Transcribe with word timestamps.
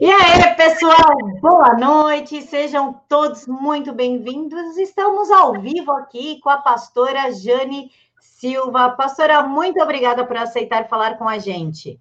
E 0.00 0.10
aí, 0.10 0.56
pessoal, 0.56 1.16
boa 1.40 1.74
noite, 1.74 2.42
sejam 2.42 3.00
todos 3.08 3.46
muito 3.46 3.92
bem-vindos. 3.92 4.76
Estamos 4.76 5.30
ao 5.30 5.60
vivo 5.60 5.92
aqui 5.92 6.40
com 6.40 6.50
a 6.50 6.56
pastora 6.56 7.30
Jane 7.30 7.92
Silva. 8.20 8.90
Pastora, 8.90 9.44
muito 9.44 9.80
obrigada 9.80 10.26
por 10.26 10.36
aceitar 10.36 10.88
falar 10.88 11.16
com 11.16 11.28
a 11.28 11.38
gente. 11.38 12.00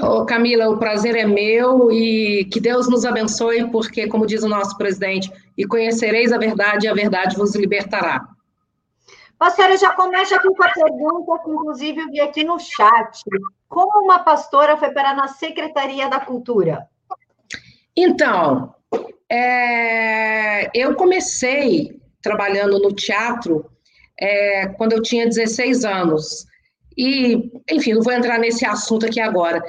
Ô, 0.00 0.24
Camila, 0.24 0.68
o 0.70 0.78
prazer 0.78 1.16
é 1.16 1.26
meu 1.26 1.90
e 1.90 2.44
que 2.44 2.60
Deus 2.60 2.88
nos 2.88 3.04
abençoe, 3.04 3.68
porque, 3.68 4.06
como 4.06 4.26
diz 4.26 4.44
o 4.44 4.48
nosso 4.48 4.78
presidente, 4.78 5.32
e 5.58 5.66
conhecereis 5.66 6.32
a 6.32 6.38
verdade, 6.38 6.86
e 6.86 6.88
a 6.88 6.94
verdade 6.94 7.36
vos 7.36 7.56
libertará. 7.56 8.28
Pastora, 9.36 9.76
já 9.76 9.92
começa 9.92 10.36
aqui 10.36 10.48
com 10.48 10.62
a 10.62 10.70
pergunta 10.70 11.42
que, 11.42 11.50
inclusive, 11.50 12.00
eu 12.00 12.10
vi 12.10 12.20
aqui 12.20 12.44
no 12.44 12.60
chat. 12.60 13.22
Como 13.70 14.04
uma 14.04 14.18
pastora 14.18 14.76
foi 14.76 14.90
parar 14.90 15.14
na 15.14 15.28
Secretaria 15.28 16.10
da 16.10 16.18
Cultura? 16.18 16.88
Então, 17.96 18.74
é, 19.30 20.68
eu 20.74 20.96
comecei 20.96 21.96
trabalhando 22.20 22.80
no 22.80 22.92
teatro 22.92 23.70
é, 24.20 24.66
quando 24.76 24.92
eu 24.94 25.00
tinha 25.00 25.24
16 25.24 25.84
anos. 25.84 26.46
E, 26.98 27.48
enfim, 27.70 27.94
não 27.94 28.02
vou 28.02 28.12
entrar 28.12 28.40
nesse 28.40 28.66
assunto 28.66 29.06
aqui 29.06 29.20
agora. 29.20 29.62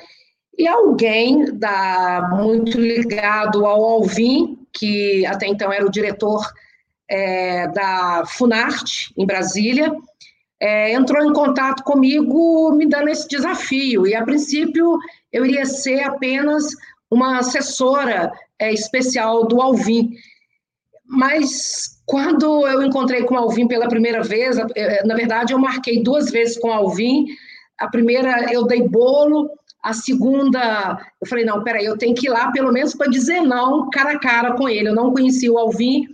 E 0.58 0.68
alguém 0.68 1.56
da, 1.56 2.28
muito 2.34 2.81
ligado 2.81 3.68
ao 3.68 3.84
Alvin, 3.84 4.58
que 4.73 5.23
até 5.28 5.45
então 5.45 5.72
era 5.72 5.86
o 5.86 5.92
diretor 5.92 6.44
é, 7.08 7.68
da 7.68 8.23
Funarte, 8.26 9.14
em 9.16 9.28
Brasília, 9.28 9.94
é, 10.62 10.94
entrou 10.94 11.26
em 11.26 11.34
contato 11.34 11.84
comigo 11.84 12.72
me 12.74 12.88
dando 12.88 13.10
esse 13.10 13.28
desafio. 13.28 14.06
E, 14.06 14.14
a 14.14 14.24
princípio, 14.24 15.00
eu 15.34 15.44
iria 15.44 15.66
ser 15.66 16.04
apenas 16.04 16.66
uma 17.10 17.40
assessora 17.40 18.32
é, 18.60 18.72
especial 18.72 19.48
do 19.48 19.59
Alvin. 19.59 20.12
Mas 21.03 22.00
quando 22.06 22.68
eu 22.68 22.84
encontrei 22.84 23.23
com 23.23 23.34
o 23.34 23.40
Alvin 23.40 23.68
pela 23.68 23.90
primeira 23.90 24.22
vez, 24.22 24.56
é, 24.76 25.03
na 25.03 25.16
verdade, 25.16 25.52
eu 25.52 25.58
marquei 25.58 26.03
duas 26.03 26.30
vezes 26.30 26.59
com 26.59 26.68
o 26.68 26.73
Alvin. 26.73 27.25
A 27.80 27.90
primeira 27.90 28.53
eu 28.53 28.64
dei 28.68 28.88
bolo, 28.88 29.50
a 29.81 29.94
segunda, 29.94 31.03
eu 31.20 31.28
falei, 31.28 31.44
não, 31.44 31.64
peraí, 31.64 31.86
eu 31.86 31.98
tenho 31.98 32.14
que 32.14 32.28
ir 32.28 32.30
lá 32.30 32.52
pelo 32.52 32.72
menos 32.72 32.94
para 32.94 33.09
dizer 33.09 33.42
não, 33.42 33.90
cara 33.90 34.12
a 34.12 34.20
cara 34.20 34.53
com 34.53 34.70
ele. 34.70 34.90
Eu 34.90 34.96
não 34.96 35.12
conhecia 35.12 35.52
o 35.52 35.58
Alvin. 35.58 36.06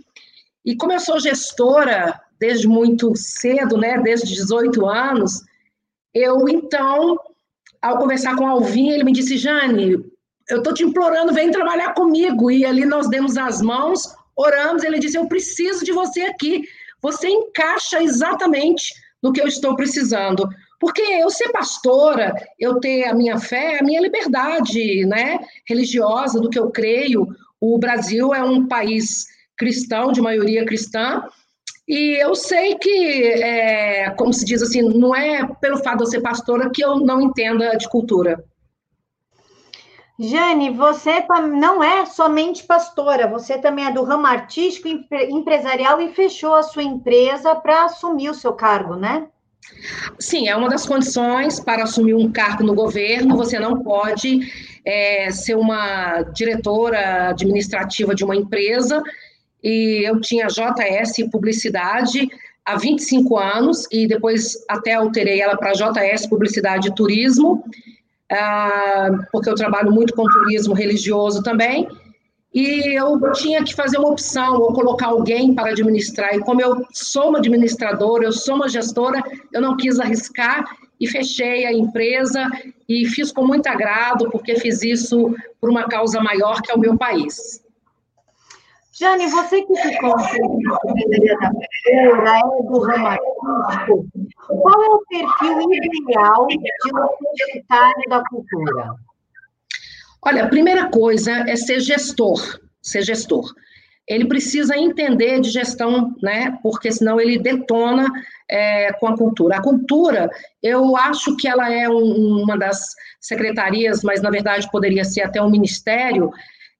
E 0.64 0.74
como 0.74 0.94
eu 0.94 1.00
sou 1.00 1.20
gestora 1.20 2.18
desde 2.40 2.68
muito 2.68 3.14
cedo, 3.16 3.76
né, 3.76 4.00
desde 4.02 4.34
18 4.34 4.86
anos, 4.86 5.42
eu 6.14 6.48
então, 6.48 7.18
ao 7.80 7.98
conversar 7.98 8.36
com 8.36 8.44
o 8.44 8.48
Alvin, 8.48 8.90
ele 8.90 9.04
me 9.04 9.12
disse, 9.12 9.36
Jane, 9.36 9.96
eu 10.48 10.58
estou 10.58 10.72
te 10.72 10.82
implorando, 10.82 11.34
vem 11.34 11.50
trabalhar 11.50 11.94
comigo. 11.94 12.50
E 12.50 12.64
ali 12.64 12.84
nós 12.84 13.08
demos 13.08 13.36
as 13.36 13.60
mãos, 13.60 14.02
oramos, 14.34 14.82
ele 14.82 14.98
disse, 14.98 15.18
eu 15.18 15.28
preciso 15.28 15.84
de 15.84 15.92
você 15.92 16.22
aqui. 16.22 16.62
Você 17.02 17.28
encaixa 17.28 18.02
exatamente 18.02 18.94
no 19.22 19.32
que 19.32 19.40
eu 19.40 19.46
estou 19.46 19.76
precisando. 19.76 20.48
Porque 20.80 21.02
eu 21.02 21.28
ser 21.28 21.50
pastora, 21.50 22.32
eu 22.58 22.80
ter 22.80 23.04
a 23.04 23.14
minha 23.14 23.38
fé, 23.38 23.78
a 23.78 23.84
minha 23.84 24.00
liberdade 24.00 25.04
né, 25.06 25.38
religiosa, 25.68 26.40
do 26.40 26.48
que 26.48 26.58
eu 26.58 26.70
creio. 26.70 27.26
O 27.60 27.78
Brasil 27.78 28.32
é 28.32 28.42
um 28.42 28.66
país 28.66 29.26
cristão, 29.56 30.12
de 30.12 30.20
maioria 30.20 30.64
cristã, 30.64 31.22
e 31.88 32.22
eu 32.22 32.34
sei 32.34 32.74
que, 32.76 33.24
é, 33.24 34.10
como 34.10 34.32
se 34.32 34.44
diz 34.44 34.62
assim, 34.62 34.82
não 34.82 35.14
é 35.14 35.46
pelo 35.60 35.78
fato 35.78 35.98
de 35.98 36.02
eu 36.04 36.06
ser 36.06 36.20
pastora 36.20 36.70
que 36.70 36.84
eu 36.84 36.96
não 37.00 37.20
entenda 37.22 37.74
de 37.76 37.88
cultura. 37.88 38.44
Jane, 40.20 40.70
você 40.70 41.24
não 41.56 41.82
é 41.82 42.04
somente 42.04 42.64
pastora, 42.64 43.28
você 43.28 43.56
também 43.56 43.86
é 43.86 43.92
do 43.92 44.02
ramo 44.02 44.26
artístico 44.26 44.88
empresarial 45.12 46.00
e 46.00 46.12
fechou 46.12 46.54
a 46.54 46.62
sua 46.62 46.82
empresa 46.82 47.54
para 47.54 47.84
assumir 47.84 48.28
o 48.28 48.34
seu 48.34 48.52
cargo, 48.52 48.96
né? 48.96 49.28
Sim, 50.18 50.48
é 50.48 50.56
uma 50.56 50.68
das 50.68 50.84
condições 50.84 51.60
para 51.60 51.84
assumir 51.84 52.14
um 52.14 52.30
cargo 52.32 52.64
no 52.64 52.74
governo. 52.74 53.36
Você 53.36 53.58
não 53.58 53.80
pode 53.82 54.40
é, 54.84 55.30
ser 55.30 55.56
uma 55.56 56.22
diretora 56.22 57.30
administrativa 57.30 58.14
de 58.14 58.24
uma 58.24 58.34
empresa. 58.34 59.02
E 59.62 60.08
eu 60.08 60.20
tinha 60.20 60.46
JS 60.46 61.30
Publicidade 61.30 62.28
há 62.64 62.76
25 62.76 63.38
anos 63.38 63.86
e 63.90 64.06
depois 64.06 64.64
até 64.68 64.94
alterei 64.94 65.40
ela 65.40 65.56
para 65.56 65.72
JS 65.72 66.26
Publicidade 66.26 66.88
e 66.88 66.94
Turismo, 66.94 67.64
ah, 68.30 69.10
porque 69.32 69.48
eu 69.48 69.54
trabalho 69.54 69.90
muito 69.90 70.14
com 70.14 70.24
turismo 70.24 70.74
religioso 70.74 71.42
também 71.42 71.88
e 72.52 72.98
eu 72.98 73.20
tinha 73.32 73.62
que 73.62 73.74
fazer 73.74 73.98
uma 73.98 74.08
opção 74.08 74.58
ou 74.58 74.72
colocar 74.72 75.06
alguém 75.06 75.54
para 75.54 75.70
administrar. 75.70 76.34
E 76.34 76.40
como 76.40 76.60
eu 76.60 76.84
sou 76.92 77.28
uma 77.28 77.38
administradora, 77.38 78.24
eu 78.24 78.32
sou 78.32 78.56
uma 78.56 78.68
gestora, 78.68 79.22
eu 79.52 79.60
não 79.60 79.76
quis 79.76 80.00
arriscar 80.00 80.64
e 81.00 81.06
fechei 81.06 81.66
a 81.66 81.72
empresa 81.72 82.50
e 82.88 83.06
fiz 83.06 83.30
com 83.30 83.46
muito 83.46 83.66
agrado, 83.66 84.30
porque 84.30 84.56
fiz 84.56 84.82
isso 84.82 85.34
por 85.60 85.70
uma 85.70 85.84
causa 85.84 86.20
maior 86.20 86.60
que 86.62 86.70
é 86.70 86.74
o 86.74 86.80
meu 86.80 86.96
país. 86.96 87.62
Jane, 88.98 89.28
você 89.28 89.62
que 89.62 89.76
ficou 89.76 90.16
na 90.16 90.24
Secretaria 90.24 91.38
da 91.38 91.50
Cultura, 91.50 92.38
é 92.38 92.62
do 92.62 92.78
ramo 92.80 93.06
artístico, 93.06 94.08
qual 94.48 94.82
é 94.82 94.88
o 94.88 95.02
perfil 95.08 95.72
ideal 95.72 96.46
de 96.48 96.56
um 96.56 97.36
secretário 97.36 98.02
da 98.08 98.22
cultura? 98.24 98.94
Olha, 100.22 100.44
a 100.44 100.48
primeira 100.48 100.90
coisa 100.90 101.30
é 101.48 101.54
ser 101.54 101.78
gestor, 101.78 102.60
ser 102.82 103.02
gestor. 103.02 103.54
Ele 104.06 104.26
precisa 104.26 104.76
entender 104.76 105.40
de 105.40 105.50
gestão, 105.50 106.16
né? 106.20 106.58
Porque 106.62 106.90
senão 106.90 107.20
ele 107.20 107.38
detona 107.38 108.10
é, 108.50 108.92
com 108.94 109.06
a 109.06 109.16
cultura. 109.16 109.58
A 109.58 109.62
cultura, 109.62 110.28
eu 110.60 110.96
acho 110.96 111.36
que 111.36 111.46
ela 111.46 111.72
é 111.72 111.88
um, 111.88 112.42
uma 112.42 112.58
das 112.58 112.80
secretarias, 113.20 114.02
mas 114.02 114.20
na 114.22 114.30
verdade 114.30 114.68
poderia 114.72 115.04
ser 115.04 115.22
até 115.22 115.40
um 115.40 115.50
ministério, 115.50 116.32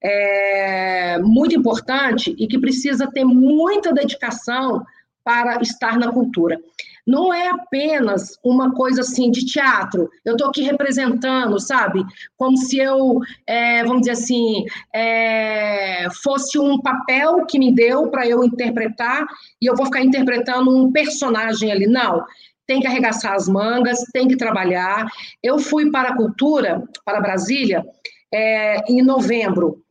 é, 0.02 1.18
muito 1.18 1.56
importante 1.56 2.34
e 2.38 2.46
que 2.46 2.58
precisa 2.58 3.10
ter 3.10 3.24
muita 3.24 3.92
dedicação 3.92 4.84
para 5.24 5.60
estar 5.60 5.98
na 5.98 6.10
cultura 6.10 6.58
não 7.08 7.32
é 7.32 7.48
apenas 7.48 8.38
uma 8.44 8.74
coisa 8.74 9.00
assim 9.00 9.30
de 9.30 9.46
teatro. 9.46 10.10
Eu 10.22 10.32
estou 10.32 10.50
aqui 10.50 10.60
representando, 10.60 11.58
sabe? 11.58 12.04
Como 12.36 12.54
se 12.58 12.78
eu, 12.78 13.20
é, 13.46 13.82
vamos 13.82 14.00
dizer 14.00 14.12
assim, 14.12 14.66
é, 14.94 16.06
fosse 16.22 16.58
um 16.58 16.78
papel 16.78 17.46
que 17.46 17.58
me 17.58 17.74
deu 17.74 18.10
para 18.10 18.28
eu 18.28 18.44
interpretar 18.44 19.26
e 19.60 19.64
eu 19.64 19.74
vou 19.74 19.86
ficar 19.86 20.02
interpretando 20.02 20.70
um 20.70 20.92
personagem 20.92 21.72
ali. 21.72 21.86
Não. 21.86 22.22
Tem 22.66 22.78
que 22.78 22.86
arregaçar 22.86 23.32
as 23.32 23.48
mangas, 23.48 24.00
tem 24.12 24.28
que 24.28 24.36
trabalhar. 24.36 25.06
Eu 25.42 25.58
fui 25.58 25.90
para 25.90 26.10
a 26.10 26.16
cultura, 26.16 26.82
para 27.06 27.22
Brasília, 27.22 27.86
é, 28.30 28.82
em 28.86 29.00
novembro. 29.02 29.82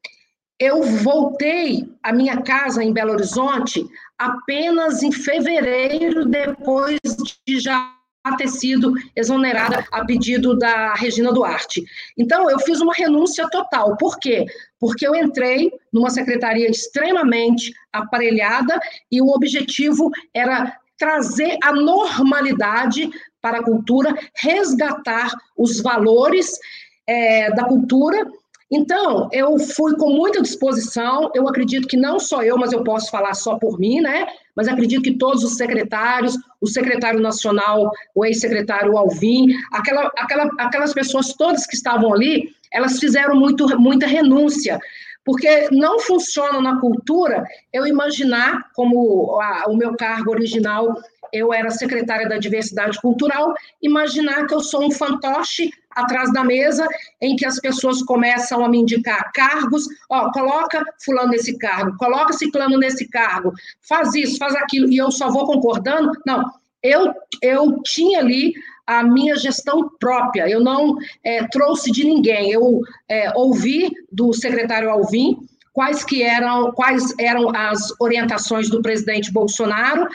Eu 0.59 0.81
voltei 0.81 1.87
à 2.01 2.11
minha 2.11 2.41
casa 2.41 2.83
em 2.83 2.91
Belo 2.91 3.13
Horizonte 3.13 3.85
apenas 4.17 5.03
em 5.03 5.11
fevereiro, 5.11 6.25
depois 6.25 6.99
de 7.45 7.59
já 7.59 7.93
ter 8.37 8.47
sido 8.49 8.93
exonerada 9.15 9.85
a 9.91 10.03
pedido 10.03 10.57
da 10.57 10.93
Regina 10.95 11.31
Duarte. 11.31 11.85
Então, 12.17 12.49
eu 12.49 12.59
fiz 12.59 12.81
uma 12.81 12.93
renúncia 12.93 13.47
total. 13.49 13.95
Por 13.95 14.19
quê? 14.19 14.45
Porque 14.79 15.07
eu 15.07 15.15
entrei 15.15 15.71
numa 15.93 16.09
secretaria 16.09 16.69
extremamente 16.69 17.71
aparelhada 17.93 18.77
e 19.11 19.21
o 19.21 19.29
objetivo 19.29 20.09
era 20.33 20.75
trazer 20.97 21.57
a 21.63 21.71
normalidade 21.71 23.09
para 23.41 23.59
a 23.59 23.63
cultura, 23.63 24.13
resgatar 24.35 25.31
os 25.55 25.79
valores 25.79 26.57
é, 27.05 27.51
da 27.51 27.63
cultura 27.63 28.27
então, 28.69 29.29
eu 29.31 29.57
fui 29.57 29.95
com 29.95 30.09
muita 30.09 30.41
disposição. 30.41 31.31
Eu 31.33 31.47
acredito 31.47 31.87
que 31.87 31.95
não 31.95 32.19
só 32.19 32.43
eu, 32.43 32.57
mas 32.57 32.73
eu 32.73 32.83
posso 32.83 33.09
falar 33.09 33.33
só 33.33 33.57
por 33.57 33.79
mim, 33.79 34.01
né? 34.01 34.27
Mas 34.55 34.67
acredito 34.67 35.03
que 35.03 35.17
todos 35.17 35.43
os 35.43 35.55
secretários, 35.55 36.37
o 36.59 36.67
secretário 36.67 37.21
nacional, 37.21 37.89
o 38.13 38.25
ex-secretário 38.25 38.97
Alvim, 38.97 39.53
aquela, 39.71 40.11
aquela, 40.17 40.49
aquelas 40.59 40.93
pessoas 40.93 41.33
todas 41.33 41.65
que 41.65 41.75
estavam 41.75 42.13
ali, 42.13 42.49
elas 42.71 42.99
fizeram 42.99 43.35
muito, 43.35 43.65
muita 43.79 44.05
renúncia. 44.05 44.77
Porque 45.23 45.69
não 45.71 45.99
funciona 45.99 46.61
na 46.61 46.79
cultura 46.79 47.43
eu 47.71 47.85
imaginar, 47.85 48.69
como 48.73 49.39
a, 49.41 49.65
o 49.67 49.75
meu 49.75 49.95
cargo 49.95 50.31
original 50.31 50.93
eu 51.33 51.53
era 51.53 51.69
secretária 51.69 52.27
da 52.27 52.37
diversidade 52.37 52.99
cultural, 53.01 53.53
imaginar 53.81 54.45
que 54.47 54.53
eu 54.53 54.59
sou 54.59 54.85
um 54.85 54.91
fantoche 54.91 55.71
atrás 55.91 56.31
da 56.31 56.43
mesa 56.43 56.87
em 57.21 57.35
que 57.35 57.45
as 57.45 57.59
pessoas 57.59 58.03
começam 58.03 58.63
a 58.63 58.69
me 58.69 58.77
indicar 58.77 59.31
cargos, 59.33 59.85
ó, 60.09 60.31
coloca 60.31 60.85
fulano 61.03 61.29
nesse 61.29 61.57
cargo, 61.57 61.97
coloca 61.97 62.33
ciclano 62.33 62.77
nesse 62.77 63.07
cargo, 63.09 63.51
faz 63.87 64.13
isso, 64.13 64.37
faz 64.37 64.55
aquilo, 64.55 64.91
e 64.91 64.97
eu 64.97 65.11
só 65.11 65.29
vou 65.29 65.45
concordando. 65.45 66.11
Não, 66.25 66.45
eu, 66.83 67.13
eu 67.41 67.81
tinha 67.83 68.19
ali 68.19 68.53
a 68.85 69.03
minha 69.03 69.35
gestão 69.35 69.89
própria, 69.99 70.47
eu 70.47 70.61
não 70.61 70.95
é, 71.23 71.45
trouxe 71.47 71.91
de 71.91 72.05
ninguém, 72.05 72.51
eu 72.51 72.81
é, 73.09 73.31
ouvi 73.35 73.91
do 74.11 74.31
secretário 74.33 74.89
Alvim 74.89 75.37
quais 75.77 76.03
que 76.03 76.23
eram, 76.23 76.71
quais 76.71 77.13
eram 77.19 77.55
as 77.55 77.93
orientações 77.99 78.67
do 78.67 78.81
presidente 78.81 79.31
Bolsonaro, 79.31 80.07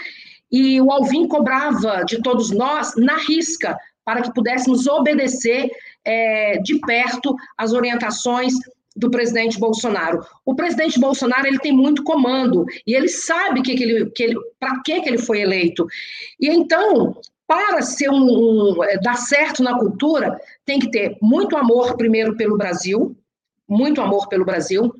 e 0.52 0.80
o 0.80 0.92
Alvim 0.92 1.26
cobrava 1.26 2.04
de 2.04 2.20
todos 2.20 2.50
nós 2.50 2.94
na 2.96 3.16
risca, 3.16 3.76
para 4.04 4.20
que 4.20 4.34
pudéssemos 4.34 4.86
obedecer 4.86 5.70
é, 6.04 6.58
de 6.58 6.78
perto 6.80 7.34
as 7.56 7.72
orientações 7.72 8.52
do 8.94 9.10
presidente 9.10 9.58
Bolsonaro. 9.58 10.24
O 10.44 10.54
presidente 10.54 11.00
Bolsonaro 11.00 11.46
ele 11.46 11.58
tem 11.58 11.72
muito 11.72 12.04
comando 12.04 12.66
e 12.86 12.94
ele 12.94 13.08
sabe 13.08 13.62
que, 13.62 13.74
que 13.74 13.82
ele, 13.82 14.10
que 14.10 14.22
ele, 14.22 14.36
para 14.60 14.80
que, 14.82 15.00
que 15.00 15.08
ele 15.08 15.18
foi 15.18 15.40
eleito. 15.40 15.86
E 16.38 16.48
então, 16.48 17.16
para 17.46 17.80
ser 17.80 18.10
um, 18.10 18.22
um, 18.22 18.84
é, 18.84 18.98
dar 18.98 19.16
certo 19.16 19.62
na 19.62 19.78
cultura, 19.78 20.38
tem 20.66 20.78
que 20.78 20.90
ter 20.90 21.16
muito 21.22 21.56
amor 21.56 21.96
primeiro 21.96 22.36
pelo 22.36 22.58
Brasil, 22.58 23.16
muito 23.66 24.00
amor 24.00 24.28
pelo 24.28 24.44
Brasil. 24.44 24.94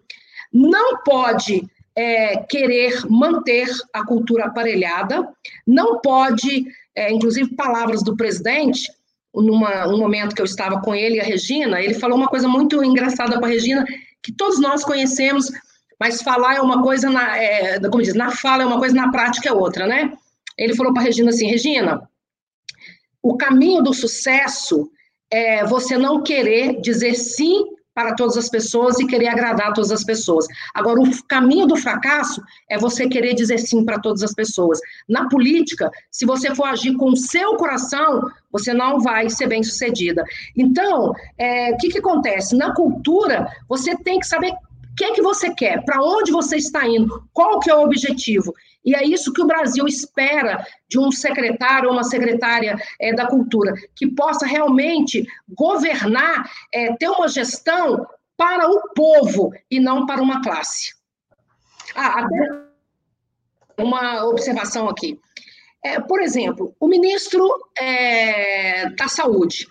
Não 0.53 1.03
pode 1.03 1.67
é, 1.97 2.37
querer 2.49 3.05
manter 3.09 3.69
a 3.93 4.05
cultura 4.05 4.47
aparelhada, 4.47 5.29
não 5.67 6.01
pode, 6.01 6.67
é, 6.95 7.13
inclusive 7.13 7.55
palavras 7.55 8.03
do 8.03 8.17
presidente, 8.17 8.91
numa, 9.35 9.87
um 9.89 9.99
momento 9.99 10.35
que 10.35 10.43
eu 10.43 10.47
estava 10.47 10.81
com 10.81 10.95
ele 10.95 11.17
e 11.17 11.21
a 11.21 11.25
Regina, 11.25 11.81
ele 11.81 11.95
falou 11.95 12.17
uma 12.17 12.29
coisa 12.29 12.49
muito 12.49 12.83
engraçada 12.85 13.39
para 13.39 13.47
a 13.47 13.51
Regina, 13.51 13.85
que 14.23 14.33
todos 14.33 14.61
nós 14.61 14.85
conhecemos, 14.85 15.51
mas 15.99 16.23
falar 16.23 16.57
é 16.57 16.61
uma 16.61 16.83
coisa, 16.83 17.09
na, 17.09 17.37
é, 17.37 17.81
como 17.81 18.03
diz, 18.03 18.15
na 18.15 18.31
fala 18.31 18.63
é 18.63 18.67
uma 18.67 18.79
coisa, 18.79 18.95
na 18.95 19.11
prática 19.11 19.49
é 19.49 19.53
outra, 19.53 19.87
né? 19.87 20.13
Ele 20.59 20.75
falou 20.75 20.93
para 20.93 21.03
a 21.03 21.07
Regina 21.07 21.31
assim, 21.31 21.47
Regina, 21.47 22.09
o 23.23 23.37
caminho 23.37 23.83
do 23.83 23.95
sucesso 23.95 24.91
é 25.31 25.65
você 25.65 25.97
não 25.97 26.23
querer 26.23 26.81
dizer 26.81 27.15
sim 27.15 27.65
para 27.95 28.15
todas 28.15 28.37
as 28.37 28.49
pessoas 28.49 28.99
e 28.99 29.07
querer 29.07 29.29
agradar 29.29 29.73
todas 29.73 29.91
as 29.91 30.05
pessoas. 30.05 30.47
Agora, 30.75 31.01
o 31.01 31.25
caminho 31.25 31.67
do 31.67 31.77
fracasso 31.77 32.43
é 32.69 32.79
você 32.79 33.09
querer 33.09 33.35
dizer 33.35 33.59
sim 33.59 33.85
para 33.85 33.99
todas 33.99 34.23
as 34.23 34.35
pessoas. 34.35 34.79
Na 35.09 35.29
política, 35.29 35.91
se 36.11 36.25
você 36.25 36.55
for 36.55 36.65
agir 36.65 36.97
com 36.97 37.11
o 37.11 37.17
seu 37.17 37.57
coração, 37.57 38.23
você 38.51 38.73
não 38.73 39.01
vai 39.01 39.29
ser 39.29 39.47
bem 39.47 39.63
sucedida. 39.63 40.25
Então, 40.57 41.13
é, 41.39 41.73
o 41.73 41.77
que, 41.77 41.89
que 41.89 41.99
acontece? 41.99 42.57
Na 42.57 42.75
cultura, 42.75 43.47
você 43.69 43.97
tem 43.97 44.19
que 44.19 44.27
saber 44.27 44.53
o 44.53 44.95
que 44.95 45.05
é 45.05 45.13
que 45.13 45.23
você 45.23 45.55
quer, 45.55 45.83
para 45.85 46.03
onde 46.03 46.31
você 46.31 46.57
está 46.57 46.87
indo, 46.87 47.25
qual 47.33 47.59
que 47.61 47.71
é 47.71 47.75
o 47.75 47.83
objetivo. 47.83 48.53
E 48.85 48.95
é 48.95 49.05
isso 49.05 49.33
que 49.33 49.43
o 49.43 49.47
Brasil 49.47 49.87
espera 49.87 50.67
de 50.89 50.99
um 50.99 51.11
secretário 51.11 51.89
ou 51.89 51.95
uma 51.95 52.05
secretária 52.05 52.77
é, 53.01 53.15
da 53.15 53.27
cultura, 53.27 53.73
que 53.95 54.09
possa 54.09 54.47
realmente 54.47 55.27
governar, 55.49 56.51
é, 56.73 56.95
ter 56.97 57.09
uma 57.09 57.29
gestão 57.29 58.07
para 58.37 58.69
o 58.69 58.93
povo 58.95 59.53
e 59.71 59.79
não 59.79 60.07
para 60.07 60.21
uma 60.21 60.43
classe. 60.43 60.95
Ah, 61.95 62.21
até 62.21 62.63
uma 63.79 64.25
observação 64.25 64.89
aqui. 64.89 65.21
É, 65.85 66.01
por 66.01 66.21
exemplo, 66.21 66.75
o 66.79 66.89
ministro 66.89 67.49
é, 67.79 68.89
da 68.91 69.09
Saúde, 69.09 69.67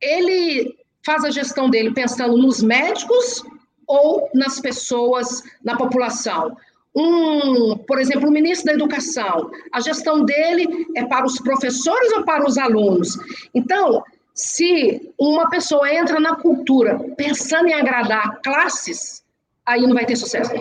ele 0.00 0.76
faz 1.04 1.24
a 1.24 1.30
gestão 1.30 1.68
dele 1.68 1.92
pensando 1.92 2.36
nos 2.36 2.62
médicos 2.62 3.42
ou 3.86 4.30
nas 4.34 4.60
pessoas, 4.60 5.42
na 5.62 5.76
população 5.76 6.56
um, 6.94 7.76
por 7.78 7.98
exemplo, 7.98 8.28
o 8.28 8.32
ministro 8.32 8.66
da 8.66 8.74
Educação, 8.74 9.50
a 9.72 9.80
gestão 9.80 10.24
dele 10.24 10.86
é 10.94 11.04
para 11.04 11.24
os 11.24 11.40
professores 11.40 12.12
ou 12.12 12.24
para 12.24 12.46
os 12.46 12.58
alunos? 12.58 13.18
Então, 13.54 14.02
se 14.34 15.12
uma 15.18 15.48
pessoa 15.48 15.92
entra 15.92 16.20
na 16.20 16.36
cultura 16.36 16.98
pensando 17.16 17.68
em 17.68 17.74
agradar 17.74 18.40
classes, 18.42 19.24
aí 19.64 19.82
não 19.82 19.94
vai 19.94 20.04
ter 20.04 20.16
sucesso. 20.16 20.52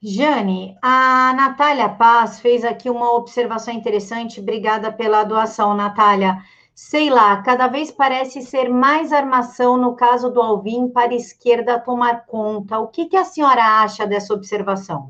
Jane, 0.00 0.76
a 0.80 1.32
Natália 1.36 1.88
Paz 1.88 2.40
fez 2.40 2.64
aqui 2.64 2.88
uma 2.88 3.14
observação 3.14 3.74
interessante. 3.74 4.40
Obrigada 4.40 4.92
pela 4.92 5.24
doação, 5.24 5.74
Natália 5.74 6.38
sei 6.78 7.10
lá, 7.10 7.42
cada 7.42 7.66
vez 7.66 7.90
parece 7.90 8.40
ser 8.40 8.68
mais 8.68 9.12
armação 9.12 9.76
no 9.76 9.96
caso 9.96 10.30
do 10.30 10.40
Alvim 10.40 10.88
para 10.88 11.10
a 11.10 11.16
esquerda 11.16 11.76
tomar 11.76 12.24
conta. 12.24 12.78
O 12.78 12.86
que, 12.86 13.06
que 13.06 13.16
a 13.16 13.24
senhora 13.24 13.82
acha 13.82 14.06
dessa 14.06 14.32
observação? 14.32 15.08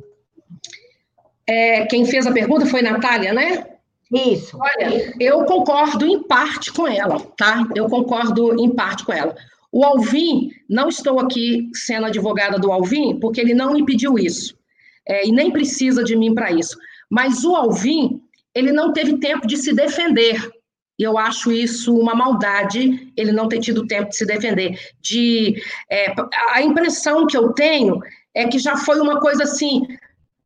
É, 1.46 1.84
quem 1.84 2.06
fez 2.06 2.26
a 2.26 2.32
pergunta 2.32 2.64
foi 2.64 2.80
Natália, 2.80 3.34
né? 3.34 3.66
Isso. 4.10 4.58
Olha, 4.58 5.14
eu 5.20 5.44
concordo 5.44 6.06
em 6.06 6.22
parte 6.22 6.72
com 6.72 6.88
ela, 6.88 7.20
tá? 7.36 7.68
Eu 7.76 7.86
concordo 7.86 8.58
em 8.58 8.74
parte 8.74 9.04
com 9.04 9.12
ela. 9.12 9.36
O 9.70 9.84
Alvim, 9.84 10.50
não 10.70 10.88
estou 10.88 11.20
aqui 11.20 11.68
sendo 11.74 12.06
advogada 12.06 12.58
do 12.58 12.72
Alvim, 12.72 13.20
porque 13.20 13.42
ele 13.42 13.52
não 13.52 13.74
me 13.74 13.84
pediu 13.84 14.18
isso, 14.18 14.56
é, 15.06 15.28
e 15.28 15.30
nem 15.30 15.50
precisa 15.50 16.02
de 16.02 16.16
mim 16.16 16.34
para 16.34 16.50
isso. 16.50 16.78
Mas 17.10 17.44
o 17.44 17.54
Alvim, 17.54 18.22
ele 18.54 18.72
não 18.72 18.90
teve 18.90 19.18
tempo 19.18 19.46
de 19.46 19.58
se 19.58 19.74
defender 19.74 20.50
e 20.98 21.02
eu 21.02 21.16
acho 21.16 21.52
isso 21.52 21.96
uma 21.96 22.14
maldade, 22.14 23.12
ele 23.16 23.30
não 23.30 23.48
ter 23.48 23.60
tido 23.60 23.86
tempo 23.86 24.10
de 24.10 24.16
se 24.16 24.26
defender. 24.26 24.78
De, 25.00 25.62
é, 25.90 26.12
a 26.52 26.62
impressão 26.62 27.26
que 27.26 27.36
eu 27.36 27.52
tenho 27.52 28.00
é 28.34 28.48
que 28.48 28.58
já 28.58 28.76
foi 28.76 29.00
uma 29.00 29.20
coisa 29.20 29.44
assim 29.44 29.82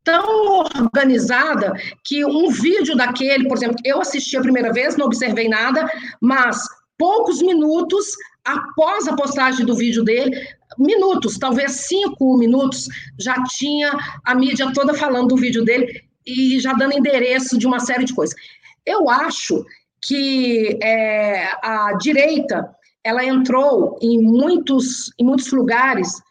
tão 0.04 0.58
organizada 0.58 1.72
que 2.04 2.24
um 2.24 2.50
vídeo 2.50 2.96
daquele, 2.96 3.48
por 3.48 3.56
exemplo, 3.56 3.76
eu 3.84 4.00
assisti 4.00 4.36
a 4.36 4.42
primeira 4.42 4.72
vez, 4.72 4.96
não 4.96 5.06
observei 5.06 5.48
nada, 5.48 5.88
mas 6.20 6.58
poucos 6.98 7.40
minutos 7.40 8.06
após 8.44 9.06
a 9.06 9.14
postagem 9.14 9.64
do 9.64 9.76
vídeo 9.76 10.02
dele, 10.02 10.36
minutos, 10.78 11.38
talvez 11.38 11.72
cinco 11.72 12.36
minutos, 12.36 12.88
já 13.18 13.42
tinha 13.44 13.92
a 14.24 14.34
mídia 14.34 14.72
toda 14.72 14.94
falando 14.94 15.28
do 15.28 15.36
vídeo 15.36 15.64
dele 15.64 16.02
e 16.26 16.58
já 16.60 16.72
dando 16.72 16.94
endereço 16.96 17.56
de 17.56 17.66
uma 17.66 17.80
série 17.80 18.04
de 18.04 18.14
coisas. 18.14 18.34
Eu 18.84 19.08
acho 19.08 19.64
que 20.02 20.78
é, 20.82 21.48
a 21.62 21.92
direita 22.00 22.74
ela 23.04 23.24
entrou 23.24 23.98
em 24.00 24.20
muitos, 24.20 25.12
em 25.18 25.24
muitos 25.24 25.50
lugares 25.52 26.22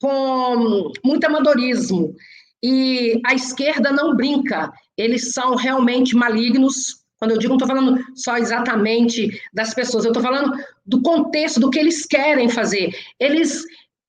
com 0.00 0.92
muito 1.04 1.24
amadorismo 1.24 2.14
e 2.62 3.20
a 3.26 3.34
esquerda 3.34 3.92
não 3.92 4.16
brinca, 4.16 4.72
eles 4.96 5.32
são 5.32 5.54
realmente 5.54 6.16
malignos. 6.16 7.04
Quando 7.18 7.32
eu 7.32 7.38
digo, 7.38 7.50
não 7.50 7.56
estou 7.56 7.68
falando 7.68 8.02
só 8.14 8.38
exatamente 8.38 9.30
das 9.52 9.74
pessoas, 9.74 10.04
eu 10.04 10.12
estou 10.12 10.22
falando 10.22 10.52
do 10.84 11.02
contexto, 11.02 11.60
do 11.60 11.70
que 11.70 11.78
eles 11.78 12.06
querem 12.06 12.48
fazer. 12.48 12.90
Eles, 13.20 13.62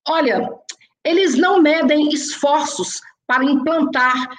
olha, 0.07 0.49
eles 1.03 1.35
não 1.35 1.61
medem 1.61 2.09
esforços 2.09 3.01
para 3.27 3.43
implantar 3.43 4.29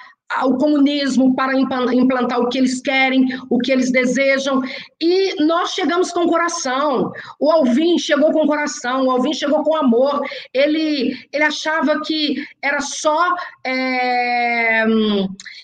o 0.43 0.57
comunismo 0.57 1.33
para 1.35 1.53
implantar 1.57 2.39
o 2.39 2.49
que 2.49 2.57
eles 2.57 2.81
querem, 2.81 3.25
o 3.49 3.57
que 3.57 3.71
eles 3.71 3.91
desejam, 3.91 4.61
e 4.99 5.41
nós 5.43 5.71
chegamos 5.71 6.11
com 6.11 6.27
coração. 6.27 7.11
O 7.39 7.51
Alvin 7.51 7.97
chegou 7.97 8.31
com 8.31 8.45
coração, 8.45 9.05
o 9.05 9.11
Alvin 9.11 9.33
chegou 9.33 9.63
com 9.63 9.75
amor. 9.75 10.21
Ele, 10.53 11.15
ele 11.31 11.43
achava 11.43 12.01
que 12.01 12.45
era 12.61 12.81
só 12.81 13.33
é, 13.65 14.85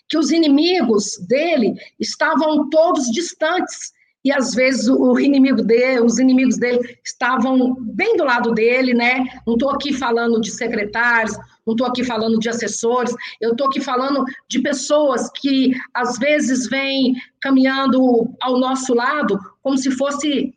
que 0.07 0.17
os 0.17 0.31
inimigos 0.31 1.17
dele 1.27 1.73
estavam 1.99 2.69
todos 2.69 3.11
distantes 3.11 3.91
e 4.25 4.31
às 4.31 4.53
vezes 4.53 4.87
o 4.87 5.19
inimigo 5.19 5.61
dele, 5.61 5.99
os 5.99 6.17
inimigos 6.17 6.57
dele 6.57 6.97
estavam 7.03 7.75
bem 7.77 8.15
do 8.15 8.23
lado 8.23 8.53
dele, 8.53 8.93
né? 8.93 9.25
Não 9.45 9.55
estou 9.55 9.69
aqui 9.69 9.91
falando 9.91 10.39
de 10.39 10.49
secretários, 10.49 11.35
não 11.65 11.73
estou 11.73 11.87
aqui 11.87 12.03
falando 12.03 12.39
de 12.39 12.49
assessores, 12.49 13.13
eu 13.39 13.51
estou 13.51 13.67
aqui 13.67 13.79
falando 13.79 14.23
de 14.49 14.61
pessoas 14.61 15.29
que 15.35 15.71
às 15.93 16.17
vezes 16.17 16.67
vêm 16.69 17.15
caminhando 17.41 18.29
ao 18.41 18.57
nosso 18.59 18.93
lado 18.93 19.39
como 19.61 19.77
se 19.77 19.91
fosse 19.91 20.53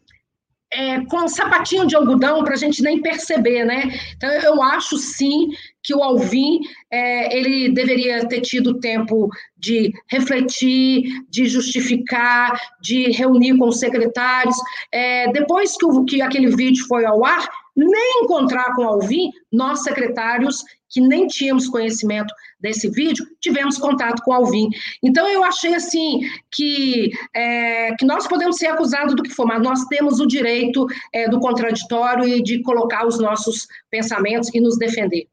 é, 0.73 1.01
com 1.07 1.19
um 1.19 1.29
sapatinho 1.29 1.87
de 1.87 1.95
algodão 1.95 2.43
para 2.43 2.55
a 2.55 2.57
gente 2.57 2.83
nem 2.83 3.01
perceber, 3.01 3.65
né? 3.65 3.85
Então 4.17 4.31
eu 4.31 4.63
acho 4.63 4.97
sim 4.99 5.51
que 5.83 5.95
o 5.95 6.03
Alvin 6.03 6.61
é, 6.91 7.37
ele 7.37 7.73
deveria 7.73 8.27
ter 8.27 8.41
tido 8.41 8.81
tempo 8.81 9.29
de 9.57 9.93
refletir, 10.11 11.05
de 11.31 11.47
justificar, 11.47 12.61
de 12.81 13.13
reunir 13.13 13.57
com 13.57 13.69
os 13.69 13.79
secretários. 13.79 14.57
É, 14.93 15.31
depois 15.33 15.77
que, 15.77 15.87
o, 15.87 16.05
que 16.05 16.21
aquele 16.21 16.55
vídeo 16.55 16.85
foi 16.89 17.05
ao 17.05 17.25
ar, 17.25 17.49
nem 17.77 18.23
encontrar 18.25 18.75
com 18.75 18.83
o 18.83 18.89
Alvin, 18.89 19.31
nós 19.53 19.83
secretários 19.83 20.65
que 20.89 21.01
nem 21.01 21.27
tínhamos 21.27 21.69
conhecimento 21.69 22.33
desse 22.59 22.89
vídeo, 22.89 23.27
tivemos 23.41 23.77
contato 23.77 24.23
com 24.23 24.31
o 24.31 24.35
Alvin. 24.35 24.69
Então, 25.03 25.29
eu 25.29 25.45
achei 25.45 25.75
assim 25.75 26.21
que, 26.51 27.11
é, 27.35 27.95
que 27.97 28.07
nós 28.07 28.27
podemos 28.27 28.57
ser 28.57 28.69
acusados 28.69 29.15
do 29.15 29.23
que 29.23 29.31
for, 29.31 29.47
mas 29.47 29.63
nós 29.63 29.85
temos 29.87 30.21
o 30.21 30.27
direito 30.27 30.87
é, 31.13 31.29
do 31.29 31.39
contraditório 31.39 32.27
e 32.27 32.43
de 32.43 32.63
colocar 32.63 33.07
os 33.07 33.19
nossos 33.19 33.67
pensamentos 33.91 34.49
e 34.55 34.61
nos 34.61 34.79
defender. 34.79 35.29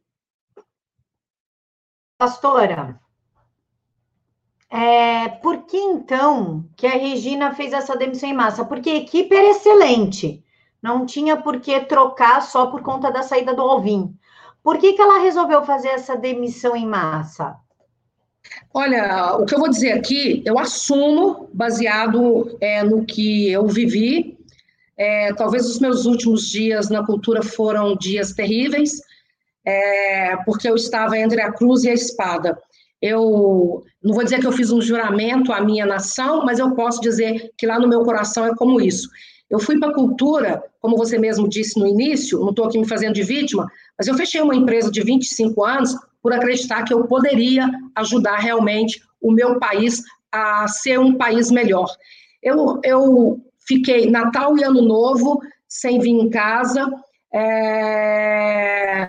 Pastora, 2.17 2.99
É, 4.69 5.29
por 5.29 5.67
que 5.67 5.77
então 5.77 6.67
que 6.75 6.87
a 6.87 6.97
Regina 6.97 7.53
fez 7.53 7.73
essa 7.73 7.95
demissão 7.95 8.27
em 8.27 8.33
massa? 8.33 8.65
Porque 8.65 8.89
a 8.89 8.95
equipe 8.95 9.35
era 9.35 9.51
excelente, 9.51 10.43
não 10.83 11.05
tinha 11.05 11.37
por 11.37 11.61
que 11.61 11.79
trocar 11.79 12.41
só 12.41 12.65
por 12.65 12.81
conta 12.81 13.09
da 13.09 13.23
saída 13.23 13.53
do 13.53 13.61
Alvin. 13.61 14.13
Por 14.61 14.77
que, 14.77 14.91
que 14.91 15.01
ela 15.01 15.19
resolveu 15.19 15.63
fazer 15.63 15.87
essa 15.87 16.17
demissão 16.17 16.75
em 16.75 16.85
massa? 16.85 17.55
Olha, 18.73 19.37
o 19.37 19.45
que 19.45 19.55
eu 19.55 19.59
vou 19.59 19.69
dizer 19.69 19.93
aqui, 19.93 20.43
eu 20.45 20.59
assumo, 20.59 21.49
baseado 21.53 22.57
é, 22.59 22.83
no 22.83 23.05
que 23.05 23.49
eu 23.49 23.65
vivi. 23.65 24.37
É, 24.97 25.33
talvez 25.33 25.65
os 25.67 25.79
meus 25.79 26.05
últimos 26.05 26.49
dias 26.49 26.89
na 26.89 27.05
cultura 27.05 27.41
foram 27.41 27.95
dias 27.95 28.33
terríveis, 28.33 29.01
é, 29.65 30.35
porque 30.45 30.69
eu 30.69 30.75
estava 30.75 31.17
entre 31.17 31.41
a 31.41 31.51
cruz 31.51 31.83
e 31.83 31.89
a 31.89 31.93
espada. 31.93 32.57
Eu 33.01 33.83
não 34.03 34.13
vou 34.13 34.23
dizer 34.23 34.39
que 34.39 34.47
eu 34.47 34.51
fiz 34.51 34.71
um 34.71 34.81
juramento 34.81 35.51
à 35.53 35.61
minha 35.61 35.85
nação, 35.85 36.45
mas 36.45 36.59
eu 36.59 36.75
posso 36.75 36.99
dizer 36.99 37.51
que 37.57 37.65
lá 37.65 37.79
no 37.79 37.87
meu 37.87 38.03
coração 38.03 38.45
é 38.45 38.55
como 38.55 38.81
isso. 38.81 39.09
Eu 39.49 39.59
fui 39.59 39.79
para 39.79 39.89
a 39.89 39.93
cultura, 39.93 40.63
como 40.81 40.97
você 40.97 41.17
mesmo 41.17 41.47
disse 41.47 41.79
no 41.79 41.87
início, 41.87 42.39
não 42.39 42.49
estou 42.49 42.65
aqui 42.65 42.77
me 42.77 42.87
fazendo 42.87 43.13
de 43.13 43.23
vítima, 43.23 43.69
mas 43.97 44.07
eu 44.07 44.15
fechei 44.15 44.41
uma 44.41 44.55
empresa 44.55 44.91
de 44.91 45.01
25 45.01 45.63
anos 45.63 45.95
por 46.21 46.33
acreditar 46.33 46.83
que 46.83 46.93
eu 46.93 47.05
poderia 47.05 47.69
ajudar 47.95 48.37
realmente 48.37 49.03
o 49.21 49.31
meu 49.31 49.59
país 49.59 50.01
a 50.31 50.67
ser 50.67 50.99
um 50.99 51.15
país 51.15 51.51
melhor. 51.51 51.87
Eu, 52.41 52.79
eu 52.83 53.41
fiquei 53.67 54.09
Natal 54.09 54.57
e 54.57 54.63
Ano 54.63 54.81
Novo 54.81 55.41
sem 55.67 55.99
vir 55.99 56.11
em 56.11 56.29
casa, 56.29 56.89
é... 57.33 59.07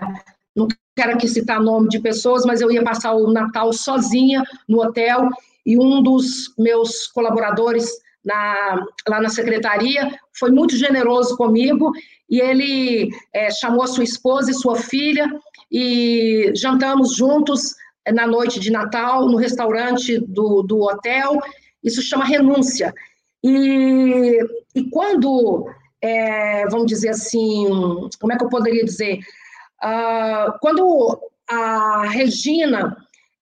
não 0.55 0.67
quero 0.95 1.13
aqui 1.13 1.27
citar 1.27 1.59
nome 1.59 1.89
de 1.89 1.99
pessoas, 1.99 2.45
mas 2.45 2.61
eu 2.61 2.71
ia 2.71 2.83
passar 2.83 3.13
o 3.13 3.31
Natal 3.31 3.71
sozinha 3.71 4.43
no 4.67 4.81
hotel 4.81 5.29
e 5.65 5.77
um 5.77 6.01
dos 6.01 6.53
meus 6.57 7.07
colaboradores 7.07 7.89
na, 8.25 8.85
lá 9.07 9.21
na 9.21 9.29
secretaria, 9.29 10.11
foi 10.37 10.51
muito 10.51 10.75
generoso 10.75 11.37
comigo 11.37 11.91
e 12.29 12.41
ele 12.41 13.09
é, 13.33 13.51
chamou 13.51 13.85
sua 13.87 14.03
esposa 14.03 14.49
e 14.49 14.55
sua 14.55 14.75
filha 14.75 15.29
e 15.71 16.51
jantamos 16.55 17.15
juntos 17.15 17.75
é, 18.03 18.11
na 18.11 18.25
noite 18.25 18.59
de 18.59 18.71
Natal 18.71 19.27
no 19.27 19.37
restaurante 19.37 20.17
do, 20.17 20.63
do 20.63 20.81
hotel. 20.81 21.39
Isso 21.83 22.01
chama 22.01 22.25
renúncia. 22.25 22.93
E, 23.43 24.39
e 24.73 24.89
quando, 24.89 25.69
é, 26.01 26.67
vamos 26.67 26.87
dizer 26.87 27.09
assim, 27.09 27.67
como 28.19 28.33
é 28.33 28.37
que 28.37 28.43
eu 28.43 28.49
poderia 28.49 28.83
dizer? 28.83 29.19
Uh, 29.83 30.57
quando 30.61 31.19
a 31.47 32.07
Regina 32.07 32.97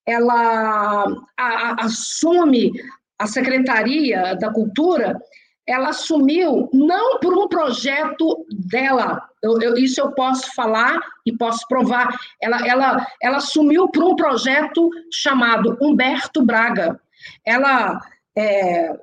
ela 0.06 1.06
a, 1.38 1.44
a, 1.44 1.86
assume 1.86 2.74
a 3.17 3.27
Secretaria 3.27 4.36
da 4.36 4.51
Cultura, 4.51 5.20
ela 5.65 5.89
assumiu 5.89 6.70
não 6.74 7.20
por 7.20 7.38
um 7.38 7.48
projeto 7.48 8.46
dela, 8.51 9.22
eu, 9.41 9.62
eu, 9.62 9.77
isso 9.77 10.01
eu 10.01 10.12
posso 10.12 10.53
falar 10.53 11.00
e 11.25 11.36
posso 11.36 11.65
provar, 11.67 12.10
ela, 12.41 12.67
ela, 12.67 13.08
ela 13.22 13.38
assumiu 13.38 13.88
por 13.89 14.03
um 14.03 14.15
projeto 14.15 14.89
chamado 15.12 15.77
Humberto 15.82 16.43
Braga. 16.46 17.00
Ela 17.46 18.01
é, 18.36 18.93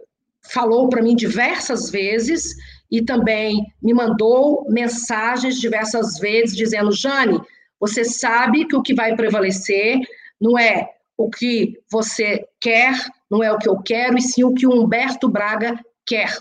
falou 0.43 0.89
para 0.89 1.03
mim 1.03 1.17
diversas 1.17 1.91
vezes 1.91 2.55
e 2.91 3.01
também 3.01 3.65
me 3.83 3.95
mandou 3.95 4.67
mensagens 4.69 5.59
diversas 5.59 6.19
vezes 6.19 6.57
dizendo: 6.57 6.93
Jane, 6.93 7.41
você 7.79 8.05
sabe 8.05 8.67
que 8.67 8.77
o 8.77 8.83
que 8.83 8.95
vai 8.95 9.17
prevalecer 9.17 9.99
não 10.41 10.59
é 10.59 10.91
o 11.21 11.29
que 11.29 11.79
você 11.91 12.47
quer, 12.59 12.95
não 13.31 13.43
é 13.43 13.53
o 13.53 13.59
que 13.59 13.69
eu 13.69 13.77
quero, 13.83 14.17
e 14.17 14.23
sim 14.23 14.43
o 14.43 14.55
que 14.55 14.67
o 14.67 14.73
Humberto 14.73 15.29
Braga 15.29 15.79
quer. 16.07 16.35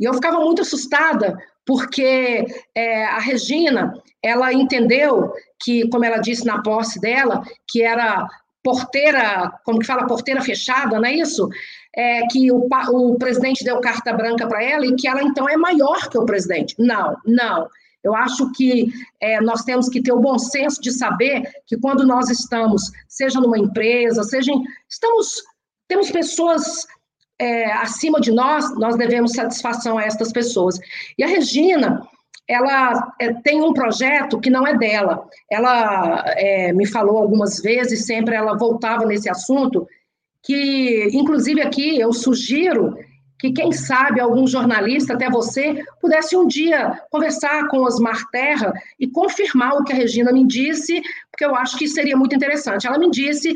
E 0.00 0.04
eu 0.04 0.14
ficava 0.14 0.40
muito 0.40 0.62
assustada, 0.62 1.36
porque 1.66 2.46
é, 2.74 3.04
a 3.04 3.18
Regina, 3.18 3.92
ela 4.22 4.54
entendeu 4.54 5.32
que, 5.62 5.86
como 5.90 6.04
ela 6.04 6.16
disse 6.16 6.46
na 6.46 6.62
posse 6.62 6.98
dela, 6.98 7.42
que 7.68 7.82
era 7.82 8.26
porteira, 8.62 9.52
como 9.64 9.80
que 9.80 9.86
fala, 9.86 10.06
porteira 10.06 10.40
fechada, 10.40 10.98
não 10.98 11.06
é 11.06 11.12
isso? 11.12 11.46
É, 11.94 12.26
que 12.28 12.50
o, 12.50 12.68
o 12.90 13.18
presidente 13.18 13.62
deu 13.64 13.80
carta 13.82 14.14
branca 14.14 14.46
para 14.48 14.64
ela 14.64 14.86
e 14.86 14.96
que 14.96 15.06
ela 15.06 15.22
então 15.22 15.46
é 15.46 15.58
maior 15.58 16.08
que 16.08 16.16
o 16.16 16.24
presidente. 16.24 16.74
Não, 16.78 17.16
não. 17.26 17.68
Eu 18.06 18.14
acho 18.14 18.50
que 18.52 18.90
é, 19.20 19.40
nós 19.40 19.62
temos 19.62 19.88
que 19.88 20.00
ter 20.00 20.12
o 20.12 20.20
bom 20.20 20.38
senso 20.38 20.80
de 20.80 20.92
saber 20.92 21.42
que 21.66 21.76
quando 21.76 22.06
nós 22.06 22.30
estamos, 22.30 22.90
seja 23.08 23.40
numa 23.40 23.58
empresa, 23.58 24.22
seja 24.22 24.52
em, 24.52 24.62
estamos 24.88 25.42
temos 25.88 26.10
pessoas 26.10 26.86
é, 27.38 27.70
acima 27.72 28.20
de 28.20 28.32
nós, 28.32 28.74
nós 28.76 28.96
devemos 28.96 29.32
satisfação 29.32 29.98
a 29.98 30.04
estas 30.04 30.32
pessoas. 30.32 30.78
E 31.18 31.22
a 31.22 31.26
Regina, 31.26 32.02
ela 32.48 33.12
é, 33.20 33.32
tem 33.32 33.62
um 33.62 33.72
projeto 33.72 34.40
que 34.40 34.50
não 34.50 34.66
é 34.66 34.76
dela. 34.76 35.28
Ela 35.50 36.24
é, 36.36 36.72
me 36.72 36.86
falou 36.86 37.18
algumas 37.18 37.60
vezes, 37.60 38.06
sempre 38.06 38.34
ela 38.34 38.56
voltava 38.56 39.04
nesse 39.04 39.28
assunto, 39.28 39.86
que, 40.42 41.08
inclusive 41.12 41.60
aqui, 41.60 41.98
eu 41.98 42.12
sugiro 42.12 42.96
que, 43.38 43.52
quem 43.52 43.72
sabe, 43.72 44.20
algum 44.20 44.46
jornalista, 44.46 45.14
até 45.14 45.28
você, 45.28 45.84
pudesse 46.00 46.36
um 46.36 46.46
dia 46.46 47.00
conversar 47.10 47.68
com 47.68 47.82
Osmar 47.82 48.28
Terra 48.30 48.72
e 48.98 49.06
confirmar 49.06 49.74
o 49.74 49.84
que 49.84 49.92
a 49.92 49.96
Regina 49.96 50.32
me 50.32 50.46
disse, 50.46 51.02
porque 51.30 51.44
eu 51.44 51.54
acho 51.54 51.76
que 51.76 51.86
seria 51.86 52.16
muito 52.16 52.34
interessante. 52.34 52.86
Ela 52.86 52.98
me 52.98 53.10
disse 53.10 53.54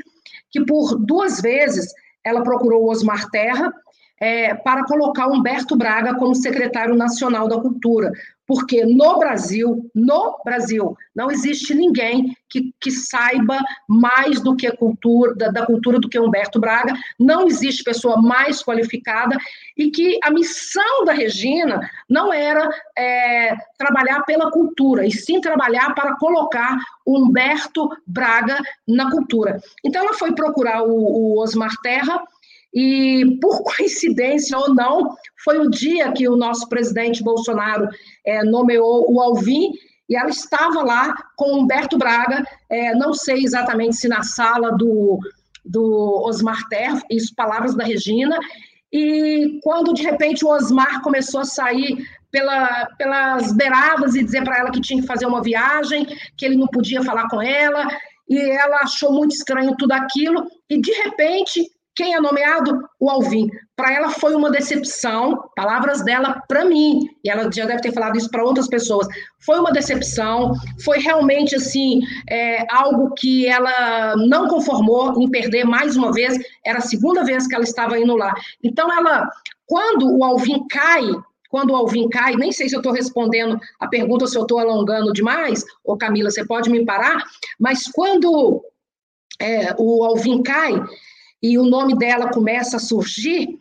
que 0.50 0.64
por 0.64 0.96
duas 0.96 1.40
vezes 1.40 1.92
ela 2.24 2.42
procurou 2.42 2.84
o 2.84 2.90
Osmar 2.90 3.28
Terra 3.30 3.72
é, 4.20 4.54
para 4.54 4.84
colocar 4.84 5.28
Humberto 5.28 5.74
Braga 5.74 6.14
como 6.14 6.34
secretário 6.34 6.94
nacional 6.94 7.48
da 7.48 7.58
cultura, 7.58 8.12
porque 8.50 8.84
no 8.84 9.16
Brasil, 9.16 9.88
no 9.94 10.36
Brasil, 10.44 10.96
não 11.14 11.30
existe 11.30 11.72
ninguém 11.72 12.36
que, 12.48 12.74
que 12.80 12.90
saiba 12.90 13.56
mais 13.88 14.40
do 14.40 14.56
que 14.56 14.66
a 14.66 14.76
cultura, 14.76 15.36
da, 15.36 15.50
da, 15.52 15.64
cultura 15.64 16.00
do 16.00 16.08
que 16.08 16.18
Humberto 16.18 16.58
Braga, 16.58 16.92
não 17.16 17.46
existe 17.46 17.84
pessoa 17.84 18.20
mais 18.20 18.60
qualificada, 18.60 19.38
e 19.76 19.88
que 19.88 20.18
a 20.24 20.32
missão 20.32 21.04
da 21.04 21.12
Regina 21.12 21.88
não 22.08 22.32
era 22.32 22.68
é, 22.98 23.54
trabalhar 23.78 24.24
pela 24.24 24.50
cultura, 24.50 25.06
e 25.06 25.12
sim 25.12 25.40
trabalhar 25.40 25.94
para 25.94 26.16
colocar 26.16 26.76
Humberto 27.06 27.88
Braga 28.04 28.58
na 28.84 29.12
cultura. 29.12 29.60
Então 29.84 30.02
ela 30.02 30.14
foi 30.14 30.34
procurar 30.34 30.82
o, 30.82 30.90
o 30.90 31.38
Osmar 31.40 31.76
Terra, 31.84 32.20
e, 32.72 33.38
por 33.40 33.62
coincidência 33.76 34.56
ou 34.58 34.74
não, 34.74 35.14
foi 35.44 35.58
o 35.58 35.70
dia 35.70 36.12
que 36.12 36.28
o 36.28 36.36
nosso 36.36 36.68
presidente 36.68 37.22
Bolsonaro 37.22 37.88
é, 38.24 38.44
nomeou 38.44 39.06
o 39.12 39.20
Alvin, 39.20 39.72
e 40.08 40.16
ela 40.16 40.30
estava 40.30 40.82
lá 40.82 41.14
com 41.36 41.58
Humberto 41.58 41.96
Braga, 41.96 42.44
é, 42.68 42.94
não 42.94 43.14
sei 43.14 43.44
exatamente 43.44 43.96
se 43.96 44.08
na 44.08 44.22
sala 44.22 44.72
do, 44.72 45.20
do 45.64 46.22
Osmar 46.26 46.68
Ter, 46.68 46.92
isso 47.10 47.34
palavras 47.34 47.76
da 47.76 47.84
Regina, 47.84 48.36
e 48.92 49.60
quando 49.62 49.94
de 49.94 50.02
repente 50.02 50.44
o 50.44 50.48
Osmar 50.48 51.00
começou 51.02 51.40
a 51.40 51.44
sair 51.44 52.04
pela, 52.30 52.86
pelas 52.98 53.52
beiradas 53.52 54.14
e 54.16 54.24
dizer 54.24 54.42
para 54.42 54.58
ela 54.58 54.70
que 54.70 54.80
tinha 54.80 55.00
que 55.00 55.06
fazer 55.06 55.26
uma 55.26 55.42
viagem, 55.42 56.06
que 56.36 56.44
ele 56.44 56.56
não 56.56 56.66
podia 56.66 57.02
falar 57.02 57.28
com 57.28 57.40
ela, 57.40 57.86
e 58.28 58.38
ela 58.38 58.78
achou 58.78 59.12
muito 59.12 59.32
estranho 59.32 59.76
tudo 59.76 59.92
aquilo, 59.92 60.44
e 60.68 60.80
de 60.80 60.90
repente 60.92 61.70
quem 62.00 62.14
é 62.14 62.20
nomeado? 62.20 62.80
O 62.98 63.10
Alvin. 63.10 63.50
Para 63.76 63.92
ela 63.92 64.08
foi 64.08 64.34
uma 64.34 64.50
decepção, 64.50 65.38
palavras 65.54 66.02
dela 66.02 66.42
para 66.48 66.64
mim, 66.64 67.06
e 67.22 67.28
ela 67.28 67.52
já 67.52 67.66
deve 67.66 67.82
ter 67.82 67.92
falado 67.92 68.16
isso 68.16 68.30
para 68.30 68.42
outras 68.42 68.68
pessoas. 68.68 69.06
Foi 69.44 69.58
uma 69.58 69.70
decepção, 69.70 70.54
foi 70.82 70.98
realmente 70.98 71.54
assim 71.54 72.00
é, 72.26 72.64
algo 72.74 73.12
que 73.18 73.46
ela 73.46 74.16
não 74.16 74.48
conformou 74.48 75.20
em 75.20 75.30
perder 75.30 75.64
mais 75.64 75.94
uma 75.94 76.10
vez. 76.10 76.38
Era 76.64 76.78
a 76.78 76.82
segunda 76.82 77.22
vez 77.22 77.46
que 77.46 77.54
ela 77.54 77.64
estava 77.64 77.98
indo 77.98 78.16
lá. 78.16 78.32
Então 78.64 78.90
ela, 78.90 79.28
quando 79.66 80.10
o 80.16 80.24
Alvin 80.24 80.66
cai, 80.70 81.04
quando 81.50 81.72
o 81.72 81.76
Alvin 81.76 82.08
cai, 82.08 82.34
nem 82.34 82.50
sei 82.50 82.66
se 82.66 82.74
eu 82.74 82.80
estou 82.80 82.94
respondendo 82.94 83.60
a 83.78 83.86
pergunta 83.86 84.26
se 84.26 84.38
eu 84.38 84.42
estou 84.42 84.58
alongando 84.58 85.12
demais, 85.12 85.62
ou 85.84 85.98
Camila, 85.98 86.30
você 86.30 86.46
pode 86.46 86.70
me 86.70 86.82
parar, 86.82 87.22
mas 87.58 87.82
quando 87.92 88.62
é, 89.38 89.74
o 89.78 90.02
Alvin 90.02 90.42
cai, 90.42 90.72
e 91.42 91.58
o 91.58 91.64
nome 91.64 91.96
dela 91.96 92.30
começa 92.30 92.76
a 92.76 92.80
surgir, 92.80 93.58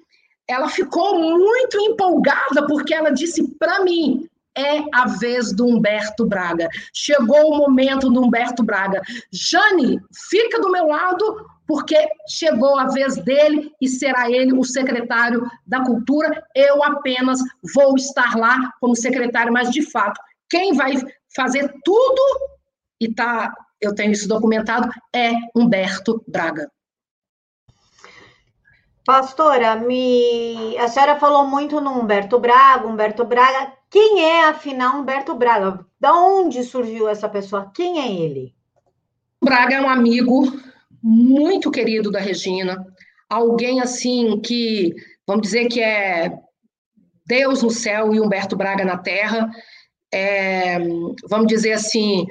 ela 0.47 0.67
ficou 0.67 1.19
muito 1.19 1.79
empolgada 1.79 2.65
porque 2.67 2.93
ela 2.93 3.11
disse 3.11 3.47
para 3.57 3.83
mim: 3.83 4.27
é 4.57 4.83
a 4.93 5.07
vez 5.07 5.53
do 5.53 5.65
Humberto 5.65 6.25
Braga. 6.25 6.67
Chegou 6.93 7.53
o 7.53 7.57
momento 7.57 8.09
do 8.09 8.21
Humberto 8.21 8.63
Braga. 8.63 9.01
Jane, 9.31 9.99
fica 10.29 10.59
do 10.59 10.71
meu 10.71 10.87
lado, 10.87 11.45
porque 11.67 11.95
chegou 12.27 12.77
a 12.77 12.87
vez 12.87 13.15
dele 13.17 13.71
e 13.81 13.87
será 13.87 14.29
ele 14.29 14.53
o 14.53 14.63
secretário 14.63 15.49
da 15.65 15.83
Cultura. 15.83 16.43
Eu 16.55 16.83
apenas 16.83 17.39
vou 17.73 17.95
estar 17.95 18.35
lá 18.35 18.73
como 18.81 18.95
secretário, 18.95 19.53
mas 19.53 19.69
de 19.69 19.81
fato, 19.89 20.19
quem 20.49 20.73
vai 20.73 20.93
fazer 21.35 21.71
tudo, 21.83 22.21
e 22.99 23.13
tá, 23.13 23.53
eu 23.79 23.93
tenho 23.93 24.11
isso 24.11 24.27
documentado, 24.27 24.89
é 25.15 25.31
Humberto 25.55 26.23
Braga. 26.27 26.69
Pastora, 29.09 29.75
me... 29.75 30.77
a 30.77 30.87
senhora 30.87 31.15
falou 31.15 31.43
muito 31.47 31.81
no 31.81 31.99
Humberto 31.99 32.37
Braga, 32.37 32.85
Humberto 32.85 33.25
Braga. 33.25 33.73
Quem 33.89 34.23
é, 34.23 34.45
afinal, 34.45 34.99
Humberto 34.99 35.33
Braga? 35.33 35.83
Da 35.99 36.13
onde 36.13 36.63
surgiu 36.63 37.09
essa 37.09 37.27
pessoa? 37.27 37.71
Quem 37.73 37.99
é 37.99 38.11
ele? 38.21 38.53
Braga 39.43 39.77
é 39.77 39.81
um 39.81 39.89
amigo 39.89 40.53
muito 41.01 41.71
querido 41.71 42.11
da 42.11 42.19
Regina, 42.19 42.85
alguém 43.27 43.81
assim 43.81 44.39
que, 44.41 44.93
vamos 45.25 45.41
dizer 45.41 45.67
que 45.69 45.81
é 45.81 46.31
Deus 47.25 47.63
no 47.63 47.71
céu 47.71 48.13
e 48.13 48.21
Humberto 48.21 48.55
Braga 48.55 48.85
na 48.85 48.99
terra, 48.99 49.49
é, 50.13 50.77
vamos 51.27 51.47
dizer 51.47 51.71
assim, 51.71 52.27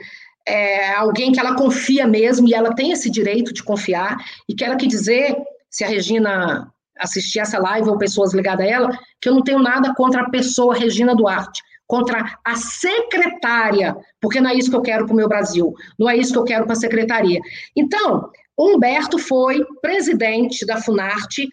é 0.46 0.94
alguém 0.94 1.32
que 1.32 1.40
ela 1.40 1.56
confia 1.56 2.06
mesmo 2.06 2.46
e 2.46 2.54
ela 2.54 2.72
tem 2.72 2.92
esse 2.92 3.10
direito 3.10 3.52
de 3.52 3.64
confiar 3.64 4.16
e 4.48 4.54
quero 4.54 4.76
que 4.76 4.86
dizer 4.86 5.36
se 5.70 5.84
a 5.84 5.88
Regina 5.88 6.72
assistir 6.98 7.38
essa 7.38 7.58
live 7.58 7.88
ou 7.88 7.98
pessoas 7.98 8.34
ligadas 8.34 8.66
a 8.66 8.68
ela, 8.68 8.98
que 9.20 9.28
eu 9.28 9.34
não 9.34 9.42
tenho 9.42 9.60
nada 9.60 9.94
contra 9.94 10.22
a 10.22 10.30
pessoa 10.30 10.74
Regina 10.74 11.14
Duarte, 11.14 11.62
contra 11.86 12.38
a 12.44 12.56
secretária, 12.56 13.96
porque 14.20 14.40
não 14.40 14.50
é 14.50 14.54
isso 14.54 14.70
que 14.70 14.76
eu 14.76 14.82
quero 14.82 15.06
para 15.06 15.12
o 15.12 15.16
meu 15.16 15.28
Brasil, 15.28 15.72
não 15.98 16.08
é 16.08 16.16
isso 16.16 16.32
que 16.32 16.38
eu 16.38 16.44
quero 16.44 16.64
para 16.64 16.74
a 16.74 16.76
secretaria. 16.76 17.40
Então, 17.74 18.30
Humberto 18.58 19.18
foi 19.18 19.64
presidente 19.80 20.66
da 20.66 20.80
Funarte 20.80 21.48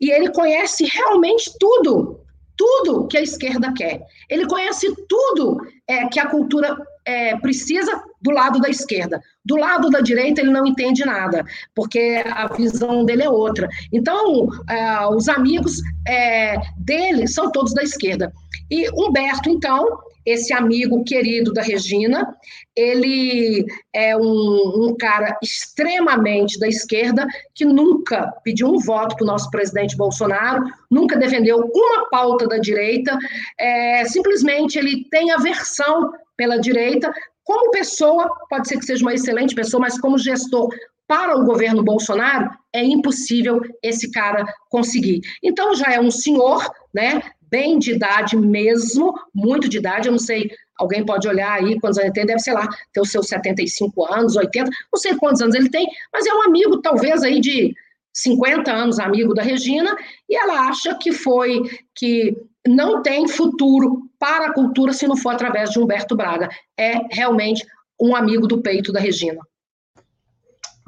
e 0.00 0.10
ele 0.10 0.30
conhece 0.30 0.84
realmente 0.84 1.50
tudo, 1.58 2.20
tudo 2.56 3.06
que 3.06 3.16
a 3.16 3.22
esquerda 3.22 3.72
quer. 3.72 4.02
Ele 4.28 4.46
conhece 4.46 4.94
tudo 5.08 5.58
é, 5.86 6.06
que 6.08 6.18
a 6.18 6.28
cultura 6.28 6.76
é, 7.08 7.34
precisa 7.38 7.90
do 8.20 8.30
lado 8.30 8.60
da 8.60 8.68
esquerda. 8.68 9.22
Do 9.42 9.56
lado 9.56 9.88
da 9.88 10.00
direita, 10.00 10.42
ele 10.42 10.50
não 10.50 10.66
entende 10.66 11.06
nada, 11.06 11.42
porque 11.74 12.22
a 12.26 12.46
visão 12.48 13.02
dele 13.02 13.22
é 13.22 13.30
outra. 13.30 13.66
Então, 13.90 14.48
é, 14.68 15.06
os 15.06 15.26
amigos 15.26 15.80
é, 16.06 16.56
dele 16.76 17.26
são 17.26 17.50
todos 17.50 17.72
da 17.72 17.82
esquerda. 17.82 18.30
E 18.70 18.90
Humberto, 18.90 19.48
então, 19.48 19.86
esse 20.26 20.52
amigo 20.52 21.02
querido 21.04 21.54
da 21.54 21.62
Regina, 21.62 22.36
ele 22.76 23.64
é 23.94 24.14
um, 24.14 24.88
um, 24.88 24.96
cara 24.98 25.34
extremamente 25.42 26.58
da 26.58 26.68
esquerda, 26.68 27.26
que 27.54 27.64
nunca 27.64 28.30
pediu 28.44 28.68
um 28.68 28.78
voto 28.78 29.16
para 29.16 29.24
o 29.24 29.26
nosso 29.26 29.50
presidente 29.50 29.96
Bolsonaro, 29.96 30.62
nunca 30.90 31.16
defendeu 31.16 31.70
uma 31.74 32.10
pauta 32.10 32.46
da 32.46 32.58
direita, 32.58 33.16
é, 33.58 34.04
simplesmente 34.04 34.78
ele 34.78 35.06
tem 35.10 35.30
aversão 35.30 36.12
pela 36.38 36.58
direita. 36.58 37.12
Como 37.44 37.70
pessoa, 37.72 38.30
pode 38.48 38.68
ser 38.68 38.78
que 38.78 38.86
seja 38.86 39.02
uma 39.02 39.12
excelente 39.12 39.54
pessoa, 39.54 39.80
mas 39.80 40.00
como 40.00 40.16
gestor 40.16 40.70
para 41.06 41.36
o 41.36 41.44
governo 41.44 41.82
Bolsonaro, 41.82 42.50
é 42.72 42.84
impossível 42.84 43.60
esse 43.82 44.10
cara 44.10 44.46
conseguir. 44.70 45.22
Então 45.42 45.74
já 45.74 45.92
é 45.92 45.98
um 45.98 46.10
senhor, 46.10 46.70
né, 46.94 47.22
bem 47.50 47.78
de 47.78 47.92
idade 47.92 48.36
mesmo, 48.36 49.18
muito 49.34 49.68
de 49.68 49.78
idade, 49.78 50.06
eu 50.06 50.12
não 50.12 50.18
sei, 50.18 50.50
alguém 50.78 51.04
pode 51.04 51.26
olhar 51.26 51.54
aí 51.54 51.80
quantos 51.80 51.98
anos 51.98 52.08
ele 52.08 52.12
tem, 52.12 52.26
deve, 52.26 52.40
sei 52.40 52.52
lá, 52.52 52.68
ter 52.92 53.00
os 53.00 53.10
seus 53.10 53.26
75 53.26 54.12
anos, 54.12 54.36
80, 54.36 54.70
não 54.92 55.00
sei 55.00 55.16
quantos 55.16 55.40
anos 55.40 55.54
ele 55.54 55.70
tem, 55.70 55.88
mas 56.12 56.26
é 56.26 56.34
um 56.34 56.42
amigo, 56.42 56.82
talvez, 56.82 57.22
aí 57.22 57.40
de 57.40 57.74
50 58.12 58.70
anos, 58.70 58.98
amigo 58.98 59.32
da 59.32 59.42
Regina, 59.42 59.96
e 60.28 60.36
ela 60.36 60.68
acha 60.68 60.94
que 60.94 61.10
foi, 61.10 61.62
que 61.94 62.36
não 62.66 63.02
tem 63.02 63.26
futuro 63.26 64.07
para 64.18 64.46
a 64.46 64.52
cultura 64.52 64.92
se 64.92 65.06
não 65.06 65.16
for 65.16 65.30
através 65.30 65.70
de 65.70 65.78
Humberto 65.78 66.16
Braga. 66.16 66.48
É 66.76 66.94
realmente 67.10 67.66
um 68.00 68.14
amigo 68.14 68.46
do 68.46 68.60
peito 68.60 68.92
da 68.92 69.00
Regina. 69.00 69.40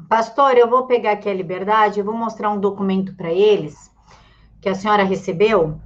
Pastor, 0.09 0.57
eu 0.57 0.69
vou 0.69 0.87
pegar 0.87 1.13
aqui 1.13 1.29
a 1.29 1.33
liberdade, 1.33 1.99
eu 1.99 2.05
vou 2.05 2.13
mostrar 2.13 2.49
um 2.49 2.59
documento 2.59 3.15
para 3.15 3.31
eles 3.31 3.89
que 4.61 4.69
a 4.69 4.75
senhora 4.75 5.03
recebeu 5.03 5.79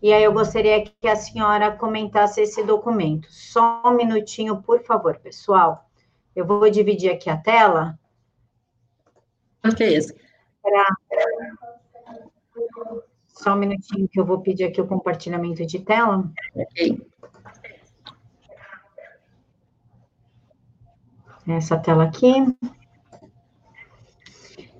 e 0.00 0.12
aí 0.12 0.22
eu 0.22 0.32
gostaria 0.32 0.84
que 0.84 1.08
a 1.08 1.16
senhora 1.16 1.76
comentasse 1.76 2.40
esse 2.40 2.62
documento. 2.62 3.26
Só 3.30 3.82
um 3.84 3.96
minutinho, 3.96 4.62
por 4.62 4.80
favor, 4.84 5.18
pessoal. 5.18 5.90
Eu 6.36 6.46
vou 6.46 6.70
dividir 6.70 7.10
aqui 7.10 7.28
a 7.28 7.36
tela. 7.36 7.98
O 9.64 9.74
que 9.74 9.82
é 9.82 9.94
isso? 9.94 10.14
Pra... 10.62 10.86
Só 13.38 13.54
um 13.54 13.58
minutinho 13.58 14.08
que 14.08 14.18
eu 14.18 14.24
vou 14.24 14.40
pedir 14.40 14.64
aqui 14.64 14.80
o 14.80 14.86
compartilhamento 14.86 15.64
de 15.64 15.78
tela. 15.78 16.28
Ok. 16.56 17.00
Essa 21.46 21.78
tela 21.78 22.04
aqui. 22.04 22.32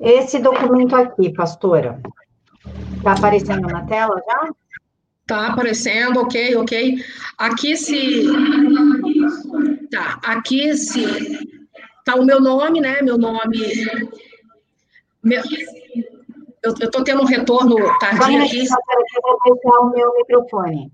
Esse 0.00 0.40
documento 0.40 0.96
aqui, 0.96 1.32
pastora, 1.32 2.00
está 2.96 3.12
aparecendo 3.12 3.68
na 3.68 3.86
tela 3.86 4.20
já? 4.26 4.50
Tá 5.26 5.46
aparecendo, 5.48 6.20
ok, 6.20 6.56
ok. 6.56 6.96
Aqui 7.38 7.76
se. 7.76 8.24
Tá, 9.90 10.18
aqui 10.24 10.76
se. 10.76 11.04
Tá 12.04 12.16
o 12.16 12.24
meu 12.24 12.40
nome, 12.40 12.80
né? 12.80 13.02
Meu 13.02 13.18
nome. 13.18 13.58
Meu... 15.22 15.42
Eu, 16.62 16.90
tô 16.90 17.04
tendo 17.04 17.22
um 17.22 17.26
retorno 17.26 17.76
tardio 17.98 18.42
aqui. 18.42 18.60
Eu 18.60 19.22
vou 19.22 19.38
fechar 19.42 19.80
o 19.80 19.90
meu 19.90 20.14
microfone. 20.14 20.92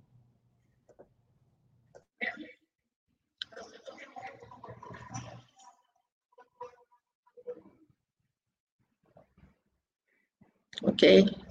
Ok 10.82 11.44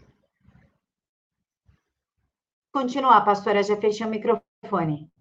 continuar, 2.74 3.22
pastora, 3.22 3.64
já 3.64 3.78
fechei 3.78 4.06
o 4.06 4.10
microfone. 4.10 5.13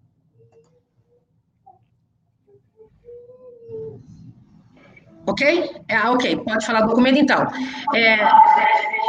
Ok? 5.27 5.71
É, 5.89 6.01
ok, 6.09 6.37
pode 6.39 6.67
falar 6.67 6.83
do 6.83 6.89
documento 6.89 7.19
então. 7.19 7.47
É, 7.95 8.19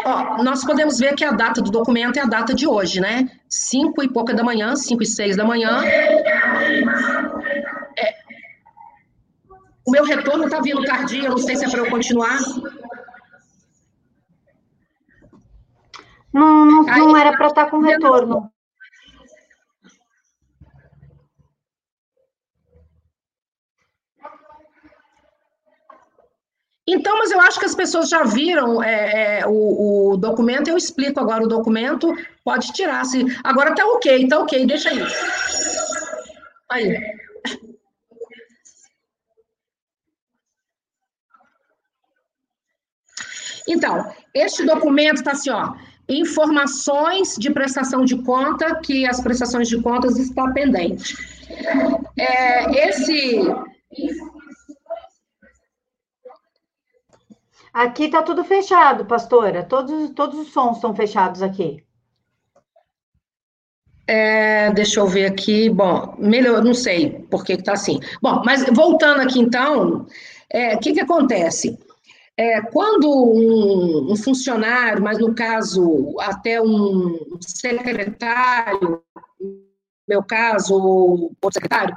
ó, 0.06 0.44
nós 0.44 0.64
podemos 0.64 1.00
ver 1.00 1.16
que 1.16 1.26
a 1.26 1.32
data 1.32 1.62
do 1.62 1.72
documento 1.72 2.18
é 2.18 2.22
a 2.22 2.28
data 2.28 2.54
de 2.54 2.68
hoje, 2.68 3.00
né? 3.00 3.30
Cinco 3.50 4.04
e 4.04 4.08
pouca 4.08 4.34
da 4.34 4.44
manhã, 4.44 4.76
cinco 4.76 5.02
e 5.02 5.08
seis 5.08 5.36
da 5.36 5.44
manhã. 5.44 5.84
É, 5.84 7.04
o 9.86 9.92
meu 9.92 10.06
retorno 10.06 10.46
está 10.46 10.62
vindo 10.62 10.84
tardio, 10.84 11.30
não 11.30 11.38
sei 11.38 11.56
se 11.56 11.66
é 11.66 11.70
para 11.70 11.80
eu 11.80 11.90
continuar. 11.90 12.38
Não, 16.32 16.66
não, 16.66 16.84
não 16.84 17.18
era 17.18 17.36
para 17.36 17.48
estar 17.48 17.70
com 17.70 17.80
retorno. 17.80 18.53
Então, 26.86 27.18
mas 27.18 27.32
eu 27.32 27.40
acho 27.40 27.60
que 27.60 27.66
as 27.66 27.76
pessoas 27.76 28.10
já 28.10 28.24
viram 28.24 28.84
é, 28.84 29.40
é, 29.40 29.48
o, 29.48 30.12
o, 30.12 30.18
documento, 30.18 30.68
eu 30.70 30.76
explico 30.76 31.20
agora 31.20 31.44
o 31.44 31.48
documento, 31.48 32.14
pode 32.44 32.74
tirar. 32.74 33.06
Se, 33.06 33.26
agora 33.44 33.74
tá 33.74 33.86
ok, 33.86 34.28
tá 34.28 34.40
ok, 34.40 34.66
deixa 34.66 34.90
aí. 34.90 35.02
Aí. 36.70 36.98
Então, 43.66 44.14
este 44.34 44.66
documento 44.66 45.18
está 45.18 45.32
assim, 45.32 45.50
ó 45.50 45.74
informações 46.10 47.36
de 47.38 47.50
prestação 47.50 48.04
de 48.04 48.22
conta 48.24 48.76
que 48.76 49.08
as 49.08 49.22
prestações 49.22 49.68
de 49.70 49.82
contas 49.82 50.18
estão 50.18 50.52
pendentes. 50.54 51.16
É, 52.18 52.90
esse 52.90 53.40
Aqui 57.74 58.04
está 58.04 58.22
tudo 58.22 58.44
fechado, 58.44 59.04
pastora. 59.06 59.64
Todos, 59.64 60.12
todos 60.12 60.40
os 60.40 60.54
sons 60.54 60.76
estão 60.76 60.96
fechados 60.96 61.42
aqui. 61.42 61.84
É, 64.06 64.72
deixa 64.72 65.00
eu 65.00 65.08
ver 65.08 65.26
aqui. 65.26 65.72
Bom, 65.72 66.16
melhor, 66.20 66.64
não 66.64 66.76
sei 66.76 67.10
por 67.32 67.44
que 67.44 67.54
está 67.54 67.74
assim. 67.74 68.00
Bom, 68.22 68.44
mas 68.46 68.64
voltando 68.74 69.22
aqui 69.22 69.40
então, 69.40 70.02
o 70.02 70.08
é, 70.52 70.78
que, 70.78 70.94
que 70.94 71.00
acontece? 71.00 71.80
É, 72.38 72.62
quando 72.62 73.08
um, 73.08 74.12
um, 74.12 74.16
funcionário, 74.16 75.02
mas 75.02 75.18
no 75.18 75.34
caso 75.34 76.16
até 76.20 76.62
um 76.62 77.18
secretário, 77.40 79.02
no 79.40 79.64
meu 80.08 80.24
caso, 80.24 80.76
outro 80.76 81.54
secretário, 81.54 81.96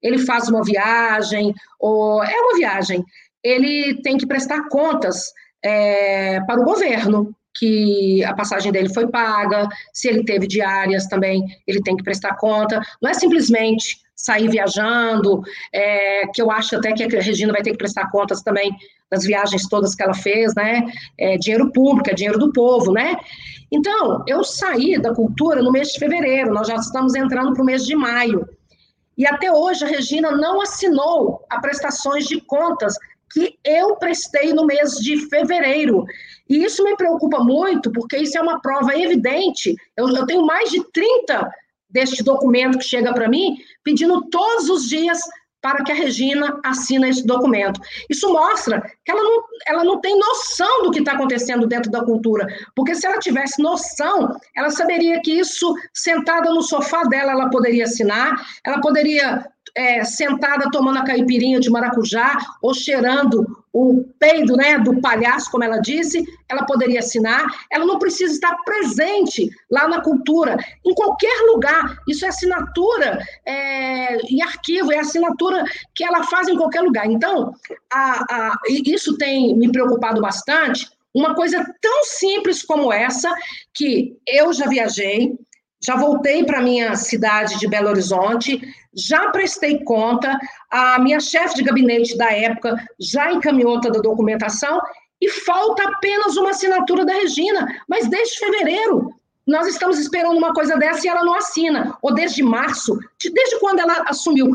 ele 0.00 0.18
faz 0.18 0.48
uma 0.48 0.64
viagem, 0.64 1.54
ou 1.78 2.22
é 2.24 2.40
uma 2.40 2.56
viagem, 2.56 3.04
ele 3.42 4.00
tem 4.02 4.16
que 4.16 4.26
prestar 4.26 4.68
contas 4.68 5.32
é, 5.62 6.40
para 6.42 6.60
o 6.60 6.64
governo, 6.64 7.34
que 7.54 8.24
a 8.24 8.34
passagem 8.34 8.72
dele 8.72 8.92
foi 8.92 9.08
paga, 9.08 9.68
se 9.92 10.08
ele 10.08 10.24
teve 10.24 10.46
diárias 10.46 11.06
também, 11.06 11.44
ele 11.66 11.82
tem 11.82 11.96
que 11.96 12.02
prestar 12.02 12.36
conta. 12.36 12.80
Não 13.00 13.10
é 13.10 13.14
simplesmente 13.14 14.00
sair 14.14 14.48
viajando, 14.48 15.42
é, 15.72 16.26
que 16.32 16.40
eu 16.40 16.50
acho 16.50 16.76
até 16.76 16.92
que 16.92 17.04
a 17.04 17.20
Regina 17.20 17.52
vai 17.52 17.62
ter 17.62 17.72
que 17.72 17.78
prestar 17.78 18.10
contas 18.10 18.40
também 18.42 18.74
das 19.10 19.24
viagens 19.24 19.68
todas 19.68 19.94
que 19.94 20.02
ela 20.02 20.14
fez, 20.14 20.54
né? 20.54 20.84
É 21.18 21.36
dinheiro 21.36 21.70
público, 21.72 22.08
é 22.08 22.14
dinheiro 22.14 22.38
do 22.38 22.52
povo, 22.52 22.92
né? 22.92 23.16
Então, 23.70 24.22
eu 24.26 24.44
saí 24.44 25.00
da 25.00 25.14
cultura 25.14 25.62
no 25.62 25.72
mês 25.72 25.88
de 25.88 25.98
fevereiro, 25.98 26.52
nós 26.52 26.68
já 26.68 26.76
estamos 26.76 27.14
entrando 27.14 27.52
para 27.52 27.62
o 27.62 27.66
mês 27.66 27.84
de 27.84 27.96
maio. 27.96 28.48
E 29.16 29.26
até 29.26 29.52
hoje 29.52 29.84
a 29.84 29.88
Regina 29.88 30.30
não 30.30 30.62
assinou 30.62 31.44
a 31.50 31.60
prestações 31.60 32.26
de 32.26 32.40
contas 32.40 32.96
que 33.32 33.58
eu 33.64 33.96
prestei 33.96 34.52
no 34.52 34.66
mês 34.66 34.96
de 34.96 35.28
fevereiro. 35.28 36.04
E 36.48 36.64
isso 36.64 36.84
me 36.84 36.96
preocupa 36.96 37.42
muito, 37.42 37.90
porque 37.90 38.18
isso 38.18 38.36
é 38.36 38.42
uma 38.42 38.60
prova 38.60 38.96
evidente. 38.96 39.74
Eu, 39.96 40.08
eu 40.08 40.26
tenho 40.26 40.44
mais 40.44 40.70
de 40.70 40.82
30 40.92 41.50
deste 41.88 42.22
documento 42.22 42.78
que 42.78 42.84
chega 42.84 43.12
para 43.12 43.28
mim, 43.28 43.56
pedindo 43.84 44.28
todos 44.30 44.68
os 44.68 44.88
dias 44.88 45.20
para 45.62 45.84
que 45.84 45.92
a 45.92 45.94
Regina 45.94 46.58
assine 46.64 47.08
esse 47.08 47.24
documento. 47.24 47.80
Isso 48.10 48.30
mostra 48.32 48.82
que 49.04 49.12
ela 49.12 49.22
não, 49.22 49.44
ela 49.66 49.84
não 49.84 50.00
tem 50.00 50.18
noção 50.18 50.82
do 50.82 50.90
que 50.90 50.98
está 50.98 51.12
acontecendo 51.12 51.68
dentro 51.68 51.90
da 51.90 52.04
cultura, 52.04 52.46
porque 52.74 52.96
se 52.96 53.06
ela 53.06 53.20
tivesse 53.20 53.62
noção, 53.62 54.36
ela 54.56 54.70
saberia 54.70 55.20
que 55.22 55.38
isso, 55.38 55.72
sentada 55.94 56.50
no 56.50 56.62
sofá 56.62 57.04
dela, 57.04 57.30
ela 57.30 57.48
poderia 57.48 57.84
assinar, 57.84 58.44
ela 58.66 58.80
poderia 58.80 59.46
é, 59.74 60.04
sentada 60.04 60.70
tomando 60.70 60.98
a 60.98 61.04
caipirinha 61.04 61.58
de 61.58 61.70
maracujá 61.70 62.38
ou 62.60 62.74
cheirando 62.74 63.46
o 63.72 64.04
peido 64.18 64.54
né, 64.54 64.78
do 64.78 65.00
palhaço, 65.00 65.50
como 65.50 65.64
ela 65.64 65.78
disse, 65.78 66.22
ela 66.46 66.64
poderia 66.64 66.98
assinar. 66.98 67.46
Ela 67.70 67.86
não 67.86 67.98
precisa 67.98 68.32
estar 68.32 68.54
presente 68.64 69.48
lá 69.70 69.88
na 69.88 70.02
cultura, 70.02 70.58
em 70.84 70.94
qualquer 70.94 71.46
lugar. 71.46 71.96
Isso 72.06 72.24
é 72.24 72.28
assinatura 72.28 73.18
é, 73.46 74.16
em 74.30 74.42
arquivo, 74.42 74.92
é 74.92 74.98
assinatura 74.98 75.64
que 75.94 76.04
ela 76.04 76.24
faz 76.24 76.48
em 76.48 76.56
qualquer 76.56 76.82
lugar. 76.82 77.06
Então, 77.06 77.54
a, 77.90 78.24
a, 78.30 78.58
isso 78.68 79.16
tem 79.16 79.56
me 79.56 79.72
preocupado 79.72 80.20
bastante. 80.20 80.90
Uma 81.14 81.34
coisa 81.34 81.64
tão 81.80 82.04
simples 82.04 82.62
como 82.62 82.92
essa, 82.92 83.34
que 83.72 84.16
eu 84.26 84.52
já 84.52 84.66
viajei, 84.66 85.34
já 85.84 85.96
voltei 85.96 86.44
para 86.44 86.60
minha 86.60 86.94
cidade 86.94 87.58
de 87.58 87.66
Belo 87.66 87.88
Horizonte, 87.88 88.60
já 88.94 89.30
prestei 89.30 89.82
conta, 89.84 90.38
a 90.70 90.98
minha 90.98 91.18
chefe 91.18 91.56
de 91.56 91.64
gabinete 91.64 92.16
da 92.16 92.30
época 92.30 92.76
já 93.00 93.32
encaminhou 93.32 93.80
toda 93.80 93.98
a 93.98 94.02
documentação 94.02 94.80
e 95.20 95.28
falta 95.28 95.82
apenas 95.84 96.36
uma 96.36 96.50
assinatura 96.50 97.04
da 97.04 97.14
Regina, 97.14 97.66
mas 97.88 98.08
desde 98.08 98.38
fevereiro 98.38 99.14
nós 99.46 99.66
estamos 99.66 99.98
esperando 99.98 100.36
uma 100.36 100.52
coisa 100.52 100.76
dessa 100.76 101.06
e 101.06 101.10
ela 101.10 101.24
não 101.24 101.34
assina, 101.34 101.96
ou 102.00 102.14
desde 102.14 102.42
março, 102.42 102.98
desde 103.20 103.58
quando 103.58 103.80
ela 103.80 104.04
assumiu, 104.06 104.52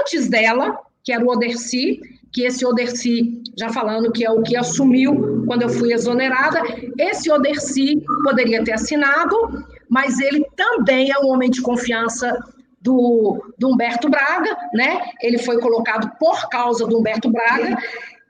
antes 0.00 0.28
dela, 0.28 0.76
que 1.04 1.12
era 1.12 1.24
o 1.24 1.28
Oderci, 1.28 2.00
que 2.32 2.42
esse 2.42 2.66
Oderci, 2.66 3.42
já 3.56 3.68
falando 3.68 4.10
que 4.10 4.24
é 4.24 4.30
o 4.30 4.42
que 4.42 4.56
assumiu 4.56 5.44
quando 5.46 5.62
eu 5.62 5.68
fui 5.68 5.92
exonerada, 5.92 6.60
esse 6.98 7.30
Oderci 7.30 8.02
poderia 8.24 8.64
ter 8.64 8.72
assinado, 8.72 9.64
mas 9.88 10.18
ele 10.18 10.44
também 10.56 11.10
é 11.10 11.18
um 11.18 11.28
homem 11.28 11.50
de 11.50 11.62
confiança 11.62 12.36
do, 12.80 13.54
do 13.58 13.70
Humberto 13.70 14.10
Braga, 14.10 14.56
né? 14.74 15.10
Ele 15.22 15.38
foi 15.38 15.58
colocado 15.60 16.16
por 16.18 16.48
causa 16.48 16.86
do 16.86 16.98
Humberto 16.98 17.30
Braga. 17.30 17.78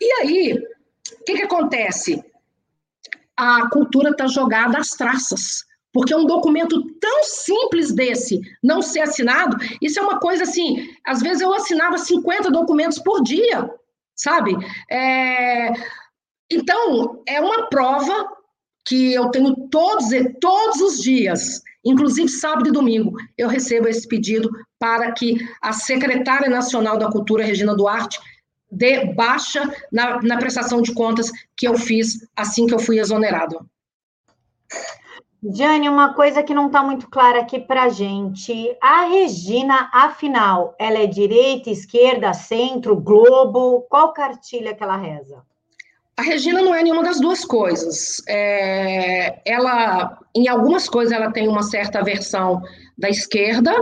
E 0.00 0.12
aí, 0.20 0.52
o 0.52 1.24
que, 1.24 1.34
que 1.34 1.42
acontece? 1.42 2.24
A 3.36 3.68
cultura 3.68 4.10
está 4.10 4.28
jogada 4.28 4.78
às 4.78 4.90
traças. 4.90 5.64
Porque 5.92 6.14
um 6.14 6.26
documento 6.26 6.82
tão 6.98 7.22
simples 7.22 7.92
desse 7.92 8.40
não 8.60 8.82
ser 8.82 9.02
assinado, 9.02 9.56
isso 9.80 10.00
é 10.00 10.02
uma 10.02 10.18
coisa 10.18 10.42
assim, 10.42 10.88
às 11.06 11.22
vezes 11.22 11.40
eu 11.40 11.54
assinava 11.54 11.96
50 11.96 12.50
documentos 12.50 12.98
por 12.98 13.22
dia, 13.22 13.70
sabe? 14.16 14.56
É... 14.90 15.72
Então, 16.50 17.22
é 17.26 17.40
uma 17.40 17.68
prova 17.68 18.28
que 18.84 19.14
eu 19.14 19.30
tenho 19.30 19.54
todos, 19.68 20.06
todos 20.40 20.80
os 20.80 21.02
dias, 21.02 21.62
inclusive 21.84 22.28
sábado 22.28 22.68
e 22.68 22.72
domingo, 22.72 23.16
eu 23.36 23.48
recebo 23.48 23.88
esse 23.88 24.06
pedido 24.06 24.50
para 24.78 25.12
que 25.12 25.36
a 25.62 25.72
secretária 25.72 26.50
nacional 26.50 26.98
da 26.98 27.10
Cultura, 27.10 27.44
Regina 27.44 27.74
Duarte, 27.74 28.20
dê 28.70 29.12
baixa 29.14 29.72
na, 29.90 30.20
na 30.22 30.36
prestação 30.36 30.82
de 30.82 30.92
contas 30.92 31.30
que 31.56 31.66
eu 31.66 31.78
fiz 31.78 32.28
assim 32.36 32.66
que 32.66 32.74
eu 32.74 32.78
fui 32.78 32.98
exonerado. 32.98 33.66
Jane, 35.42 35.90
uma 35.90 36.14
coisa 36.14 36.42
que 36.42 36.54
não 36.54 36.68
está 36.68 36.82
muito 36.82 37.08
clara 37.08 37.40
aqui 37.40 37.60
para 37.60 37.90
gente. 37.90 38.76
A 38.80 39.04
Regina, 39.04 39.90
afinal, 39.92 40.74
ela 40.78 40.98
é 40.98 41.06
direita, 41.06 41.68
esquerda, 41.68 42.32
centro, 42.32 42.96
globo? 42.96 43.82
Qual 43.90 44.14
cartilha 44.14 44.74
que 44.74 44.82
ela 44.82 44.96
reza? 44.96 45.44
A 46.16 46.22
Regina 46.22 46.62
não 46.62 46.74
é 46.74 46.82
nenhuma 46.82 47.02
das 47.02 47.20
duas 47.20 47.44
coisas. 47.44 48.22
É, 48.28 49.40
ela, 49.44 50.18
em 50.34 50.48
algumas 50.48 50.88
coisas, 50.88 51.12
ela 51.12 51.32
tem 51.32 51.48
uma 51.48 51.62
certa 51.62 52.02
versão 52.02 52.62
da 52.96 53.08
esquerda, 53.08 53.74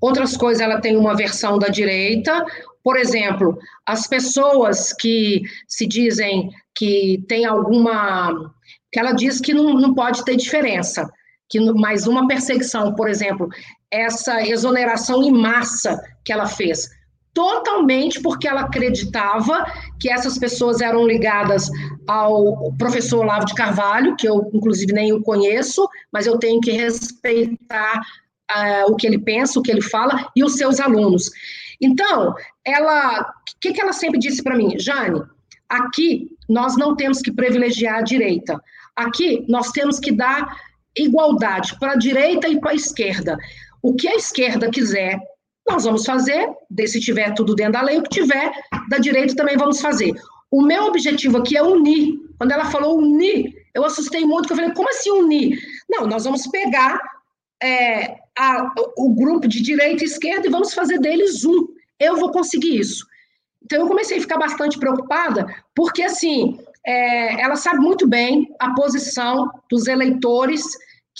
outras 0.00 0.36
coisas 0.36 0.60
ela 0.60 0.80
tem 0.80 0.96
uma 0.96 1.14
versão 1.14 1.58
da 1.58 1.68
direita. 1.68 2.44
Por 2.82 2.96
exemplo, 2.96 3.56
as 3.86 4.06
pessoas 4.06 4.92
que 4.92 5.42
se 5.68 5.86
dizem 5.86 6.50
que 6.74 7.24
tem 7.28 7.44
alguma. 7.44 8.52
que 8.92 8.98
ela 8.98 9.12
diz 9.12 9.40
que 9.40 9.54
não, 9.54 9.74
não 9.74 9.94
pode 9.94 10.24
ter 10.24 10.34
diferença, 10.34 11.08
que 11.48 11.60
mais 11.74 12.06
uma 12.06 12.26
perseguição, 12.26 12.94
por 12.96 13.08
exemplo, 13.08 13.48
essa 13.90 14.42
exoneração 14.42 15.22
em 15.22 15.30
massa 15.30 16.00
que 16.24 16.32
ela 16.32 16.46
fez 16.46 16.88
totalmente 17.32 18.20
porque 18.20 18.48
ela 18.48 18.62
acreditava 18.62 19.64
que 20.00 20.10
essas 20.10 20.38
pessoas 20.38 20.80
eram 20.80 21.06
ligadas 21.06 21.70
ao 22.06 22.72
professor 22.72 23.20
Olavo 23.20 23.44
de 23.44 23.54
Carvalho, 23.54 24.16
que 24.16 24.26
eu, 24.26 24.50
inclusive, 24.52 24.92
nem 24.92 25.12
o 25.12 25.22
conheço, 25.22 25.86
mas 26.10 26.26
eu 26.26 26.38
tenho 26.38 26.60
que 26.60 26.72
respeitar 26.72 28.00
uh, 28.50 28.90
o 28.90 28.96
que 28.96 29.06
ele 29.06 29.18
pensa, 29.18 29.60
o 29.60 29.62
que 29.62 29.70
ele 29.70 29.82
fala, 29.82 30.28
e 30.34 30.42
os 30.42 30.54
seus 30.54 30.80
alunos. 30.80 31.30
Então, 31.80 32.34
ela, 32.64 33.20
o 33.20 33.60
que, 33.60 33.72
que 33.72 33.80
ela 33.80 33.92
sempre 33.92 34.18
disse 34.18 34.42
para 34.42 34.56
mim? 34.56 34.78
Jane, 34.78 35.22
aqui 35.68 36.30
nós 36.48 36.76
não 36.76 36.96
temos 36.96 37.20
que 37.20 37.30
privilegiar 37.32 37.98
a 37.98 38.02
direita. 38.02 38.60
Aqui 38.96 39.44
nós 39.48 39.70
temos 39.70 40.00
que 40.00 40.12
dar 40.12 40.56
igualdade 40.96 41.78
para 41.78 41.92
a 41.92 41.96
direita 41.96 42.48
e 42.48 42.58
para 42.58 42.72
a 42.72 42.74
esquerda. 42.74 43.38
O 43.82 43.94
que 43.94 44.08
a 44.08 44.16
esquerda 44.16 44.70
quiser 44.70 45.18
nós 45.70 45.84
vamos 45.84 46.04
fazer, 46.04 46.50
se 46.86 47.00
tiver 47.00 47.32
tudo 47.34 47.54
dentro 47.54 47.74
da 47.74 47.82
lei, 47.82 47.98
o 47.98 48.02
que 48.02 48.10
tiver 48.10 48.52
da 48.88 48.98
direita 48.98 49.34
também 49.34 49.56
vamos 49.56 49.80
fazer. 49.80 50.12
O 50.50 50.62
meu 50.62 50.84
objetivo 50.84 51.38
aqui 51.38 51.56
é 51.56 51.62
unir. 51.62 52.18
Quando 52.38 52.52
ela 52.52 52.64
falou 52.66 52.98
unir, 52.98 53.54
eu 53.74 53.84
assustei 53.84 54.24
muito, 54.24 54.48
porque 54.48 54.54
eu 54.54 54.56
falei, 54.56 54.74
como 54.74 54.88
assim 54.88 55.10
unir? 55.10 55.58
Não, 55.88 56.06
nós 56.06 56.24
vamos 56.24 56.46
pegar 56.48 56.98
é, 57.62 58.16
a, 58.38 58.72
o 58.96 59.14
grupo 59.14 59.46
de 59.46 59.62
direita 59.62 60.02
e 60.02 60.06
esquerda 60.06 60.46
e 60.46 60.50
vamos 60.50 60.74
fazer 60.74 60.98
deles 60.98 61.44
um. 61.44 61.68
Eu 61.98 62.16
vou 62.16 62.32
conseguir 62.32 62.78
isso. 62.78 63.06
Então, 63.62 63.80
eu 63.80 63.86
comecei 63.86 64.18
a 64.18 64.20
ficar 64.20 64.38
bastante 64.38 64.78
preocupada, 64.78 65.46
porque, 65.74 66.02
assim, 66.02 66.58
é, 66.84 67.40
ela 67.40 67.56
sabe 67.56 67.78
muito 67.78 68.08
bem 68.08 68.52
a 68.58 68.74
posição 68.74 69.48
dos 69.70 69.86
eleitores 69.86 70.64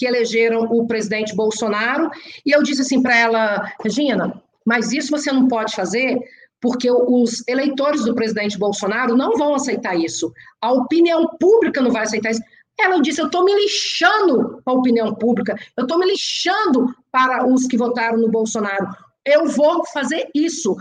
que 0.00 0.06
elegeram 0.06 0.62
o 0.62 0.86
presidente 0.86 1.36
Bolsonaro, 1.36 2.10
e 2.46 2.52
eu 2.52 2.62
disse 2.62 2.80
assim 2.80 3.02
para 3.02 3.14
ela, 3.14 3.70
Regina, 3.84 4.42
mas 4.64 4.92
isso 4.92 5.10
você 5.10 5.30
não 5.30 5.46
pode 5.46 5.76
fazer 5.76 6.18
porque 6.58 6.90
os 6.90 7.46
eleitores 7.46 8.04
do 8.04 8.14
presidente 8.14 8.58
Bolsonaro 8.58 9.14
não 9.14 9.36
vão 9.36 9.54
aceitar 9.54 9.94
isso. 9.94 10.32
A 10.58 10.72
opinião 10.72 11.26
pública 11.38 11.82
não 11.82 11.90
vai 11.90 12.04
aceitar 12.04 12.30
isso. 12.30 12.40
Ela 12.78 13.00
disse: 13.02 13.20
Eu 13.20 13.26
estou 13.26 13.44
me 13.44 13.54
lixando 13.54 14.62
para 14.64 14.72
a 14.72 14.78
opinião 14.78 15.14
pública, 15.14 15.54
eu 15.76 15.82
estou 15.82 15.98
me 15.98 16.06
lixando 16.06 16.94
para 17.12 17.46
os 17.46 17.66
que 17.66 17.76
votaram 17.76 18.16
no 18.16 18.30
Bolsonaro. 18.30 18.88
Eu 19.26 19.48
vou 19.48 19.84
fazer 19.86 20.30
isso. 20.34 20.74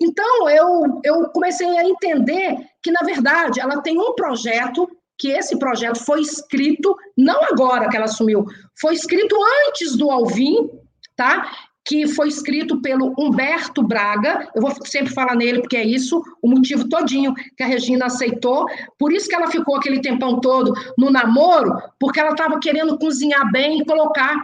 Então, 0.00 0.48
eu, 0.48 1.00
eu 1.04 1.28
comecei 1.30 1.66
a 1.76 1.84
entender 1.84 2.56
que, 2.80 2.92
na 2.92 3.00
verdade, 3.00 3.60
ela 3.60 3.82
tem 3.82 3.98
um 3.98 4.14
projeto 4.14 4.88
que 5.20 5.28
esse 5.28 5.58
projeto 5.58 6.02
foi 6.02 6.22
escrito, 6.22 6.96
não 7.14 7.44
agora 7.44 7.90
que 7.90 7.96
ela 7.96 8.06
assumiu, 8.06 8.46
foi 8.80 8.94
escrito 8.94 9.36
antes 9.68 9.94
do 9.94 10.10
Alvim, 10.10 10.70
tá? 11.14 11.52
Que 11.84 12.08
foi 12.08 12.28
escrito 12.28 12.80
pelo 12.80 13.14
Humberto 13.18 13.82
Braga, 13.82 14.48
eu 14.54 14.62
vou 14.62 14.74
sempre 14.86 15.12
falar 15.12 15.36
nele 15.36 15.60
porque 15.60 15.76
é 15.76 15.84
isso, 15.84 16.22
o 16.40 16.48
motivo 16.48 16.88
todinho 16.88 17.34
que 17.34 17.62
a 17.62 17.66
Regina 17.66 18.06
aceitou, 18.06 18.64
por 18.98 19.12
isso 19.12 19.28
que 19.28 19.34
ela 19.34 19.50
ficou 19.50 19.76
aquele 19.76 20.00
tempão 20.00 20.40
todo 20.40 20.72
no 20.96 21.10
namoro, 21.10 21.76
porque 21.98 22.18
ela 22.18 22.30
estava 22.30 22.58
querendo 22.58 22.98
cozinhar 22.98 23.52
bem 23.52 23.80
e 23.80 23.84
colocar 23.84 24.34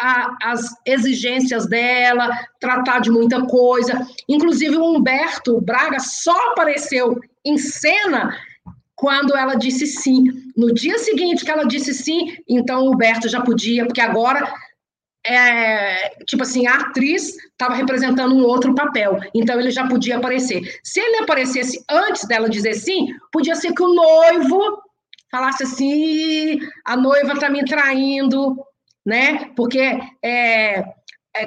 a, 0.00 0.36
as 0.42 0.74
exigências 0.84 1.68
dela, 1.68 2.28
tratar 2.58 2.98
de 2.98 3.10
muita 3.10 3.46
coisa. 3.46 4.04
Inclusive, 4.28 4.76
o 4.76 4.96
Humberto 4.96 5.60
Braga 5.60 6.00
só 6.00 6.36
apareceu 6.50 7.20
em 7.44 7.56
cena 7.56 8.36
quando 9.04 9.36
ela 9.36 9.54
disse 9.54 9.86
sim. 9.86 10.24
No 10.56 10.72
dia 10.72 10.98
seguinte 10.98 11.44
que 11.44 11.50
ela 11.50 11.66
disse 11.66 11.92
sim, 11.92 12.34
então 12.48 12.86
o 12.86 12.94
Humberto 12.94 13.28
já 13.28 13.42
podia, 13.42 13.84
porque 13.84 14.00
agora 14.00 14.50
é, 15.26 16.08
tipo 16.24 16.42
assim, 16.42 16.66
a 16.66 16.76
atriz 16.76 17.36
estava 17.52 17.74
representando 17.74 18.34
um 18.34 18.44
outro 18.44 18.74
papel, 18.74 19.20
então 19.34 19.60
ele 19.60 19.70
já 19.70 19.86
podia 19.86 20.16
aparecer. 20.16 20.62
Se 20.82 21.00
ele 21.00 21.18
aparecesse 21.18 21.84
antes 21.90 22.26
dela 22.26 22.48
dizer 22.48 22.72
sim, 22.72 23.08
podia 23.30 23.54
ser 23.54 23.74
que 23.74 23.82
o 23.82 23.92
noivo 23.92 24.82
falasse 25.30 25.64
assim: 25.64 26.58
a 26.86 26.96
noiva 26.96 27.34
está 27.34 27.50
me 27.50 27.62
traindo, 27.62 28.56
né? 29.04 29.50
Porque 29.54 29.98
é, 30.22 30.78
é, 30.78 30.84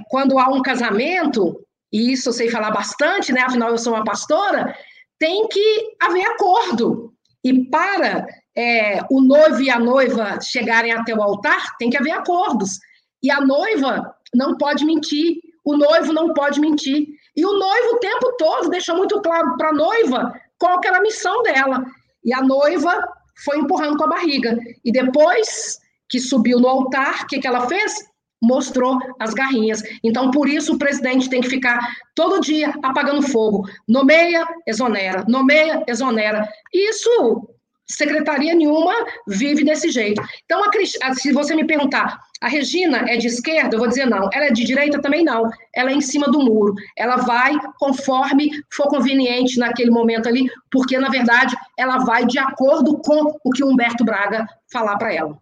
quando 0.10 0.38
há 0.38 0.48
um 0.48 0.62
casamento, 0.62 1.60
e 1.92 2.12
isso 2.12 2.30
eu 2.30 2.34
sei 2.34 2.52
falar 2.52 2.70
bastante, 2.70 3.34
né? 3.34 3.42
Afinal, 3.42 3.70
eu 3.70 3.80
sou 3.80 3.96
uma 3.96 4.04
pastora, 4.04 4.78
tem 5.18 5.48
que 5.48 5.96
haver 6.00 6.24
acordo. 6.28 7.17
E 7.48 7.64
para 7.70 8.28
é, 8.58 9.00
o 9.10 9.22
noivo 9.22 9.62
e 9.62 9.70
a 9.70 9.80
noiva 9.80 10.38
chegarem 10.42 10.92
até 10.92 11.16
o 11.16 11.24
altar, 11.24 11.78
tem 11.78 11.90
que 11.90 11.96
haver 11.96 12.12
acordos. 12.12 12.78
E 13.24 13.32
a 13.32 13.40
noiva 13.40 14.14
não 14.36 14.58
pode 14.58 14.84
mentir, 14.84 15.38
o 15.64 15.78
noivo 15.78 16.12
não 16.12 16.34
pode 16.34 16.60
mentir. 16.60 17.08
E 17.38 17.46
o 17.46 17.54
noivo 17.54 17.96
o 17.96 18.00
tempo 18.00 18.36
todo 18.38 18.70
deixou 18.70 18.98
muito 18.98 19.22
claro 19.22 19.56
para 19.56 19.70
a 19.70 19.74
noiva 19.74 20.34
qual 20.60 20.78
era 20.84 20.98
a 20.98 21.02
missão 21.02 21.42
dela. 21.42 21.86
E 22.22 22.34
a 22.34 22.42
noiva 22.42 23.02
foi 23.46 23.60
empurrando 23.60 23.96
com 23.96 24.04
a 24.04 24.10
barriga. 24.10 24.58
E 24.84 24.92
depois 24.92 25.80
que 26.10 26.20
subiu 26.20 26.60
no 26.60 26.68
altar, 26.68 27.24
o 27.24 27.28
que, 27.28 27.40
que 27.40 27.48
ela 27.48 27.66
fez? 27.70 27.94
Mostrou 28.42 29.00
as 29.20 29.34
garrinhas. 29.34 29.82
Então, 30.04 30.32
por 30.32 30.48
isso, 30.48 30.74
o 30.74 30.78
presidente 30.78 31.30
tem 31.30 31.42
que 31.42 31.50
ficar 31.50 31.80
todo 32.14 32.42
dia 32.42 32.74
apagando 32.84 33.22
fogo. 33.22 33.68
Nomeia, 33.88 34.46
exonera. 34.66 35.26
Nomeia, 35.28 35.84
exonera. 35.88 36.48
Isso 36.74 37.48
secretaria 37.88 38.54
nenhuma 38.54 38.94
vive 39.28 39.64
desse 39.64 39.90
jeito. 39.90 40.22
Então, 40.44 40.62
a, 40.64 41.14
se 41.16 41.32
você 41.32 41.56
me 41.56 41.66
perguntar, 41.66 42.20
a 42.42 42.48
Regina 42.48 43.10
é 43.10 43.18
de 43.18 43.28
esquerda? 43.28 43.76
Eu 43.76 43.80
vou 43.80 43.88
dizer 43.88 44.06
não. 44.06 44.30
Ela 44.34 44.48
é 44.48 44.52
de 44.52 44.64
direita? 44.66 45.02
Também 45.02 45.24
não. 45.24 45.50
Ela 45.74 45.92
é 45.92 45.94
em 45.94 46.02
cima 46.02 46.28
do 46.28 46.40
muro. 46.40 46.76
Ela 46.96 47.18
vai 47.18 47.56
conforme 47.80 48.52
for 48.72 48.88
conveniente 48.88 49.58
naquele 49.58 49.90
momento 49.90 50.28
ali, 50.28 50.50
porque, 50.70 50.98
na 51.00 51.10
verdade, 51.10 51.56
ela 51.78 52.00
vai 52.00 52.26
de 52.26 52.38
acordo 52.38 52.98
com 53.00 53.40
o 53.44 53.52
que 53.52 53.64
Humberto 53.64 54.04
Braga 54.04 54.46
falar 54.72 54.98
para 54.98 55.14
ela. 55.14 55.40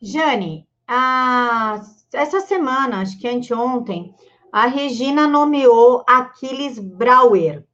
Jane, 0.00 0.66
a... 0.86 1.80
essa 2.12 2.40
semana, 2.40 3.00
acho 3.00 3.18
que 3.18 3.28
anteontem, 3.28 4.14
a 4.52 4.66
Regina 4.66 5.26
nomeou 5.26 6.04
Aquiles 6.06 6.78
Brauer 6.78 7.64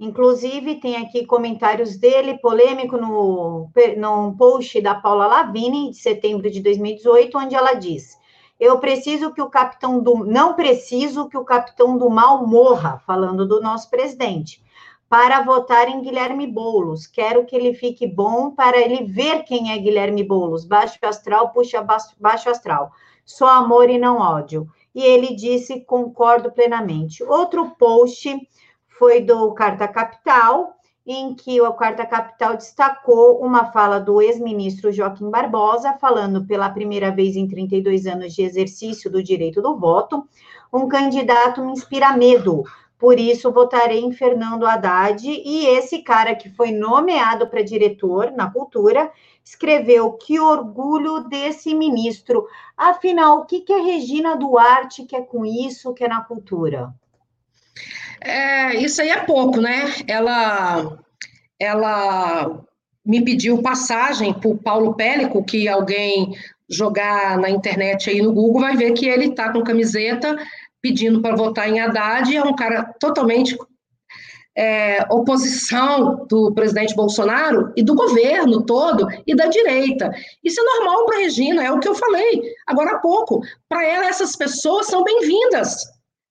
Inclusive, 0.00 0.76
tem 0.76 0.96
aqui 0.96 1.26
comentários 1.26 1.98
dele, 1.98 2.38
polêmico, 2.38 2.96
no, 2.96 3.70
no 3.98 4.34
post 4.34 4.80
da 4.80 4.94
Paula 4.94 5.26
Lavini, 5.26 5.90
de 5.90 5.98
setembro 5.98 6.50
de 6.50 6.62
2018, 6.62 7.36
onde 7.36 7.54
ela 7.54 7.74
diz: 7.74 8.18
Eu 8.58 8.78
preciso 8.78 9.30
que 9.30 9.42
o 9.42 9.50
capitão 9.50 10.02
do. 10.02 10.24
Não 10.24 10.54
preciso 10.54 11.28
que 11.28 11.36
o 11.36 11.44
capitão 11.44 11.98
do 11.98 12.08
mal 12.08 12.46
morra, 12.46 13.02
falando 13.06 13.46
do 13.46 13.60
nosso 13.60 13.90
presidente, 13.90 14.62
para 15.10 15.42
votar 15.42 15.88
em 15.88 16.00
Guilherme 16.00 16.46
Boulos. 16.46 17.04
Quero 17.04 17.44
que 17.44 17.56
ele 17.56 17.74
fique 17.74 18.06
bom 18.06 18.52
para 18.52 18.78
ele 18.78 19.02
ver 19.02 19.42
quem 19.42 19.72
é 19.72 19.76
Guilherme 19.76 20.22
Boulos. 20.22 20.64
Baixo 20.64 21.00
astral, 21.02 21.50
puxa 21.50 21.84
baixo 22.20 22.48
astral. 22.48 22.92
Só 23.24 23.48
amor 23.48 23.90
e 23.90 23.98
não 23.98 24.18
ódio. 24.18 24.68
E 24.94 25.02
ele 25.02 25.34
disse: 25.34 25.80
concordo 25.80 26.52
plenamente. 26.52 27.24
Outro 27.24 27.70
post 27.70 28.48
foi 28.86 29.20
do 29.20 29.52
Carta 29.52 29.88
Capital, 29.88 30.76
em 31.04 31.34
que 31.34 31.60
o 31.60 31.72
Carta 31.72 32.06
Capital 32.06 32.56
destacou 32.56 33.40
uma 33.40 33.72
fala 33.72 33.98
do 33.98 34.22
ex-ministro 34.22 34.92
Joaquim 34.92 35.28
Barbosa, 35.28 35.92
falando 35.94 36.46
pela 36.46 36.70
primeira 36.70 37.10
vez 37.10 37.34
em 37.34 37.48
32 37.48 38.06
anos 38.06 38.32
de 38.32 38.42
exercício 38.42 39.10
do 39.10 39.20
direito 39.20 39.60
do 39.60 39.76
voto, 39.76 40.24
um 40.72 40.86
candidato 40.86 41.64
me 41.64 41.72
inspira 41.72 42.16
medo, 42.16 42.62
por 43.00 43.18
isso 43.18 43.50
votarei 43.50 44.00
em 44.00 44.12
Fernando 44.12 44.66
Haddad. 44.66 45.26
E 45.26 45.66
esse 45.66 46.02
cara 46.02 46.34
que 46.34 46.50
foi 46.50 46.70
nomeado 46.70 47.48
para 47.48 47.62
diretor 47.62 48.30
na 48.30 48.50
cultura 48.50 49.10
escreveu: 49.42 50.12
Que 50.12 50.38
orgulho 50.38 51.20
desse 51.20 51.74
ministro. 51.74 52.46
Afinal, 52.76 53.38
o 53.38 53.46
que, 53.46 53.62
que 53.62 53.72
a 53.72 53.82
Regina 53.82 54.36
Duarte 54.36 55.06
quer 55.06 55.26
com 55.26 55.46
isso, 55.46 55.94
que 55.94 56.04
é 56.04 56.08
na 56.08 56.20
cultura? 56.20 56.92
É, 58.20 58.76
isso 58.76 59.00
aí 59.00 59.08
é 59.08 59.24
pouco, 59.24 59.62
né? 59.62 59.94
Ela, 60.06 60.98
ela 61.58 62.60
me 63.02 63.24
pediu 63.24 63.62
passagem 63.62 64.34
para 64.34 64.50
o 64.50 64.58
Paulo 64.58 64.94
Pélico, 64.94 65.42
que 65.42 65.66
alguém 65.66 66.34
jogar 66.68 67.38
na 67.38 67.50
internet 67.50 68.10
aí 68.10 68.22
no 68.22 68.32
Google 68.32 68.60
vai 68.60 68.76
ver 68.76 68.92
que 68.92 69.08
ele 69.08 69.26
está 69.26 69.50
com 69.52 69.64
camiseta 69.64 70.36
pedindo 70.82 71.20
para 71.20 71.36
votar 71.36 71.68
em 71.68 71.80
Haddad, 71.80 72.34
é 72.34 72.42
um 72.42 72.54
cara 72.54 72.94
totalmente 72.98 73.56
é, 74.56 75.06
oposição 75.10 76.26
do 76.28 76.52
presidente 76.54 76.94
Bolsonaro 76.94 77.72
e 77.76 77.82
do 77.82 77.94
governo 77.94 78.64
todo 78.64 79.06
e 79.26 79.34
da 79.34 79.46
direita. 79.46 80.12
Isso 80.42 80.60
é 80.60 80.64
normal 80.64 81.06
para 81.06 81.18
Regina, 81.18 81.64
é 81.64 81.70
o 81.70 81.80
que 81.80 81.88
eu 81.88 81.94
falei 81.94 82.42
agora 82.66 82.96
há 82.96 82.98
pouco. 82.98 83.42
Para 83.68 83.86
ela, 83.86 84.06
essas 84.06 84.36
pessoas 84.36 84.86
são 84.86 85.04
bem-vindas 85.04 85.84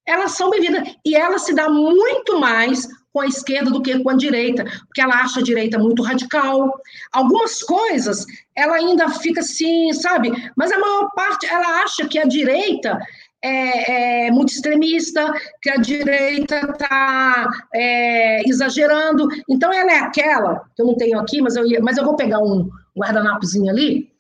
elas 0.10 0.32
são 0.32 0.50
bem-vindas. 0.50 0.96
E 1.06 1.16
ela 1.16 1.38
se 1.38 1.54
dá 1.54 1.70
muito 1.70 2.40
mais 2.40 2.88
com 3.14 3.22
a 3.22 3.28
esquerda 3.28 3.70
do 3.70 3.82
que 3.82 3.98
com 4.00 4.10
a 4.10 4.16
direita, 4.16 4.64
porque 4.64 5.02
ela 5.02 5.22
acha 5.22 5.40
a 5.40 5.44
direita 5.44 5.78
muito 5.78 6.02
radical. 6.02 6.74
Algumas 7.12 7.62
coisas 7.62 8.26
ela 8.56 8.76
ainda 8.76 9.08
fica 9.10 9.42
assim, 9.42 9.94
sabe? 9.94 10.32
Mas 10.58 10.72
a 10.72 10.80
maior 10.80 11.10
parte 11.16 11.46
ela 11.46 11.84
acha 11.84 12.08
que 12.08 12.18
a 12.18 12.26
direita 12.26 13.00
é, 13.42 14.28
é 14.28 14.32
muito 14.32 14.50
extremista, 14.50 15.34
que 15.62 15.70
a 15.70 15.78
direita 15.78 16.56
está 16.72 17.50
é, 17.74 18.48
exagerando. 18.48 19.28
Então 19.50 19.72
ela 19.72 19.92
é 19.92 20.00
aquela, 20.00 20.62
que 20.76 20.82
eu 20.82 20.86
não 20.86 20.96
tenho 20.96 21.20
aqui, 21.20 21.42
mas 21.42 21.56
eu, 21.56 21.66
ia, 21.66 21.80
mas 21.82 21.98
eu 21.98 22.06
vou 22.06 22.16
pegar 22.16 22.40
um 22.40 22.70
guardanapozinho 22.98 23.70
ali. 23.70 24.12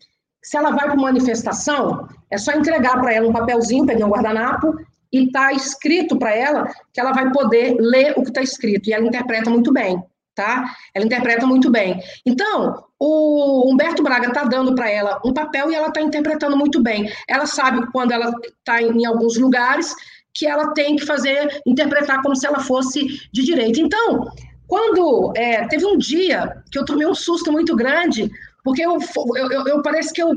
Se 0.41 0.57
ela 0.57 0.71
vai 0.71 0.85
para 0.85 0.93
uma 0.93 1.11
manifestação, 1.11 2.07
é 2.31 2.37
só 2.37 2.53
entregar 2.53 2.99
para 2.99 3.13
ela 3.13 3.27
um 3.27 3.33
papelzinho, 3.33 3.85
pegar 3.85 4.05
um 4.05 4.11
guardanapo 4.11 4.73
e 5.11 5.25
está 5.25 5.51
escrito 5.51 6.17
para 6.17 6.33
ela 6.33 6.71
que 6.93 6.99
ela 6.99 7.11
vai 7.11 7.31
poder 7.31 7.75
ler 7.79 8.13
o 8.15 8.23
que 8.23 8.29
está 8.29 8.41
escrito, 8.41 8.89
e 8.89 8.93
ela 8.93 9.05
interpreta 9.05 9.49
muito 9.49 9.73
bem, 9.73 10.01
tá? 10.39 10.73
Ela 10.93 11.05
interpreta 11.05 11.45
muito 11.45 11.69
bem. 11.69 12.01
Então, 12.25 12.85
o 12.97 13.69
Humberto 13.69 14.01
Braga 14.01 14.29
está 14.29 14.45
dando 14.45 14.73
para 14.73 14.89
ela 14.89 15.19
um 15.25 15.33
papel 15.33 15.69
e 15.69 15.75
ela 15.75 15.89
está 15.89 15.99
interpretando 15.99 16.55
muito 16.55 16.81
bem. 16.81 17.11
Ela 17.27 17.45
sabe 17.45 17.85
quando 17.91 18.13
ela 18.13 18.33
está 18.57 18.81
em, 18.81 19.05
alguns 19.05 19.37
lugares 19.37 19.93
que 20.33 20.47
ela 20.47 20.73
tem 20.73 20.95
que 20.95 21.05
fazer, 21.05 21.61
interpretar 21.65 22.21
como 22.21 22.37
se 22.37 22.47
ela 22.47 22.61
fosse 22.61 23.05
de 23.33 23.43
direita. 23.43 23.81
Então, 23.81 24.31
quando 24.65 25.33
é, 25.35 25.67
teve 25.67 25.85
um 25.85 25.97
dia 25.97 26.63
que 26.71 26.79
eu 26.79 26.85
tomei 26.85 27.05
um 27.05 27.15
susto 27.15 27.51
muito 27.51 27.75
grande, 27.75 28.31
porque 28.63 28.81
eu, 28.81 28.97
eu, 29.35 29.51
eu, 29.51 29.67
eu 29.67 29.81
parece 29.81 30.13
que 30.13 30.23
eu, 30.23 30.31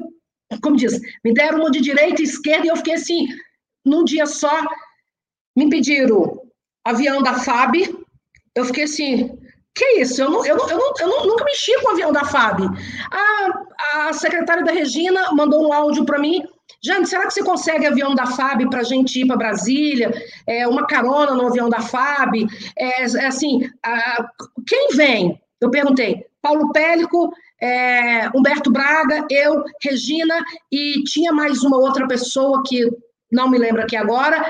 como 0.61 0.77
diz, 0.77 1.01
me 1.25 1.33
deram 1.33 1.61
uma 1.61 1.71
de 1.71 1.81
direita 1.81 2.21
e 2.21 2.25
esquerda 2.25 2.67
e 2.67 2.71
eu 2.71 2.77
fiquei 2.77 2.95
assim, 2.95 3.29
num 3.85 4.03
dia 4.03 4.27
só, 4.27 4.65
me 5.57 5.71
pediram 5.71 6.43
avião 6.85 7.23
da 7.23 7.35
FAB. 7.35 7.77
Eu 8.53 8.65
fiquei 8.65 8.85
assim, 8.85 9.39
que 9.75 10.01
isso? 10.01 10.23
Eu, 10.23 10.31
não, 10.31 10.45
eu, 10.45 10.57
não, 10.57 10.69
eu, 10.69 10.79
não, 10.79 11.21
eu 11.21 11.27
nunca 11.27 11.45
mexi 11.45 11.75
com 11.81 11.89
o 11.89 11.93
avião 11.93 12.13
da 12.13 12.25
FAB. 12.25 12.65
A, 13.11 14.09
a 14.09 14.13
secretária 14.13 14.65
da 14.65 14.73
Regina 14.73 15.33
mandou 15.33 15.67
um 15.67 15.73
áudio 15.73 16.05
para 16.05 16.19
mim. 16.19 16.43
Jane, 16.85 17.07
será 17.07 17.27
que 17.27 17.35
você 17.35 17.45
consegue 17.45 17.87
avião 17.87 18.15
da 18.15 18.27
FAB 18.27 18.69
para 18.69 18.81
a 18.81 18.85
gente 18.85 19.21
ir 19.21 19.27
para 19.27 19.37
Brasília? 19.37 20.13
É, 20.47 20.67
uma 20.67 20.87
carona 20.87 21.35
no 21.35 21.47
avião 21.47 21.69
da 21.69 21.81
FAB? 21.81 22.47
É, 22.77 23.03
é 23.03 23.27
assim, 23.27 23.61
a, 23.85 24.27
quem 24.67 24.89
vem? 24.95 25.41
Eu 25.61 25.71
perguntei. 25.71 26.27
Paulo 26.43 26.73
Pélico, 26.73 27.33
é, 27.61 28.29
Humberto 28.35 28.71
Braga, 28.71 29.25
eu, 29.31 29.63
Regina, 29.81 30.45
e 30.71 31.05
tinha 31.05 31.33
mais 31.33 31.63
uma 31.63 31.79
outra 31.79 32.07
pessoa 32.09 32.63
que 32.67 32.91
não 33.31 33.49
me 33.49 33.57
lembro 33.57 33.81
aqui 33.81 33.97
agora. 33.97 34.45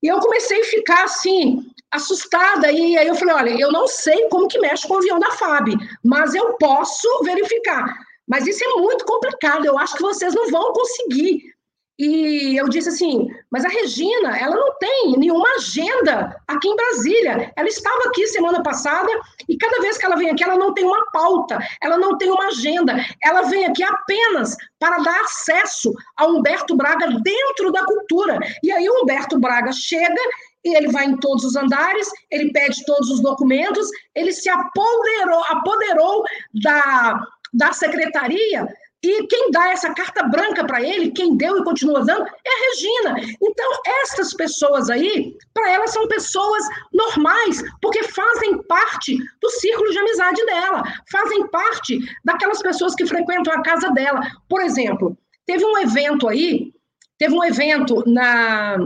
E 0.00 0.06
eu 0.06 0.20
comecei 0.20 0.60
a 0.60 0.66
ficar 0.66 1.04
assim, 1.04 1.66
assustada. 1.94 2.70
E 2.70 2.96
aí 2.98 3.06
eu 3.06 3.14
falei: 3.14 3.34
olha, 3.34 3.60
eu 3.60 3.72
não 3.72 3.86
sei 3.86 4.28
como 4.28 4.48
que 4.48 4.58
mexe 4.58 4.86
com 4.86 4.94
o 4.94 4.98
avião 4.98 5.18
da 5.18 5.30
FAB, 5.32 5.74
mas 6.04 6.34
eu 6.34 6.54
posso 6.54 7.08
verificar. 7.22 7.86
Mas 8.26 8.46
isso 8.46 8.64
é 8.64 8.68
muito 8.80 9.04
complicado, 9.04 9.66
eu 9.66 9.78
acho 9.78 9.96
que 9.96 10.02
vocês 10.02 10.34
não 10.34 10.50
vão 10.50 10.72
conseguir. 10.72 11.54
E 11.96 12.56
eu 12.56 12.68
disse 12.68 12.88
assim, 12.88 13.28
mas 13.52 13.64
a 13.64 13.68
Regina, 13.68 14.36
ela 14.36 14.56
não 14.56 14.76
tem 14.78 15.14
nenhuma 15.16 15.48
agenda 15.50 16.36
aqui 16.48 16.66
em 16.66 16.74
Brasília. 16.74 17.52
Ela 17.54 17.68
estava 17.68 18.08
aqui 18.08 18.26
semana 18.26 18.60
passada 18.64 19.08
e 19.48 19.56
cada 19.56 19.80
vez 19.80 19.96
que 19.96 20.04
ela 20.04 20.16
vem 20.16 20.28
aqui, 20.28 20.42
ela 20.42 20.56
não 20.56 20.74
tem 20.74 20.84
uma 20.84 21.08
pauta, 21.12 21.56
ela 21.80 21.96
não 21.96 22.18
tem 22.18 22.28
uma 22.30 22.48
agenda. 22.48 22.96
Ela 23.22 23.42
vem 23.42 23.66
aqui 23.66 23.84
apenas 23.84 24.56
para 24.80 24.98
dar 24.98 25.20
acesso 25.20 25.92
a 26.16 26.26
Humberto 26.26 26.74
Braga 26.74 27.06
dentro 27.22 27.70
da 27.70 27.84
cultura. 27.84 28.40
E 28.60 28.72
aí 28.72 28.88
o 28.88 29.02
Humberto 29.02 29.38
Braga 29.38 29.70
chega 29.70 30.20
e 30.64 30.74
ele 30.74 30.90
vai 30.90 31.04
em 31.04 31.16
todos 31.18 31.44
os 31.44 31.56
andares, 31.56 32.08
ele 32.30 32.50
pede 32.52 32.84
todos 32.86 33.10
os 33.10 33.20
documentos, 33.20 33.88
ele 34.14 34.32
se 34.32 34.48
apoderou, 34.48 35.44
apoderou 35.48 36.24
da, 36.62 37.20
da 37.52 37.72
secretaria 37.72 38.66
E 39.02 39.26
quem 39.26 39.50
dá 39.50 39.70
essa 39.70 39.92
carta 39.92 40.22
branca 40.22 40.64
para 40.64 40.82
ele, 40.82 41.10
quem 41.10 41.36
deu 41.36 41.58
e 41.58 41.64
continua 41.64 42.02
dando, 42.02 42.24
é 42.26 42.48
a 42.48 42.70
Regina. 42.70 43.36
Então, 43.42 43.70
essas 44.02 44.32
pessoas 44.32 44.88
aí, 44.88 45.36
para 45.52 45.70
elas 45.70 45.92
são 45.92 46.08
pessoas 46.08 46.64
normais, 46.90 47.62
porque 47.82 48.02
fazem 48.04 48.62
parte 48.62 49.18
do 49.42 49.50
círculo 49.50 49.90
de 49.90 49.98
amizade 49.98 50.46
dela, 50.46 50.82
fazem 51.12 51.46
parte 51.48 51.98
daquelas 52.24 52.62
pessoas 52.62 52.94
que 52.94 53.04
frequentam 53.04 53.52
a 53.52 53.62
casa 53.62 53.90
dela. 53.90 54.22
Por 54.48 54.62
exemplo, 54.62 55.14
teve 55.44 55.62
um 55.62 55.76
evento 55.78 56.26
aí, 56.26 56.72
teve 57.18 57.34
um 57.34 57.44
evento 57.44 58.02
na 58.06 58.78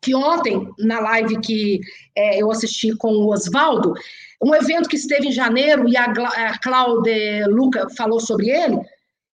que 0.00 0.14
ontem, 0.14 0.68
na 0.78 1.00
live 1.00 1.40
que 1.40 1.80
é, 2.14 2.40
eu 2.40 2.50
assisti 2.50 2.94
com 2.96 3.08
o 3.08 3.32
Oswaldo, 3.32 3.94
um 4.42 4.54
evento 4.54 4.88
que 4.88 4.96
esteve 4.96 5.28
em 5.28 5.32
janeiro 5.32 5.88
e 5.88 5.96
a, 5.96 6.04
a 6.04 6.58
Cláudia 6.58 7.46
Luca 7.48 7.88
falou 7.96 8.20
sobre 8.20 8.50
ele, 8.50 8.78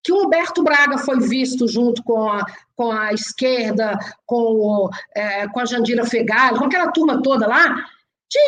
que 0.02 0.12
o 0.12 0.24
Humberto 0.24 0.62
Braga 0.62 0.98
foi 0.98 1.18
visto 1.20 1.68
junto 1.68 2.02
com 2.02 2.28
a, 2.30 2.44
com 2.74 2.90
a 2.90 3.12
esquerda, 3.12 3.98
com, 4.24 4.36
o, 4.36 4.90
é, 5.14 5.46
com 5.48 5.60
a 5.60 5.64
Jandira 5.64 6.06
Fegali, 6.06 6.58
com 6.58 6.64
aquela 6.64 6.90
turma 6.90 7.22
toda 7.22 7.46
lá. 7.46 7.84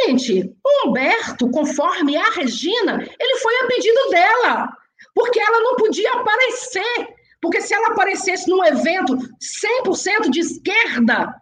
Gente, 0.07 0.55
o 0.65 0.89
Humberto, 0.89 1.51
conforme 1.51 2.17
a 2.17 2.31
Regina, 2.31 3.03
ele 3.19 3.39
foi 3.39 3.55
a 3.57 3.67
pedido 3.67 4.11
dela, 4.11 4.69
porque 5.15 5.41
ela 5.41 5.61
não 5.61 5.77
podia 5.77 6.13
aparecer. 6.13 7.09
Porque 7.41 7.61
se 7.61 7.75
ela 7.75 7.89
aparecesse 7.89 8.49
num 8.49 8.65
evento 8.65 9.17
100% 9.85 10.31
de 10.31 10.41
esquerda, 10.41 11.35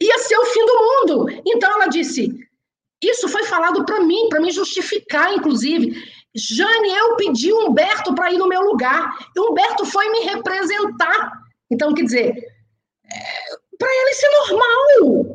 ia 0.00 0.18
ser 0.18 0.36
o 0.38 0.46
fim 0.46 0.64
do 0.64 0.74
mundo. 0.74 1.42
Então 1.46 1.70
ela 1.72 1.86
disse: 1.86 2.32
Isso 3.02 3.28
foi 3.28 3.44
falado 3.44 3.84
para 3.84 4.00
mim, 4.00 4.28
para 4.28 4.40
me 4.40 4.50
justificar, 4.50 5.32
inclusive. 5.34 5.94
Jane, 6.34 6.90
eu 6.90 7.16
pedi 7.16 7.52
Humberto 7.52 8.14
para 8.14 8.30
ir 8.32 8.38
no 8.38 8.48
meu 8.48 8.60
lugar. 8.60 9.18
E 9.34 9.40
Humberto 9.40 9.84
foi 9.84 10.08
me 10.10 10.20
representar. 10.20 11.32
Então, 11.70 11.92
quer 11.94 12.04
dizer, 12.04 12.28
é, 12.28 13.56
para 13.78 13.88
ele 13.88 14.10
isso 14.10 14.26
é 14.26 14.30
normal. 14.30 15.27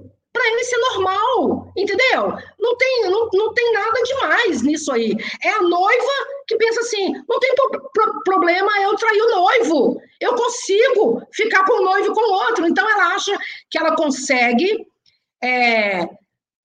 Isso 0.62 0.76
é 0.76 0.80
normal, 0.80 1.72
entendeu? 1.76 2.38
Não 2.60 2.78
tem, 2.78 3.10
não, 3.10 3.30
não 3.34 3.54
tem 3.54 3.74
nada 3.74 4.02
demais 4.04 4.62
nisso 4.62 4.92
aí. 4.92 5.16
É 5.44 5.50
a 5.50 5.62
noiva 5.62 6.12
que 6.48 6.56
pensa 6.58 6.82
assim: 6.82 7.14
não 7.28 7.40
tem 7.40 7.54
pro, 7.56 7.90
pro, 7.92 8.24
problema 8.24 8.72
eu 8.82 8.96
trair 8.96 9.22
o 9.22 9.30
noivo. 9.30 10.02
Eu 10.20 10.36
consigo 10.36 11.22
ficar 11.34 11.66
com 11.66 11.82
o 11.82 11.84
noivo 11.84 12.14
com 12.14 12.22
o 12.22 12.34
outro. 12.48 12.66
Então, 12.66 12.90
ela 12.90 13.16
acha 13.16 13.38
que 13.70 13.78
ela 13.78 13.96
consegue 13.96 14.86
é, 15.44 16.08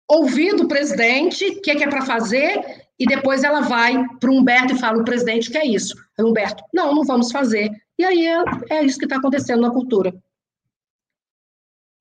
ouvir 0.08 0.54
do 0.54 0.68
presidente 0.68 1.44
o 1.46 1.60
que 1.60 1.70
é, 1.70 1.76
que 1.76 1.84
é 1.84 1.88
para 1.88 2.06
fazer 2.06 2.88
e 2.98 3.06
depois 3.06 3.44
ela 3.44 3.60
vai 3.60 3.94
para 4.18 4.30
o 4.30 4.34
Humberto 4.34 4.74
e 4.74 4.78
fala: 4.78 4.98
o 5.00 5.04
presidente 5.04 5.50
quer 5.50 5.64
isso. 5.64 5.94
Aí 6.18 6.24
o 6.24 6.28
Humberto, 6.28 6.62
não, 6.72 6.94
não 6.94 7.04
vamos 7.04 7.30
fazer. 7.30 7.70
E 7.98 8.04
aí 8.04 8.26
é, 8.26 8.44
é 8.70 8.84
isso 8.84 8.98
que 8.98 9.04
está 9.04 9.16
acontecendo 9.16 9.62
na 9.62 9.70
cultura. 9.70 10.12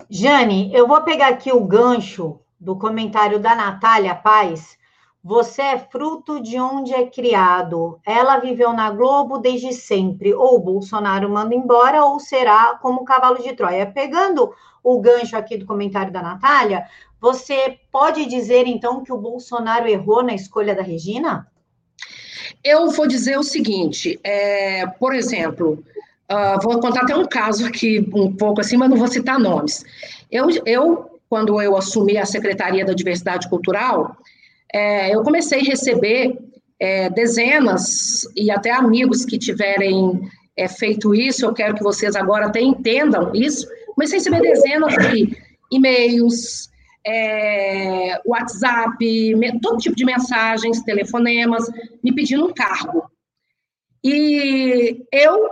Jane, 0.09 0.73
eu 0.73 0.87
vou 0.87 1.01
pegar 1.01 1.27
aqui 1.27 1.51
o 1.51 1.65
gancho 1.65 2.39
do 2.57 2.77
comentário 2.77 3.39
da 3.39 3.53
Natália 3.53 4.15
Paz. 4.15 4.77
Você 5.21 5.61
é 5.61 5.77
fruto 5.77 6.41
de 6.41 6.57
onde 6.57 6.93
é 6.93 7.05
criado. 7.05 7.99
Ela 8.05 8.37
viveu 8.37 8.71
na 8.71 8.89
Globo 8.89 9.37
desde 9.37 9.73
sempre. 9.73 10.33
Ou 10.33 10.59
Bolsonaro 10.59 11.29
manda 11.29 11.53
embora, 11.53 12.05
ou 12.05 12.21
será 12.21 12.79
como 12.81 13.03
cavalo 13.03 13.43
de 13.43 13.53
Troia. 13.53 13.85
Pegando 13.85 14.53
o 14.81 14.97
gancho 15.01 15.35
aqui 15.35 15.57
do 15.57 15.65
comentário 15.65 16.13
da 16.13 16.21
Natália, 16.21 16.85
você 17.19 17.77
pode 17.91 18.25
dizer, 18.27 18.65
então, 18.65 19.03
que 19.03 19.11
o 19.11 19.17
Bolsonaro 19.17 19.89
errou 19.89 20.23
na 20.23 20.33
escolha 20.33 20.73
da 20.73 20.83
Regina? 20.83 21.51
Eu 22.63 22.89
vou 22.91 23.07
dizer 23.07 23.37
o 23.37 23.43
seguinte: 23.43 24.17
é, 24.23 24.87
por 24.87 25.13
exemplo, 25.13 25.83
uh, 26.31 26.59
vou 26.61 26.79
contar 26.79 27.01
até 27.01 27.15
um 27.15 27.25
caso 27.25 27.65
aqui, 27.65 27.99
um 28.13 28.35
pouco 28.35 28.61
assim, 28.61 28.77
mas 28.77 28.89
não 28.89 28.97
vou 28.97 29.07
citar 29.07 29.39
nomes. 29.39 29.83
Eu, 30.31 30.47
eu 30.65 31.19
quando 31.29 31.61
eu 31.61 31.75
assumi 31.75 32.17
a 32.17 32.25
Secretaria 32.25 32.85
da 32.85 32.93
Diversidade 32.93 33.49
Cultural, 33.49 34.15
é, 34.73 35.13
eu 35.13 35.23
comecei 35.23 35.59
a 35.59 35.63
receber 35.63 36.37
é, 36.79 37.09
dezenas 37.09 38.21
e 38.35 38.51
até 38.51 38.71
amigos 38.71 39.25
que 39.25 39.37
tiverem 39.37 40.29
é, 40.55 40.67
feito 40.67 41.13
isso, 41.13 41.45
eu 41.45 41.53
quero 41.53 41.75
que 41.75 41.83
vocês 41.83 42.15
agora 42.15 42.47
até 42.47 42.61
entendam 42.61 43.31
isso. 43.33 43.67
Comecei 43.95 44.17
a 44.17 44.19
receber 44.19 44.41
dezenas 44.41 44.93
de 45.11 45.37
e-mails, 45.71 46.69
é, 47.05 48.19
WhatsApp, 48.25 48.97
todo 49.61 49.77
tipo 49.77 49.95
de 49.95 50.05
mensagens, 50.05 50.81
telefonemas, 50.83 51.65
me 52.03 52.13
pedindo 52.13 52.45
um 52.45 52.53
cargo. 52.53 53.09
E 54.03 55.03
eu, 55.11 55.49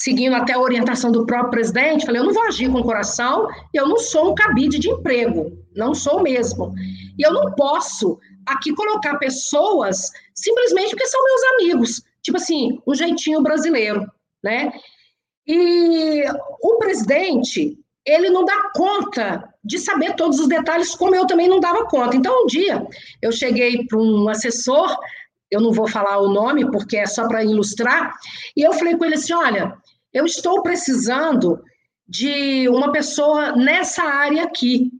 seguindo 0.00 0.34
até 0.34 0.54
a 0.54 0.58
orientação 0.58 1.12
do 1.12 1.26
próprio 1.26 1.50
presidente, 1.50 2.06
falei: 2.06 2.22
eu 2.22 2.24
não 2.24 2.32
vou 2.32 2.44
agir 2.44 2.72
com 2.72 2.78
o 2.78 2.84
coração, 2.84 3.46
eu 3.72 3.86
não 3.86 3.98
sou 3.98 4.32
um 4.32 4.34
cabide 4.34 4.78
de 4.78 4.88
emprego, 4.88 5.52
não 5.76 5.94
sou 5.94 6.22
mesmo. 6.22 6.72
E 7.18 7.22
eu 7.22 7.32
não 7.32 7.52
posso 7.52 8.18
aqui 8.46 8.74
colocar 8.74 9.18
pessoas 9.18 10.10
simplesmente 10.34 10.90
porque 10.90 11.06
são 11.06 11.22
meus 11.22 11.42
amigos, 11.52 12.02
tipo 12.22 12.38
assim, 12.38 12.80
um 12.86 12.94
jeitinho 12.94 13.42
brasileiro, 13.42 14.10
né? 14.42 14.72
E 15.46 16.24
o 16.62 16.78
presidente, 16.78 17.78
ele 18.06 18.30
não 18.30 18.46
dá 18.46 18.70
conta 18.74 19.52
de 19.62 19.78
saber 19.78 20.14
todos 20.16 20.40
os 20.40 20.48
detalhes, 20.48 20.94
como 20.94 21.14
eu 21.14 21.26
também 21.26 21.46
não 21.46 21.60
dava 21.60 21.84
conta. 21.84 22.16
Então, 22.16 22.44
um 22.44 22.46
dia, 22.46 22.86
eu 23.20 23.30
cheguei 23.30 23.84
para 23.86 23.98
um 23.98 24.30
assessor, 24.30 24.96
eu 25.50 25.60
não 25.60 25.72
vou 25.72 25.86
falar 25.86 26.18
o 26.18 26.32
nome, 26.32 26.70
porque 26.70 26.96
é 26.96 27.06
só 27.06 27.28
para 27.28 27.44
ilustrar, 27.44 28.14
e 28.56 28.62
eu 28.62 28.72
falei 28.72 28.96
com 28.96 29.04
ele 29.04 29.16
assim: 29.16 29.34
olha, 29.34 29.76
eu 30.12 30.24
estou 30.24 30.62
precisando 30.62 31.62
de 32.06 32.68
uma 32.68 32.90
pessoa 32.90 33.54
nessa 33.56 34.02
área 34.02 34.44
aqui. 34.44 34.90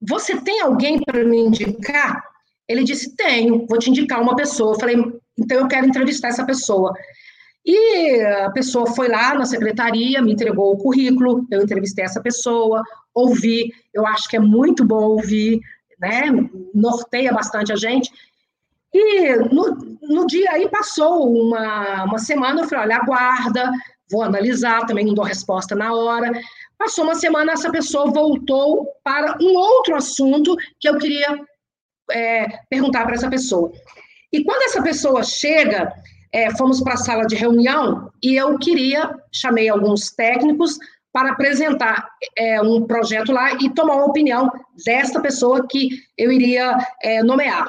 Você 0.00 0.40
tem 0.40 0.60
alguém 0.60 0.98
para 1.02 1.24
me 1.24 1.38
indicar? 1.38 2.24
Ele 2.66 2.84
disse: 2.84 3.14
tenho, 3.14 3.66
vou 3.66 3.78
te 3.78 3.90
indicar 3.90 4.20
uma 4.22 4.36
pessoa. 4.36 4.74
Eu 4.74 4.80
falei: 4.80 4.96
então 5.38 5.58
eu 5.58 5.68
quero 5.68 5.86
entrevistar 5.86 6.28
essa 6.28 6.44
pessoa. 6.44 6.92
E 7.64 8.22
a 8.22 8.50
pessoa 8.50 8.86
foi 8.94 9.08
lá 9.08 9.34
na 9.34 9.44
secretaria, 9.44 10.22
me 10.22 10.32
entregou 10.32 10.72
o 10.72 10.78
currículo, 10.78 11.46
eu 11.50 11.62
entrevistei 11.62 12.04
essa 12.04 12.20
pessoa, 12.20 12.82
ouvi, 13.12 13.74
eu 13.92 14.06
acho 14.06 14.26
que 14.26 14.36
é 14.36 14.40
muito 14.40 14.84
bom 14.84 15.02
ouvir, 15.02 15.60
né? 15.98 16.22
Norteia 16.74 17.30
bastante 17.30 17.70
a 17.70 17.76
gente. 17.76 18.10
E 18.92 19.36
no, 19.52 19.98
no 20.00 20.26
dia 20.26 20.50
aí 20.52 20.66
passou 20.70 21.30
uma, 21.30 22.04
uma 22.04 22.18
semana, 22.18 22.62
eu 22.62 22.68
falei, 22.68 22.84
olha, 22.84 22.96
aguarda, 22.96 23.70
vou 24.10 24.22
analisar, 24.22 24.86
também 24.86 25.04
não 25.04 25.14
dou 25.14 25.24
resposta 25.24 25.74
na 25.74 25.94
hora. 25.94 26.30
Passou 26.76 27.04
uma 27.04 27.14
semana, 27.14 27.52
essa 27.52 27.70
pessoa 27.70 28.10
voltou 28.10 28.88
para 29.02 29.36
um 29.40 29.54
outro 29.54 29.96
assunto 29.96 30.56
que 30.80 30.88
eu 30.88 30.98
queria 30.98 31.38
é, 32.10 32.46
perguntar 32.70 33.04
para 33.04 33.14
essa 33.14 33.28
pessoa. 33.28 33.72
E 34.32 34.44
quando 34.44 34.62
essa 34.62 34.82
pessoa 34.82 35.22
chega, 35.22 35.92
é, 36.32 36.54
fomos 36.56 36.80
para 36.80 36.94
a 36.94 36.98
sala 36.98 37.26
de 37.26 37.34
reunião 37.34 38.10
e 38.22 38.36
eu 38.36 38.58
queria, 38.58 39.14
chamei 39.32 39.68
alguns 39.68 40.10
técnicos 40.10 40.78
para 41.12 41.32
apresentar 41.32 42.08
é, 42.36 42.60
um 42.60 42.86
projeto 42.86 43.32
lá 43.32 43.52
e 43.54 43.70
tomar 43.70 43.96
uma 43.96 44.06
opinião 44.06 44.50
desta 44.84 45.20
pessoa 45.20 45.66
que 45.68 45.90
eu 46.16 46.30
iria 46.30 46.76
é, 47.02 47.22
nomear. 47.22 47.68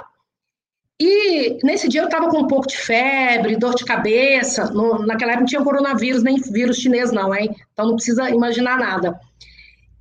E 1.01 1.57
nesse 1.63 1.87
dia 1.87 2.01
eu 2.01 2.05
estava 2.05 2.29
com 2.29 2.39
um 2.39 2.47
pouco 2.47 2.67
de 2.67 2.77
febre, 2.77 3.55
dor 3.55 3.75
de 3.75 3.85
cabeça. 3.85 4.65
No, 4.71 5.05
naquela 5.05 5.31
época 5.31 5.41
não 5.41 5.47
tinha 5.47 5.63
coronavírus 5.63 6.23
nem 6.23 6.35
vírus 6.35 6.77
chinês, 6.77 7.11
não, 7.11 7.33
hein? 7.33 7.55
Então 7.73 7.87
não 7.87 7.95
precisa 7.95 8.29
imaginar 8.29 8.77
nada. 8.77 9.19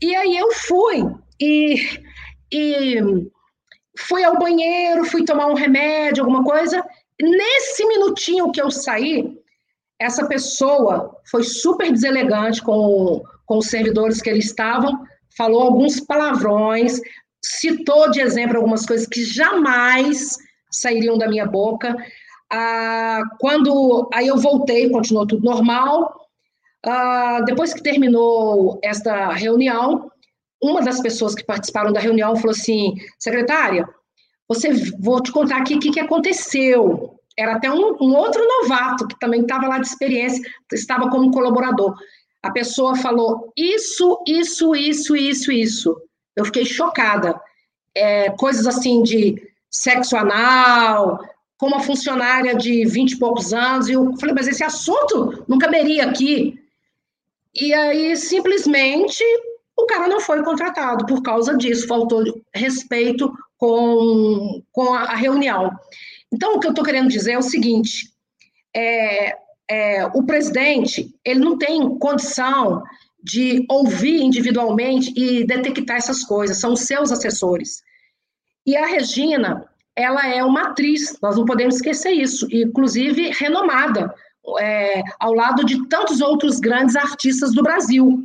E 0.03 0.15
aí 0.15 0.37
eu 0.37 0.51
fui 0.53 1.05
e, 1.41 2.01
e 2.53 2.97
fui 3.97 4.25
ao 4.25 4.39
banheiro, 4.39 5.05
fui 5.05 5.25
tomar 5.25 5.47
um 5.47 5.55
remédio, 5.55 6.25
alguma 6.25 6.43
coisa, 6.43 6.85
Nesse 7.21 7.85
minutinho 7.85 8.53
que 8.53 8.63
eu 8.63 8.71
saí, 8.71 9.37
essa 10.01 10.27
pessoa 10.27 11.17
foi 11.29 11.43
super 11.43 11.91
deselegante 11.91 12.63
com, 12.63 13.23
com 13.45 13.59
os 13.59 13.67
servidores 13.67 14.23
que 14.23 14.31
eles 14.31 14.47
estavam, 14.47 15.05
falou 15.37 15.63
alguns 15.63 15.99
palavrões, 15.99 17.01
citou 17.45 18.11
de 18.11 18.21
exemplo 18.21 18.57
algumas 18.57 18.87
coisas 18.87 19.07
que 19.07 19.25
jamais 19.25 20.37
sairiam 20.71 21.19
da 21.19 21.29
minha 21.29 21.47
boca. 21.47 21.97
Ah, 22.51 23.23
quando 23.39 24.09
aí 24.13 24.27
eu 24.27 24.37
voltei, 24.37 24.91
continuou 24.91 25.27
tudo 25.27 25.45
normal. 25.45 26.29
Ah, 26.85 27.43
depois 27.45 27.75
que 27.75 27.83
terminou 27.83 28.79
esta 28.83 29.33
reunião, 29.33 30.11
uma 30.63 30.83
das 30.83 31.01
pessoas 31.01 31.35
que 31.35 31.45
participaram 31.45 31.93
da 31.93 32.01
reunião 32.01 32.37
falou 32.37 32.53
assim: 32.53 32.95
secretária, 33.19 33.89
você, 34.49 34.73
vou 34.99 35.23
te 35.23 35.31
contar 35.31 35.59
aqui 35.59 35.75
o 35.75 35.81
que, 35.81 35.91
que 35.91 36.01
aconteceu. 36.01 37.15
Era 37.37 37.57
até 37.57 37.71
um, 37.71 37.97
um 38.01 38.17
outro 38.17 38.43
novato 38.45 39.07
que 39.07 39.19
também 39.19 39.43
estava 39.43 39.69
lá 39.69 39.79
de 39.79 39.87
experiência, 39.87 40.43
estava 40.73 41.09
como 41.11 41.31
colaborador. 41.31 41.95
A 42.43 42.51
pessoa 42.51 42.97
falou 42.97 43.53
isso, 43.57 44.23
isso, 44.27 44.75
isso, 44.75 45.17
isso, 45.17 45.53
isso. 45.53 46.03
Eu 46.35 46.45
fiquei 46.45 46.65
chocada. 46.65 47.41
É, 47.95 48.31
coisas 48.31 48.67
assim 48.67 49.03
de 49.03 49.48
sexo 49.71 50.17
anal, 50.17 51.19
com 51.57 51.67
uma 51.67 51.81
funcionária 51.81 52.55
de 52.55 52.85
20 52.85 53.13
e 53.13 53.19
poucos 53.19 53.53
anos, 53.53 53.89
e 53.89 53.93
eu 53.93 54.17
falei, 54.19 54.35
mas 54.35 54.49
esse 54.49 54.63
assunto 54.63 55.45
não 55.49 55.59
caberia 55.59 56.05
aqui. 56.05 56.59
E 57.55 57.75
aí, 57.75 58.17
simplesmente, 58.17 59.25
o 59.77 59.87
cara 59.87 60.07
não 60.07 60.21
foi 60.21 60.43
contratado 60.45 61.05
por 61.07 61.23
causa 61.23 61.57
disso, 61.57 61.89
faltou 61.89 62.23
respeito 62.55 63.33
com, 63.57 64.63
com 64.71 64.95
a, 64.95 65.03
a 65.03 65.17
reunião. 65.17 65.71
Então, 66.33 66.55
o 66.55 66.61
que 66.61 66.67
eu 66.67 66.71
estou 66.71 66.85
querendo 66.85 67.09
dizer 67.09 67.33
é 67.33 67.39
o 67.39 67.43
seguinte: 67.43 68.13
é, 68.75 69.37
é, 69.69 70.07
o 70.15 70.23
presidente 70.23 71.13
ele 71.25 71.41
não 71.41 71.59
tem 71.59 71.99
condição 71.99 72.83
de 73.23 73.67
ouvir 73.69 74.23
individualmente 74.23 75.13
e 75.17 75.45
detectar 75.45 75.97
essas 75.97 76.23
coisas, 76.25 76.61
são 76.61 76.77
seus 76.77 77.11
assessores. 77.11 77.83
E 78.69 78.77
a 78.77 78.85
Regina, 78.85 79.65
ela 79.97 80.29
é 80.29 80.45
uma 80.45 80.65
atriz, 80.65 81.17
nós 81.23 81.39
não 81.39 81.47
podemos 81.47 81.77
esquecer 81.77 82.11
isso, 82.11 82.47
inclusive 82.53 83.31
renomada, 83.31 84.15
é, 84.61 85.03
ao 85.19 85.33
lado 85.33 85.65
de 85.65 85.89
tantos 85.89 86.21
outros 86.21 86.61
grandes 86.61 86.95
artistas 86.95 87.55
do 87.55 87.63
Brasil. 87.63 88.23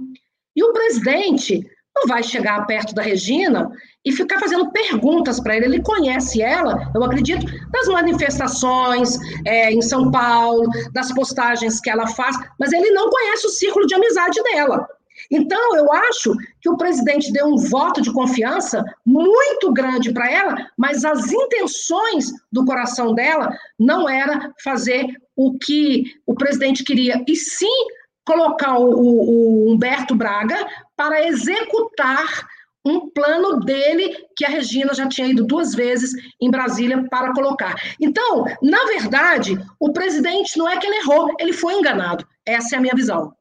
E 0.53 0.61
o 0.61 0.73
presidente 0.73 1.65
não 1.95 2.09
vai 2.09 2.21
chegar 2.21 2.67
perto 2.67 2.93
da 2.93 3.01
Regina 3.01 3.71
e 4.03 4.11
ficar 4.11 4.37
fazendo 4.37 4.69
perguntas 4.69 5.39
para 5.39 5.55
ele. 5.55 5.65
Ele 5.67 5.81
conhece 5.81 6.41
ela, 6.41 6.91
eu 6.93 7.01
acredito, 7.05 7.45
das 7.71 7.87
manifestações 7.87 9.17
é, 9.45 9.71
em 9.71 9.81
São 9.81 10.11
Paulo, 10.11 10.67
das 10.91 11.13
postagens 11.13 11.79
que 11.79 11.89
ela 11.89 12.05
faz, 12.05 12.35
mas 12.59 12.73
ele 12.73 12.89
não 12.89 13.09
conhece 13.09 13.47
o 13.47 13.49
círculo 13.49 13.87
de 13.87 13.95
amizade 13.95 14.43
dela. 14.43 14.85
Então, 15.29 15.75
eu 15.75 15.91
acho 15.91 16.35
que 16.61 16.69
o 16.69 16.77
presidente 16.77 17.31
deu 17.31 17.47
um 17.47 17.57
voto 17.57 18.01
de 18.01 18.11
confiança 18.11 18.83
muito 19.05 19.71
grande 19.71 20.11
para 20.11 20.31
ela, 20.31 20.55
mas 20.77 21.05
as 21.05 21.31
intenções 21.31 22.31
do 22.51 22.65
coração 22.65 23.13
dela 23.13 23.55
não 23.77 24.09
era 24.09 24.53
fazer 24.63 25.07
o 25.35 25.57
que 25.57 26.05
o 26.25 26.35
presidente 26.35 26.83
queria, 26.83 27.23
e 27.27 27.35
sim 27.35 27.87
colocar 28.25 28.77
o, 28.79 28.89
o 28.89 29.71
Humberto 29.71 30.15
Braga 30.15 30.67
para 30.95 31.27
executar 31.27 32.47
um 32.85 33.09
plano 33.09 33.61
dele 33.61 34.13
que 34.35 34.45
a 34.45 34.49
Regina 34.49 34.93
já 34.93 35.07
tinha 35.07 35.27
ido 35.27 35.45
duas 35.45 35.73
vezes 35.73 36.11
em 36.39 36.51
Brasília 36.51 37.05
para 37.09 37.33
colocar. 37.33 37.75
Então, 37.99 38.45
na 38.61 38.83
verdade, 38.85 39.57
o 39.79 39.93
presidente 39.93 40.57
não 40.57 40.67
é 40.67 40.77
que 40.77 40.85
ele 40.85 40.97
errou, 40.97 41.33
ele 41.39 41.53
foi 41.53 41.75
enganado. 41.75 42.27
Essa 42.45 42.75
é 42.75 42.77
a 42.77 42.81
minha 42.81 42.95
visão. 42.95 43.33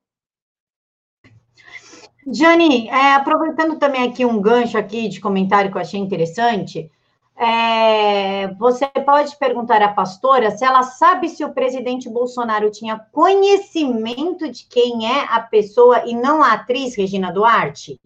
Jane, 2.27 2.89
é, 2.89 3.15
aproveitando 3.15 3.79
também 3.79 4.09
aqui 4.09 4.25
um 4.25 4.41
gancho 4.41 4.79
aqui 4.79 5.09
de 5.09 5.21
comentário 5.21 5.71
que 5.71 5.77
eu 5.77 5.81
achei 5.81 5.99
interessante, 5.99 6.91
é, 7.37 8.49
você 8.55 8.87
pode 8.87 9.37
perguntar 9.37 9.83
à 9.83 9.89
pastora 9.89 10.51
se 10.51 10.65
ela 10.65 10.83
sabe 10.83 11.29
se 11.29 11.45
o 11.45 11.53
presidente 11.53 12.09
Bolsonaro 12.09 12.71
tinha 12.71 13.01
conhecimento 13.11 14.49
de 14.51 14.65
quem 14.67 15.11
é 15.11 15.27
a 15.29 15.41
pessoa 15.41 16.05
e 16.07 16.15
não 16.15 16.43
a 16.43 16.53
atriz 16.53 16.95
Regina 16.95 17.33
Duarte? 17.33 17.99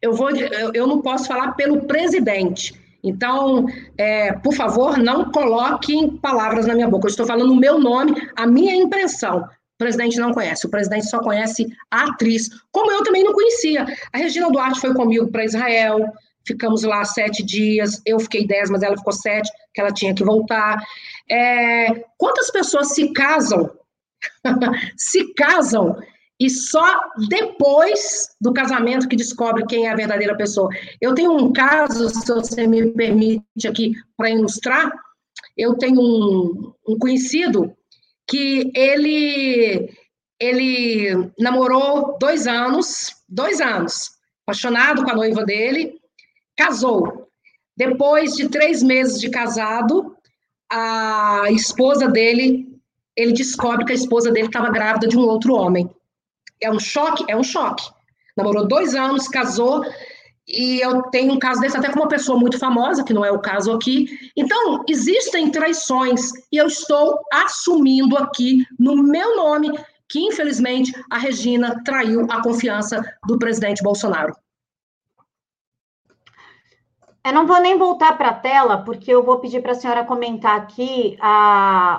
Eu, 0.00 0.14
vou, 0.14 0.30
eu 0.30 0.86
não 0.86 1.00
posso 1.00 1.26
falar 1.26 1.52
pelo 1.52 1.82
presidente. 1.82 2.80
Então, 3.02 3.66
é, 3.98 4.32
por 4.32 4.54
favor, 4.54 4.96
não 4.96 5.30
coloquem 5.30 6.16
palavras 6.16 6.66
na 6.66 6.74
minha 6.74 6.88
boca. 6.88 7.06
Eu 7.06 7.10
estou 7.10 7.26
falando 7.26 7.52
o 7.52 7.56
meu 7.56 7.78
nome, 7.78 8.14
a 8.34 8.46
minha 8.46 8.74
impressão. 8.74 9.46
O 9.74 9.78
presidente 9.78 10.18
não 10.18 10.32
conhece, 10.32 10.66
o 10.66 10.70
presidente 10.70 11.08
só 11.08 11.18
conhece 11.20 11.66
a 11.90 12.04
atriz, 12.04 12.48
como 12.70 12.92
eu 12.92 13.02
também 13.02 13.24
não 13.24 13.32
conhecia. 13.32 13.84
A 14.12 14.18
Regina 14.18 14.50
Duarte 14.50 14.80
foi 14.80 14.94
comigo 14.94 15.30
para 15.32 15.44
Israel, 15.44 15.98
ficamos 16.46 16.84
lá 16.84 17.04
sete 17.04 17.42
dias, 17.42 18.00
eu 18.06 18.20
fiquei 18.20 18.46
dez, 18.46 18.70
mas 18.70 18.82
ela 18.82 18.96
ficou 18.96 19.12
sete, 19.12 19.50
que 19.74 19.80
ela 19.80 19.92
tinha 19.92 20.14
que 20.14 20.24
voltar. 20.24 20.80
É, 21.28 22.04
quantas 22.16 22.50
pessoas 22.52 22.94
se 22.94 23.12
casam, 23.12 23.68
se 24.96 25.34
casam, 25.34 25.96
e 26.38 26.50
só 26.50 27.00
depois 27.28 28.28
do 28.40 28.52
casamento 28.52 29.08
que 29.08 29.16
descobre 29.16 29.64
quem 29.66 29.86
é 29.86 29.90
a 29.90 29.96
verdadeira 29.96 30.36
pessoa? 30.36 30.68
Eu 31.00 31.14
tenho 31.14 31.32
um 31.32 31.52
caso, 31.52 32.08
se 32.08 32.26
você 32.26 32.66
me 32.66 32.90
permite 32.92 33.68
aqui 33.68 33.92
para 34.16 34.30
ilustrar, 34.30 34.92
eu 35.56 35.74
tenho 35.74 36.00
um, 36.00 36.72
um 36.86 36.98
conhecido 36.98 37.74
que 38.26 38.70
ele 38.74 39.88
ele 40.40 41.30
namorou 41.38 42.18
dois 42.18 42.46
anos, 42.46 43.14
dois 43.28 43.60
anos, 43.60 44.10
apaixonado 44.46 45.04
com 45.04 45.10
a 45.10 45.14
noiva 45.14 45.44
dele, 45.44 45.98
casou. 46.56 47.28
Depois 47.76 48.34
de 48.34 48.48
três 48.48 48.82
meses 48.82 49.20
de 49.20 49.30
casado, 49.30 50.16
a 50.70 51.44
esposa 51.50 52.08
dele, 52.08 52.68
ele 53.16 53.32
descobre 53.32 53.84
que 53.84 53.92
a 53.92 53.96
esposa 53.96 54.30
dele 54.30 54.48
estava 54.48 54.70
grávida 54.70 55.06
de 55.06 55.16
um 55.16 55.22
outro 55.22 55.54
homem. 55.54 55.88
É 56.60 56.70
um 56.70 56.78
choque? 56.78 57.24
É 57.28 57.36
um 57.36 57.44
choque. 57.44 57.84
Namorou 58.36 58.66
dois 58.66 58.94
anos, 58.94 59.28
casou, 59.28 59.84
e 60.46 60.80
eu 60.80 61.02
tenho 61.04 61.32
um 61.32 61.38
caso 61.38 61.60
desse 61.60 61.76
até 61.76 61.90
com 61.90 62.00
uma 62.00 62.08
pessoa 62.08 62.38
muito 62.38 62.58
famosa, 62.58 63.04
que 63.04 63.14
não 63.14 63.24
é 63.24 63.30
o 63.30 63.40
caso 63.40 63.72
aqui. 63.72 64.06
Então, 64.36 64.84
existem 64.88 65.50
traições, 65.50 66.30
e 66.52 66.56
eu 66.56 66.66
estou 66.66 67.18
assumindo 67.32 68.16
aqui, 68.16 68.64
no 68.78 68.96
meu 69.02 69.36
nome, 69.36 69.72
que 70.08 70.20
infelizmente 70.20 70.92
a 71.10 71.18
Regina 71.18 71.82
traiu 71.84 72.26
a 72.30 72.42
confiança 72.42 73.02
do 73.26 73.38
presidente 73.38 73.82
Bolsonaro. 73.82 74.34
Eu 77.26 77.32
não 77.32 77.46
vou 77.46 77.58
nem 77.58 77.78
voltar 77.78 78.18
para 78.18 78.28
a 78.28 78.34
tela, 78.34 78.76
porque 78.84 79.10
eu 79.10 79.22
vou 79.22 79.38
pedir 79.38 79.62
para 79.62 79.72
a 79.72 79.74
senhora 79.74 80.04
comentar 80.04 80.56
aqui 80.56 81.16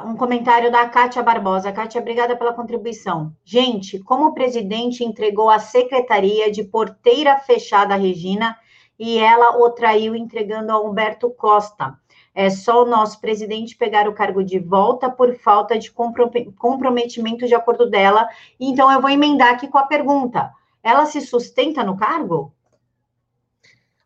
um 0.06 0.16
comentário 0.16 0.72
da 0.72 0.88
Kátia 0.88 1.24
Barbosa. 1.24 1.72
Kátia, 1.72 2.00
obrigada 2.00 2.36
pela 2.36 2.54
contribuição. 2.54 3.34
Gente, 3.44 3.98
como 3.98 4.28
o 4.28 4.34
presidente 4.36 5.04
entregou 5.04 5.50
a 5.50 5.58
secretaria 5.58 6.52
de 6.52 6.64
porteira 6.64 7.38
fechada 7.40 7.96
à 7.96 7.98
Regina 7.98 8.56
e 9.00 9.18
ela 9.18 9.58
o 9.58 9.72
traiu 9.72 10.16
entregando 10.16 10.72
a 10.72 10.80
Humberto 10.80 11.32
Costa. 11.32 11.98
É 12.36 12.52
só 12.52 12.84
o 12.84 12.88
nosso 12.88 13.20
presidente 13.20 13.76
pegar 13.76 14.08
o 14.08 14.14
cargo 14.14 14.44
de 14.44 14.60
volta 14.60 15.10
por 15.10 15.34
falta 15.40 15.80
de 15.80 15.92
comprometimento 15.92 17.48
de 17.48 17.56
acordo 17.56 17.90
dela. 17.90 18.30
Então, 18.60 18.92
eu 18.92 19.02
vou 19.02 19.10
emendar 19.10 19.56
aqui 19.56 19.68
com 19.68 19.80
a 19.80 19.88
pergunta: 19.88 20.52
ela 20.84 21.08
se 21.08 21.20
sustenta 21.20 21.84
no 21.84 21.98
cargo? 21.98 22.54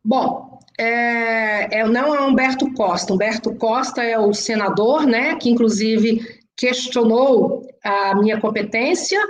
Bom, 0.10 0.60
é, 0.76 1.82
é, 1.82 1.88
não 1.88 2.16
é 2.16 2.20
Humberto 2.20 2.74
Costa. 2.74 3.14
Humberto 3.14 3.53
Costa 3.57 4.01
é 4.01 4.18
o 4.18 4.34
senador, 4.34 5.05
né, 5.05 5.36
que 5.36 5.51
inclusive 5.51 6.26
questionou 6.57 7.62
a 7.84 8.16
minha 8.16 8.41
competência, 8.41 9.22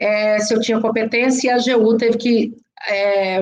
é, 0.00 0.38
se 0.38 0.54
eu 0.54 0.60
tinha 0.62 0.80
competência, 0.80 1.48
e 1.48 1.50
a 1.50 1.56
AGU 1.56 1.98
teve 1.98 2.16
que 2.16 2.54
é, 2.88 3.40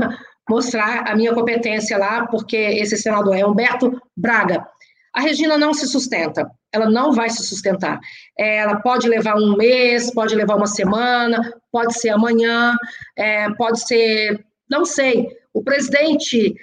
mostrar 0.48 1.06
a 1.06 1.14
minha 1.14 1.34
competência 1.34 1.98
lá, 1.98 2.26
porque 2.26 2.56
esse 2.56 2.96
senador 2.96 3.36
é 3.36 3.44
Humberto 3.44 4.00
Braga. 4.16 4.66
A 5.12 5.20
Regina 5.20 5.58
não 5.58 5.74
se 5.74 5.86
sustenta, 5.86 6.50
ela 6.72 6.88
não 6.88 7.12
vai 7.12 7.28
se 7.28 7.44
sustentar. 7.44 8.00
É, 8.38 8.60
ela 8.60 8.76
pode 8.76 9.06
levar 9.10 9.36
um 9.36 9.58
mês, 9.58 10.10
pode 10.10 10.34
levar 10.34 10.56
uma 10.56 10.66
semana, 10.66 11.52
pode 11.70 11.98
ser 11.98 12.08
amanhã, 12.08 12.74
é, 13.14 13.52
pode 13.56 13.86
ser, 13.86 14.42
não 14.70 14.86
sei. 14.86 15.43
O 15.54 15.62
presidente 15.62 16.54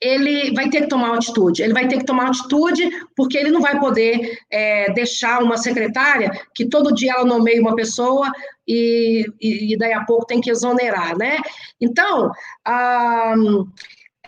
ele 0.00 0.54
vai 0.54 0.70
ter 0.70 0.82
que 0.82 0.88
tomar 0.88 1.08
uma 1.08 1.16
atitude. 1.16 1.62
Ele 1.62 1.72
vai 1.72 1.88
ter 1.88 1.98
que 1.98 2.04
tomar 2.04 2.24
uma 2.24 2.30
atitude 2.30 2.88
porque 3.16 3.36
ele 3.36 3.50
não 3.50 3.60
vai 3.60 3.78
poder 3.80 4.38
é, 4.50 4.92
deixar 4.92 5.42
uma 5.42 5.56
secretária 5.56 6.30
que 6.54 6.68
todo 6.68 6.94
dia 6.94 7.14
ela 7.14 7.24
nomeia 7.24 7.60
uma 7.60 7.74
pessoa 7.74 8.30
e, 8.66 9.26
e, 9.40 9.74
e 9.74 9.76
daí 9.78 9.92
a 9.92 10.04
pouco 10.04 10.26
tem 10.26 10.40
que 10.40 10.50
exonerar, 10.50 11.18
né? 11.18 11.38
Então, 11.80 12.30
ah, 12.64 13.34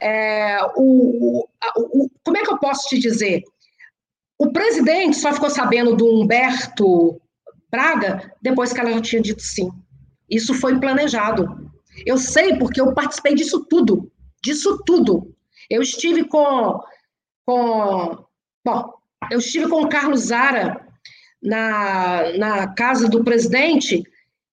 é, 0.00 0.58
o, 0.76 1.44
o, 1.44 1.48
o, 1.76 2.10
como 2.24 2.36
é 2.36 2.42
que 2.42 2.52
eu 2.52 2.58
posso 2.58 2.88
te 2.88 2.98
dizer? 2.98 3.44
O 4.36 4.50
presidente 4.50 5.16
só 5.16 5.32
ficou 5.32 5.50
sabendo 5.50 5.94
do 5.94 6.06
Humberto 6.06 7.20
Braga 7.70 8.32
depois 8.42 8.72
que 8.72 8.80
ela 8.80 8.92
já 8.92 9.00
tinha 9.00 9.22
dito 9.22 9.42
sim. 9.42 9.70
Isso 10.28 10.54
foi 10.54 10.80
planejado. 10.80 11.69
Eu 12.06 12.18
sei 12.18 12.56
porque 12.56 12.80
eu 12.80 12.94
participei 12.94 13.34
disso 13.34 13.64
tudo, 13.68 14.10
disso 14.42 14.82
tudo. 14.84 15.34
Eu 15.68 15.82
estive 15.82 16.24
com, 16.24 16.80
com 17.46 18.24
bom, 18.64 18.94
eu 19.30 19.38
estive 19.38 19.68
com 19.68 19.82
o 19.82 19.88
Carlos 19.88 20.20
Zara 20.20 20.86
na, 21.42 22.36
na 22.38 22.74
casa 22.74 23.08
do 23.08 23.24
presidente 23.24 24.02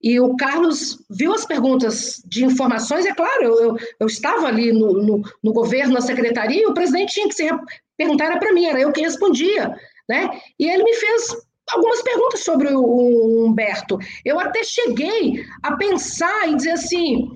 e 0.01 0.19
o 0.19 0.35
Carlos 0.35 1.03
viu 1.09 1.33
as 1.33 1.45
perguntas 1.45 2.21
de 2.25 2.45
informações, 2.45 3.05
é 3.05 3.13
claro, 3.13 3.43
eu, 3.43 3.59
eu, 3.59 3.77
eu 3.99 4.07
estava 4.07 4.47
ali 4.47 4.71
no, 4.71 4.93
no, 4.93 5.21
no, 5.43 5.53
governo, 5.53 5.95
na 5.95 6.01
secretaria, 6.01 6.61
e 6.61 6.67
o 6.67 6.73
presidente 6.73 7.13
tinha 7.13 7.27
que 7.27 7.33
se 7.33 7.49
perguntar, 7.97 8.37
para 8.37 8.53
mim, 8.53 8.65
era 8.65 8.79
eu 8.79 8.91
que 8.91 9.01
respondia, 9.01 9.75
né? 10.07 10.39
E 10.59 10.69
ele 10.69 10.83
me 10.83 10.93
fez 10.93 11.35
algumas 11.71 12.01
perguntas 12.01 12.43
sobre 12.43 12.69
o, 12.69 13.45
Humberto. 13.45 13.97
Eu 14.23 14.39
até 14.39 14.63
cheguei 14.63 15.45
a 15.63 15.75
pensar 15.75 16.49
e 16.49 16.55
dizer 16.55 16.71
assim, 16.71 17.29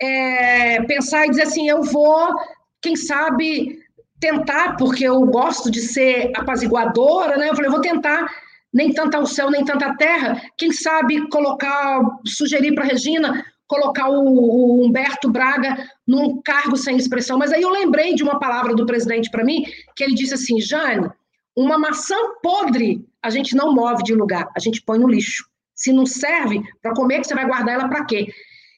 é, 0.00 0.82
pensar 0.82 1.26
e 1.26 1.30
dizer 1.30 1.42
assim, 1.42 1.68
eu 1.68 1.82
vou 1.82 2.34
quem 2.82 2.96
sabe, 2.96 3.78
tentar, 4.18 4.76
porque 4.76 5.04
eu 5.04 5.20
gosto 5.26 5.70
de 5.70 5.80
ser 5.80 6.32
apaziguadora, 6.34 7.36
né? 7.36 7.50
Eu 7.50 7.54
falei, 7.54 7.70
vou 7.70 7.80
tentar 7.80 8.26
nem 8.72 8.92
tanto 8.92 9.16
ao 9.16 9.26
céu, 9.26 9.50
nem 9.50 9.64
tanta 9.64 9.94
terra. 9.96 10.40
Quem 10.56 10.72
sabe 10.72 11.28
colocar, 11.28 12.00
sugerir 12.24 12.74
para 12.74 12.84
Regina 12.84 13.44
colocar 13.66 14.08
o, 14.08 14.24
o, 14.24 14.84
Humberto 14.84 15.30
Braga 15.30 15.88
num 16.06 16.42
cargo 16.42 16.76
sem 16.76 16.96
expressão. 16.96 17.38
Mas 17.38 17.52
aí 17.52 17.62
eu 17.62 17.70
lembrei 17.70 18.14
de 18.14 18.22
uma 18.22 18.38
palavra 18.38 18.74
do 18.74 18.84
presidente 18.84 19.30
para 19.30 19.44
mim, 19.44 19.62
que 19.94 20.02
ele 20.02 20.14
disse 20.14 20.34
assim: 20.34 20.60
Jane, 20.60 21.08
uma 21.56 21.78
maçã 21.78 22.16
podre 22.42 23.04
a 23.22 23.30
gente 23.30 23.54
não 23.54 23.74
move 23.74 24.02
de 24.02 24.14
lugar, 24.14 24.48
a 24.54 24.60
gente 24.60 24.82
põe 24.82 24.98
no 24.98 25.08
lixo. 25.08 25.44
Se 25.74 25.92
não 25.92 26.04
serve 26.04 26.62
para 26.82 26.94
comer, 26.94 27.24
você 27.24 27.34
vai 27.34 27.46
guardar 27.46 27.74
ela 27.74 27.88
para 27.88 28.04
quê? 28.04 28.28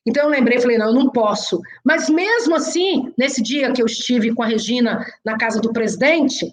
Então 0.07 0.25
eu 0.25 0.31
lembrei, 0.31 0.61
falei, 0.61 0.79
não, 0.79 0.87
eu 0.89 0.95
não 0.95 1.11
posso. 1.11 1.61
Mas 1.85 2.09
mesmo 2.09 2.55
assim, 2.55 3.13
nesse 3.17 3.43
dia 3.43 3.73
que 3.73 3.81
eu 3.81 3.87
estive 3.87 4.35
com 4.35 4.43
a 4.43 4.47
Regina 4.47 5.05
na 5.25 5.37
casa 5.37 5.61
do 5.61 5.73
presidente, 5.73 6.53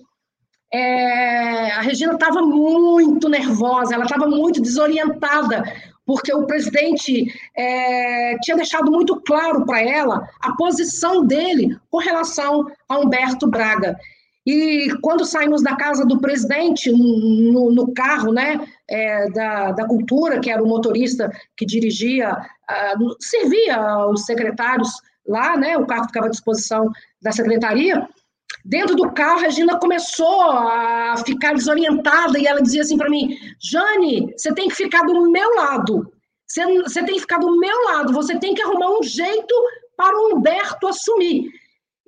é, 0.72 1.72
a 1.72 1.82
Regina 1.82 2.14
estava 2.14 2.42
muito 2.42 3.28
nervosa, 3.28 3.96
ela 3.96 4.04
estava 4.04 4.28
muito 4.28 4.62
desorientada, 4.62 5.64
porque 6.06 6.34
o 6.34 6.46
presidente 6.46 7.26
é, 7.58 8.38
tinha 8.42 8.56
deixado 8.56 8.92
muito 8.92 9.20
claro 9.22 9.66
para 9.66 9.82
ela 9.82 10.28
a 10.42 10.56
posição 10.56 11.26
dele 11.26 11.76
com 11.90 11.98
relação 11.98 12.66
a 12.88 13.00
Humberto 13.00 13.48
Braga. 13.48 13.98
E 14.52 14.90
quando 15.04 15.26
saímos 15.26 15.62
da 15.62 15.76
casa 15.76 16.04
do 16.04 16.20
presidente, 16.20 16.92
no, 16.92 17.72
no 17.72 17.94
carro 17.94 18.34
né, 18.34 18.60
é, 18.90 19.30
da, 19.30 19.72
da 19.74 19.86
cultura, 19.86 20.40
que 20.40 20.50
era 20.50 20.64
o 20.64 20.68
motorista 20.68 21.32
que 21.56 21.64
dirigia, 21.68 22.32
uh, 22.34 23.16
servia 23.20 24.08
os 24.08 24.26
secretários 24.26 24.90
lá, 25.28 25.56
né, 25.56 25.78
o 25.78 25.86
carro 25.86 26.06
ficava 26.06 26.26
à 26.26 26.30
disposição 26.32 26.90
da 27.22 27.32
secretaria, 27.32 28.08
Dentro 28.66 28.96
do 28.96 29.12
carro, 29.14 29.40
a 29.40 29.42
Regina 29.44 29.80
começou 29.80 30.42
a 30.42 31.16
ficar 31.26 31.54
desorientada 31.54 32.38
e 32.38 32.46
ela 32.46 32.62
dizia 32.62 32.82
assim 32.82 32.98
para 32.98 33.10
mim: 33.10 33.38
Jane, 33.62 34.34
você 34.36 34.54
tem 34.54 34.68
que 34.68 34.76
ficar 34.76 35.04
do 35.04 35.32
meu 35.32 35.56
lado. 35.56 36.12
Você, 36.46 36.66
você 36.82 37.04
tem 37.04 37.16
que 37.16 37.22
ficar 37.22 37.38
do 37.38 37.58
meu 37.58 37.84
lado. 37.86 38.12
Você 38.12 38.38
tem 38.38 38.54
que 38.54 38.62
arrumar 38.62 39.00
um 39.00 39.04
jeito 39.04 39.56
para 39.96 40.18
o 40.18 40.36
Humberto 40.36 40.88
assumir. 40.88 41.50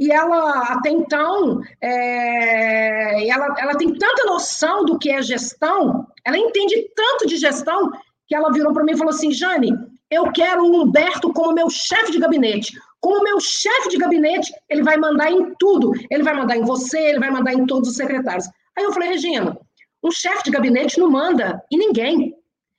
E 0.01 0.11
ela, 0.11 0.63
até 0.63 0.89
então, 0.89 1.61
é, 1.79 3.29
ela, 3.29 3.55
ela 3.59 3.75
tem 3.75 3.93
tanta 3.93 4.25
noção 4.25 4.83
do 4.83 4.97
que 4.97 5.11
é 5.11 5.21
gestão, 5.21 6.07
ela 6.25 6.39
entende 6.39 6.89
tanto 6.95 7.27
de 7.27 7.37
gestão, 7.37 7.91
que 8.27 8.33
ela 8.33 8.51
virou 8.51 8.73
para 8.73 8.83
mim 8.83 8.93
e 8.93 8.97
falou 8.97 9.13
assim: 9.13 9.31
Jane, 9.31 9.71
eu 10.09 10.31
quero 10.31 10.63
o 10.63 10.81
Humberto 10.81 11.31
como 11.31 11.53
meu 11.53 11.69
chefe 11.69 12.13
de 12.13 12.17
gabinete. 12.17 12.73
Como 12.99 13.23
meu 13.23 13.39
chefe 13.39 13.89
de 13.89 13.97
gabinete, 13.99 14.51
ele 14.67 14.81
vai 14.81 14.97
mandar 14.97 15.31
em 15.31 15.53
tudo. 15.59 15.91
Ele 16.09 16.23
vai 16.23 16.33
mandar 16.33 16.57
em 16.57 16.63
você, 16.63 16.97
ele 16.97 17.19
vai 17.19 17.29
mandar 17.29 17.53
em 17.53 17.67
todos 17.67 17.89
os 17.89 17.95
secretários. 17.95 18.47
Aí 18.75 18.83
eu 18.83 18.93
falei, 18.93 19.09
Regina, 19.09 19.55
um 20.03 20.09
chefe 20.09 20.45
de 20.45 20.51
gabinete 20.51 20.99
não 20.99 21.11
manda 21.11 21.61
em 21.71 21.77
ninguém. 21.77 22.35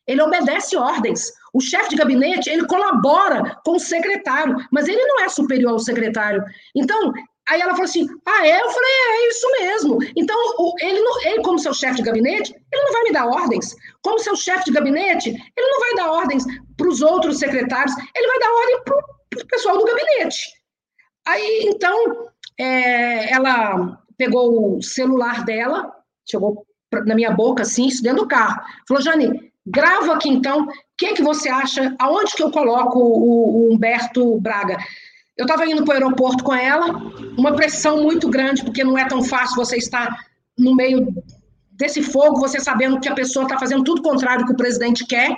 Ele 0.08 0.22
obedece 0.22 0.76
ordens. 0.76 1.32
O 1.52 1.60
chefe 1.60 1.90
de 1.90 1.96
gabinete, 1.96 2.48
ele 2.48 2.66
colabora 2.66 3.60
com 3.64 3.72
o 3.72 3.80
secretário, 3.80 4.56
mas 4.70 4.88
ele 4.88 5.02
não 5.04 5.20
é 5.20 5.28
superior 5.28 5.72
ao 5.72 5.78
secretário. 5.78 6.42
Então, 6.74 7.12
aí 7.48 7.60
ela 7.60 7.72
falou 7.72 7.84
assim: 7.84 8.06
ah, 8.26 8.46
é? 8.46 8.60
Eu 8.60 8.70
falei: 8.70 8.90
é, 8.90 9.10
é 9.10 9.28
isso 9.28 9.50
mesmo. 9.60 9.98
Então, 10.16 10.36
ele, 10.80 11.00
não, 11.00 11.20
ele, 11.22 11.42
como 11.42 11.58
seu 11.58 11.74
chefe 11.74 11.96
de 11.96 12.02
gabinete, 12.02 12.54
ele 12.72 12.82
não 12.82 12.92
vai 12.92 13.02
me 13.02 13.12
dar 13.12 13.26
ordens. 13.26 13.74
Como 14.02 14.18
seu 14.18 14.34
chefe 14.34 14.64
de 14.64 14.72
gabinete, 14.72 15.28
ele 15.28 15.68
não 15.68 15.80
vai 15.80 15.94
dar 15.94 16.10
ordens 16.10 16.44
para 16.76 16.88
os 16.88 17.02
outros 17.02 17.38
secretários, 17.38 17.94
ele 18.16 18.26
vai 18.26 18.38
dar 18.38 18.52
ordem 18.52 18.82
para 18.84 19.42
o 19.42 19.46
pessoal 19.46 19.78
do 19.78 19.84
gabinete. 19.84 20.52
Aí, 21.26 21.64
então, 21.66 22.28
é, 22.58 23.32
ela 23.32 23.98
pegou 24.16 24.76
o 24.76 24.82
celular 24.82 25.44
dela, 25.44 25.92
chegou 26.28 26.66
na 27.06 27.14
minha 27.14 27.30
boca, 27.30 27.62
assim, 27.62 27.86
isso 27.86 28.02
dentro 28.02 28.22
do 28.22 28.28
carro. 28.28 28.60
Falou, 28.86 29.02
Jane, 29.02 29.52
grava 29.66 30.14
aqui 30.14 30.28
então, 30.28 30.66
o 31.02 31.08
que, 31.08 31.14
que 31.14 31.22
você 31.22 31.48
acha, 31.48 31.94
aonde 31.98 32.32
que 32.34 32.42
eu 32.42 32.50
coloco 32.50 32.98
o, 32.98 33.70
o 33.70 33.74
Humberto 33.74 34.40
Braga? 34.40 34.78
Eu 35.36 35.44
estava 35.44 35.66
indo 35.66 35.84
para 35.84 35.92
o 35.92 35.94
aeroporto 35.94 36.44
com 36.44 36.54
ela, 36.54 36.86
uma 37.36 37.56
pressão 37.56 38.02
muito 38.02 38.28
grande, 38.28 38.62
porque 38.62 38.84
não 38.84 38.96
é 38.96 39.08
tão 39.08 39.24
fácil 39.24 39.56
você 39.56 39.76
estar 39.76 40.14
no 40.56 40.76
meio 40.76 41.12
desse 41.72 42.02
fogo, 42.02 42.38
você 42.38 42.60
sabendo 42.60 43.00
que 43.00 43.08
a 43.08 43.14
pessoa 43.14 43.44
está 43.44 43.58
fazendo 43.58 43.82
tudo 43.82 44.02
contrário 44.02 44.46
que 44.46 44.52
o 44.52 44.56
presidente 44.56 45.04
quer. 45.06 45.36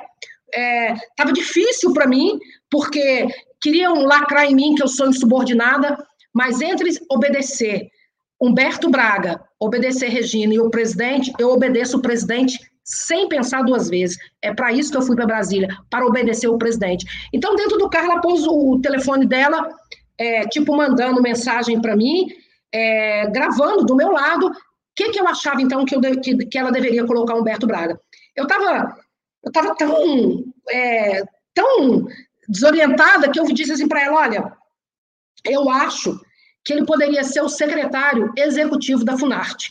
Estava 1.10 1.30
é, 1.30 1.32
difícil 1.32 1.94
para 1.94 2.06
mim, 2.06 2.38
porque 2.70 3.26
queriam 3.60 4.02
lacrar 4.02 4.44
em 4.44 4.54
mim 4.54 4.74
que 4.74 4.82
eu 4.82 4.88
sou 4.88 5.08
insubordinada, 5.08 5.96
mas 6.34 6.60
entre 6.60 6.90
obedecer 7.10 7.88
Humberto 8.40 8.90
Braga, 8.90 9.40
obedecer 9.58 10.08
Regina 10.08 10.52
e 10.52 10.60
o 10.60 10.68
presidente, 10.68 11.32
eu 11.38 11.50
obedeço 11.50 11.96
o 11.96 12.02
presidente 12.02 12.58
sem 12.85 13.28
pensar 13.28 13.62
duas 13.62 13.89
vezes. 13.89 14.16
É 14.43 14.53
para 14.53 14.72
isso 14.72 14.91
que 14.91 14.97
eu 14.97 15.03
fui 15.03 15.16
para 15.16 15.26
Brasília, 15.26 15.68
para 15.91 16.07
obedecer 16.07 16.49
o 16.49 16.59
presidente. 16.59 17.07
Então, 17.32 17.57
dentro 17.57 17.78
do 17.78 17.89
carro, 17.89 18.12
ela 18.12 18.20
pôs 18.20 18.47
o 18.47 18.78
telefone 18.80 19.26
dela, 19.26 19.68
é, 20.18 20.47
tipo, 20.49 20.76
mandando 20.76 21.22
mensagem 21.22 21.80
para 21.80 21.97
mim, 21.97 22.28
é, 22.72 23.26
gravando 23.30 23.85
do 23.85 23.97
meu 23.97 24.12
lado. 24.12 24.47
O 24.47 24.53
que, 24.95 25.11
que 25.11 25.18
eu 25.18 25.26
achava, 25.26 25.61
então, 25.62 25.85
que, 25.85 25.97
eu, 25.97 26.01
que, 26.20 26.37
que 26.47 26.59
ela 26.59 26.70
deveria 26.70 27.07
colocar 27.07 27.35
Humberto 27.35 27.66
Braga? 27.66 27.99
Eu 28.37 28.45
estava 28.45 28.95
eu 29.45 29.53
tava 29.53 29.74
tão, 29.76 30.45
é, 30.70 31.22
tão 31.53 32.07
desorientada 32.49 33.30
que 33.30 33.39
eu 33.39 33.45
disse 33.47 33.72
assim 33.72 33.87
para 33.87 34.03
ela: 34.03 34.16
olha, 34.16 34.53
eu 35.45 35.68
acho 35.68 36.18
que 36.64 36.72
ele 36.72 36.87
poderia 36.87 37.22
ser 37.22 37.43
o 37.43 37.49
secretário 37.49 38.32
executivo 38.37 39.05
da 39.05 39.18
Funarte. 39.18 39.70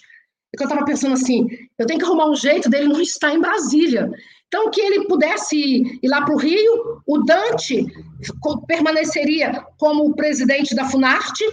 É 0.54 0.58
que 0.58 0.64
eu 0.64 0.68
estava 0.68 0.86
pensando 0.86 1.14
assim, 1.14 1.48
eu 1.80 1.88
tenho 1.88 2.00
que 2.00 2.06
arrumar 2.06 2.30
um 2.30 2.36
jeito 2.36 2.70
dele 2.70 2.88
não 2.88 3.02
estar 3.02 3.34
em 3.34 3.42
Brasília. 3.42 4.10
Então, 4.48 4.70
que 4.70 4.80
ele 4.80 5.08
pudesse 5.08 5.58
ir 5.58 6.08
lá 6.08 6.22
para 6.22 6.36
o 6.36 6.38
Rio, 6.38 7.02
o 7.08 7.18
Dante 7.24 7.88
permaneceria 8.68 9.66
como 9.80 10.16
presidente 10.16 10.76
da 10.76 10.86
Funarte. 10.86 11.44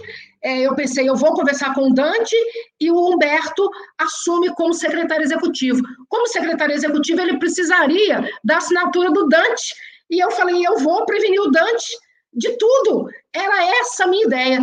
É, 0.43 0.59
eu 0.59 0.75
pensei, 0.75 1.09
eu 1.09 1.15
vou 1.15 1.33
conversar 1.33 1.73
com 1.73 1.87
o 1.87 1.93
Dante 1.95 2.35
e 2.79 2.91
o 2.91 3.09
Humberto 3.09 3.67
assume 3.97 4.53
como 4.53 4.71
secretário 4.71 5.23
executivo. 5.23 5.81
Como 6.07 6.27
secretário 6.27 6.75
executivo, 6.75 7.21
ele 7.21 7.39
precisaria 7.39 8.29
da 8.43 8.57
assinatura 8.57 9.09
do 9.09 9.27
Dante. 9.27 9.73
E 10.07 10.23
eu 10.23 10.29
falei, 10.29 10.63
eu 10.63 10.77
vou 10.77 11.03
prevenir 11.03 11.41
o 11.41 11.49
Dante 11.49 11.87
de 12.31 12.55
tudo. 12.55 13.09
Era 13.33 13.65
essa 13.79 14.03
a 14.03 14.07
minha 14.07 14.27
ideia. 14.27 14.59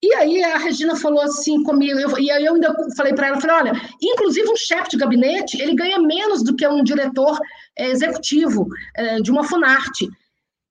E 0.00 0.14
aí 0.14 0.44
a 0.44 0.58
Regina 0.58 0.94
falou 0.94 1.20
assim 1.20 1.62
comigo, 1.64 1.98
eu, 1.98 2.18
e 2.18 2.30
aí 2.30 2.44
eu 2.44 2.54
ainda 2.54 2.72
falei 2.96 3.12
para 3.14 3.28
ela, 3.28 3.40
falei, 3.40 3.56
olha, 3.56 3.72
inclusive 4.00 4.48
um 4.48 4.56
chefe 4.56 4.90
de 4.90 4.96
gabinete, 4.96 5.60
ele 5.60 5.74
ganha 5.74 5.98
menos 5.98 6.44
do 6.44 6.54
que 6.54 6.66
um 6.68 6.84
diretor 6.84 7.36
é, 7.76 7.88
executivo 7.88 8.68
é, 8.94 9.20
de 9.20 9.30
uma 9.30 9.42
Funarte. 9.42 10.08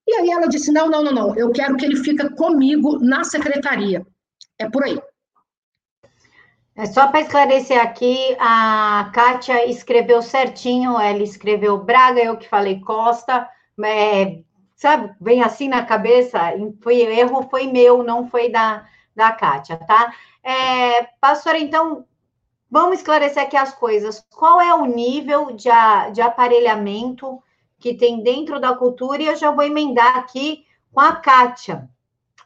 E 0.07 0.13
aí 0.13 0.31
ela 0.31 0.47
disse, 0.47 0.71
não, 0.71 0.89
não, 0.89 1.03
não, 1.03 1.11
não, 1.11 1.35
eu 1.35 1.51
quero 1.51 1.75
que 1.75 1.85
ele 1.85 1.97
fique 1.97 2.29
comigo 2.35 2.99
na 2.99 3.25
secretaria. 3.25 4.05
É 4.57 4.69
por 4.69 4.85
aí. 4.85 4.97
É 6.77 6.85
só 6.85 7.07
para 7.07 7.21
esclarecer 7.21 7.81
aqui, 7.81 8.37
a 8.39 9.09
Kátia 9.13 9.67
escreveu 9.69 10.21
certinho, 10.21 10.97
ela 10.97 11.23
escreveu 11.23 11.83
Braga, 11.83 12.21
eu 12.21 12.37
que 12.37 12.47
falei 12.47 12.79
Costa, 12.79 13.49
é, 13.83 14.39
sabe, 14.75 15.13
vem 15.19 15.41
assim 15.41 15.67
na 15.67 15.83
cabeça, 15.83 16.39
foi 16.81 17.01
erro, 17.01 17.47
foi 17.49 17.65
meu, 17.65 18.03
não 18.03 18.29
foi 18.29 18.49
da, 18.49 18.85
da 19.17 19.31
Kátia, 19.31 19.77
tá? 19.77 20.13
É, 20.43 21.03
pastora, 21.19 21.57
então, 21.57 22.05
vamos 22.69 22.99
esclarecer 22.99 23.43
aqui 23.43 23.57
as 23.57 23.73
coisas. 23.73 24.23
Qual 24.29 24.61
é 24.61 24.73
o 24.73 24.85
nível 24.85 25.47
de, 25.47 25.69
de 26.13 26.21
aparelhamento 26.21 27.41
que 27.79 27.95
tem 27.95 28.21
dentro 28.21 28.59
da 28.59 28.75
cultura? 28.75 29.21
E 29.21 29.25
eu 29.25 29.35
já 29.35 29.51
vou 29.51 29.65
emendar 29.65 30.15
aqui 30.15 30.63
com 30.93 31.01
a 31.01 31.15
Kátia. 31.15 31.89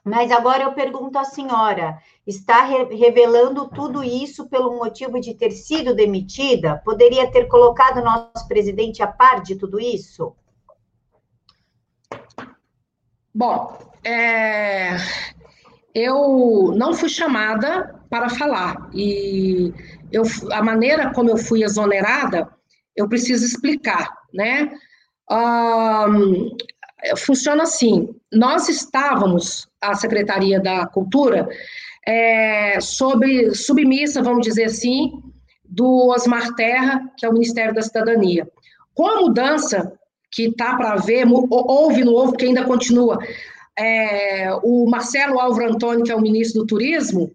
Mas 0.04 0.32
agora 0.32 0.64
eu 0.64 0.74
pergunto 0.74 1.20
à 1.20 1.26
senhora: 1.26 2.00
está 2.26 2.64
re 2.64 2.86
revelando 2.96 3.70
tudo 3.70 4.04
isso 4.04 4.48
pelo 4.48 4.78
motivo 4.78 5.20
de 5.20 5.36
ter 5.36 5.52
sido 5.52 5.94
demitida? 5.94 6.82
Poderia 6.84 7.30
ter 7.30 7.46
colocado 7.48 8.04
nosso 8.04 8.48
presidente 8.48 9.04
a 9.04 9.08
par 9.08 9.44
de 9.44 9.56
tudo 9.56 9.80
isso? 9.80 10.34
Bom, 13.34 13.78
é, 14.04 14.98
eu 15.94 16.74
não 16.76 16.94
fui 16.94 17.10
chamada 17.10 17.96
para 18.10 18.30
falar 18.30 18.90
e 18.94 19.74
eu, 20.12 20.24
a 20.52 20.62
maneira 20.64 21.14
como 21.14 21.30
eu 21.30 21.38
fui 21.38 21.64
exonerada, 21.64 22.50
eu 22.96 23.08
preciso 23.08 23.46
explicar, 23.46 24.10
né? 24.34 24.72
Um, 25.30 26.50
funciona 27.18 27.64
assim: 27.64 28.10
nós 28.32 28.68
estávamos, 28.70 29.68
a 29.82 29.96
Secretaria 29.96 30.60
da 30.60 30.86
Cultura, 30.86 31.48
é, 32.06 32.80
sobre 32.82 33.54
submissa, 33.54 34.22
vamos 34.22 34.46
dizer 34.46 34.66
assim, 34.66 35.12
do 35.66 36.10
Osmar 36.10 36.54
Terra, 36.56 37.02
que 37.18 37.26
é 37.26 37.30
o 37.30 37.34
Ministério 37.34 37.74
da 37.74 37.82
Cidadania. 37.82 38.48
Com 38.94 39.08
a 39.08 39.22
mudança 39.22 39.94
que 40.32 40.44
está 40.44 40.76
para 40.76 40.94
haver, 40.94 41.26
houve 41.28 42.04
no 42.04 42.14
houve, 42.14 42.38
que 42.38 42.46
ainda 42.46 42.66
continua, 42.66 43.20
é, 43.78 44.50
o 44.64 44.90
Marcelo 44.90 45.40
Álvaro 45.40 45.74
Antônio, 45.74 46.04
que 46.04 46.12
é 46.12 46.16
o 46.16 46.22
ministro 46.22 46.62
do 46.62 46.68
Turismo, 46.68 47.32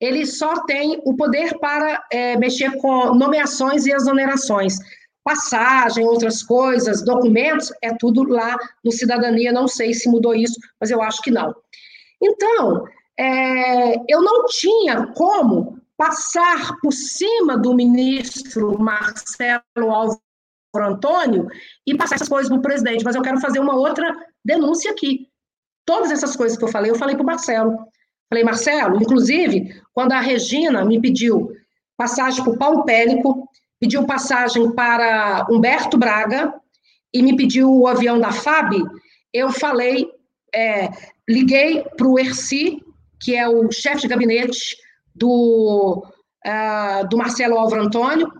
ele 0.00 0.24
só 0.24 0.64
tem 0.64 1.00
o 1.04 1.14
poder 1.14 1.58
para 1.58 2.02
é, 2.10 2.36
mexer 2.36 2.76
com 2.78 3.14
nomeações 3.14 3.86
e 3.86 3.92
exonerações. 3.92 4.78
Passagem, 5.22 6.06
outras 6.06 6.42
coisas, 6.42 7.04
documentos, 7.04 7.70
é 7.82 7.94
tudo 7.94 8.22
lá 8.22 8.56
no 8.82 8.90
Cidadania. 8.90 9.52
Não 9.52 9.68
sei 9.68 9.92
se 9.92 10.08
mudou 10.08 10.34
isso, 10.34 10.58
mas 10.80 10.90
eu 10.90 11.02
acho 11.02 11.20
que 11.20 11.30
não. 11.30 11.54
Então, 12.22 12.86
é, 13.18 13.96
eu 14.08 14.22
não 14.22 14.46
tinha 14.46 15.08
como 15.08 15.78
passar 15.98 16.78
por 16.80 16.92
cima 16.92 17.58
do 17.58 17.74
ministro 17.74 18.78
Marcelo 18.78 19.62
Álvaro 19.76 20.20
Antônio 20.74 21.46
e 21.86 21.94
passar 21.94 22.14
essas 22.14 22.28
coisas 22.28 22.48
para 22.48 22.58
o 22.58 22.62
presidente, 22.62 23.04
mas 23.04 23.14
eu 23.14 23.20
quero 23.20 23.38
fazer 23.38 23.58
uma 23.58 23.76
outra 23.76 24.10
denúncia 24.42 24.90
aqui. 24.90 25.29
Todas 25.90 26.12
essas 26.12 26.36
coisas 26.36 26.56
que 26.56 26.62
eu 26.62 26.68
falei, 26.68 26.88
eu 26.88 26.94
falei 26.94 27.16
para 27.16 27.24
o 27.24 27.26
Marcelo. 27.26 27.76
Falei, 28.28 28.44
Marcelo, 28.44 29.02
inclusive, 29.02 29.74
quando 29.92 30.12
a 30.12 30.20
Regina 30.20 30.84
me 30.84 31.00
pediu 31.00 31.50
passagem 31.96 32.44
para 32.44 32.52
o 32.52 32.56
Paulo 32.56 32.84
Pélico, 32.84 33.48
pediu 33.80 34.06
passagem 34.06 34.70
para 34.70 35.48
Humberto 35.50 35.98
Braga 35.98 36.54
e 37.12 37.20
me 37.20 37.36
pediu 37.36 37.68
o 37.68 37.88
avião 37.88 38.20
da 38.20 38.30
FAB, 38.30 38.74
eu 39.34 39.50
falei, 39.50 40.06
é, 40.54 40.90
liguei 41.28 41.82
para 41.96 42.06
o 42.06 42.20
Erci, 42.20 42.80
que 43.20 43.34
é 43.34 43.48
o 43.48 43.68
chefe 43.72 44.02
de 44.02 44.08
gabinete 44.08 44.76
do, 45.12 46.06
uh, 46.46 47.08
do 47.08 47.16
Marcelo 47.16 47.58
Álvaro 47.58 47.82
Antônio, 47.82 48.30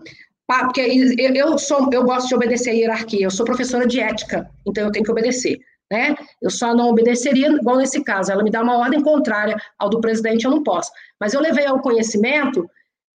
porque 0.47 0.79
eu, 1.19 1.57
sou, 1.57 1.89
eu 1.91 2.05
gosto 2.05 2.29
de 2.29 2.35
obedecer 2.35 2.69
a 2.69 2.73
hierarquia, 2.73 3.25
eu 3.25 3.31
sou 3.31 3.45
professora 3.45 3.85
de 3.85 3.99
ética, 3.99 4.49
então 4.65 4.85
eu 4.85 4.91
tenho 4.93 5.03
que 5.03 5.11
obedecer. 5.11 5.59
Né? 5.91 6.15
Eu 6.41 6.49
só 6.49 6.73
não 6.73 6.87
obedeceria, 6.87 7.49
igual 7.49 7.75
nesse 7.75 8.01
caso, 8.01 8.31
ela 8.31 8.43
me 8.43 8.49
dá 8.49 8.63
uma 8.63 8.77
ordem 8.77 9.01
contrária 9.01 9.57
ao 9.77 9.89
do 9.89 9.99
presidente, 9.99 10.45
eu 10.45 10.51
não 10.51 10.63
posso. 10.63 10.89
Mas 11.19 11.33
eu 11.33 11.41
levei 11.41 11.65
ao 11.65 11.81
conhecimento, 11.81 12.65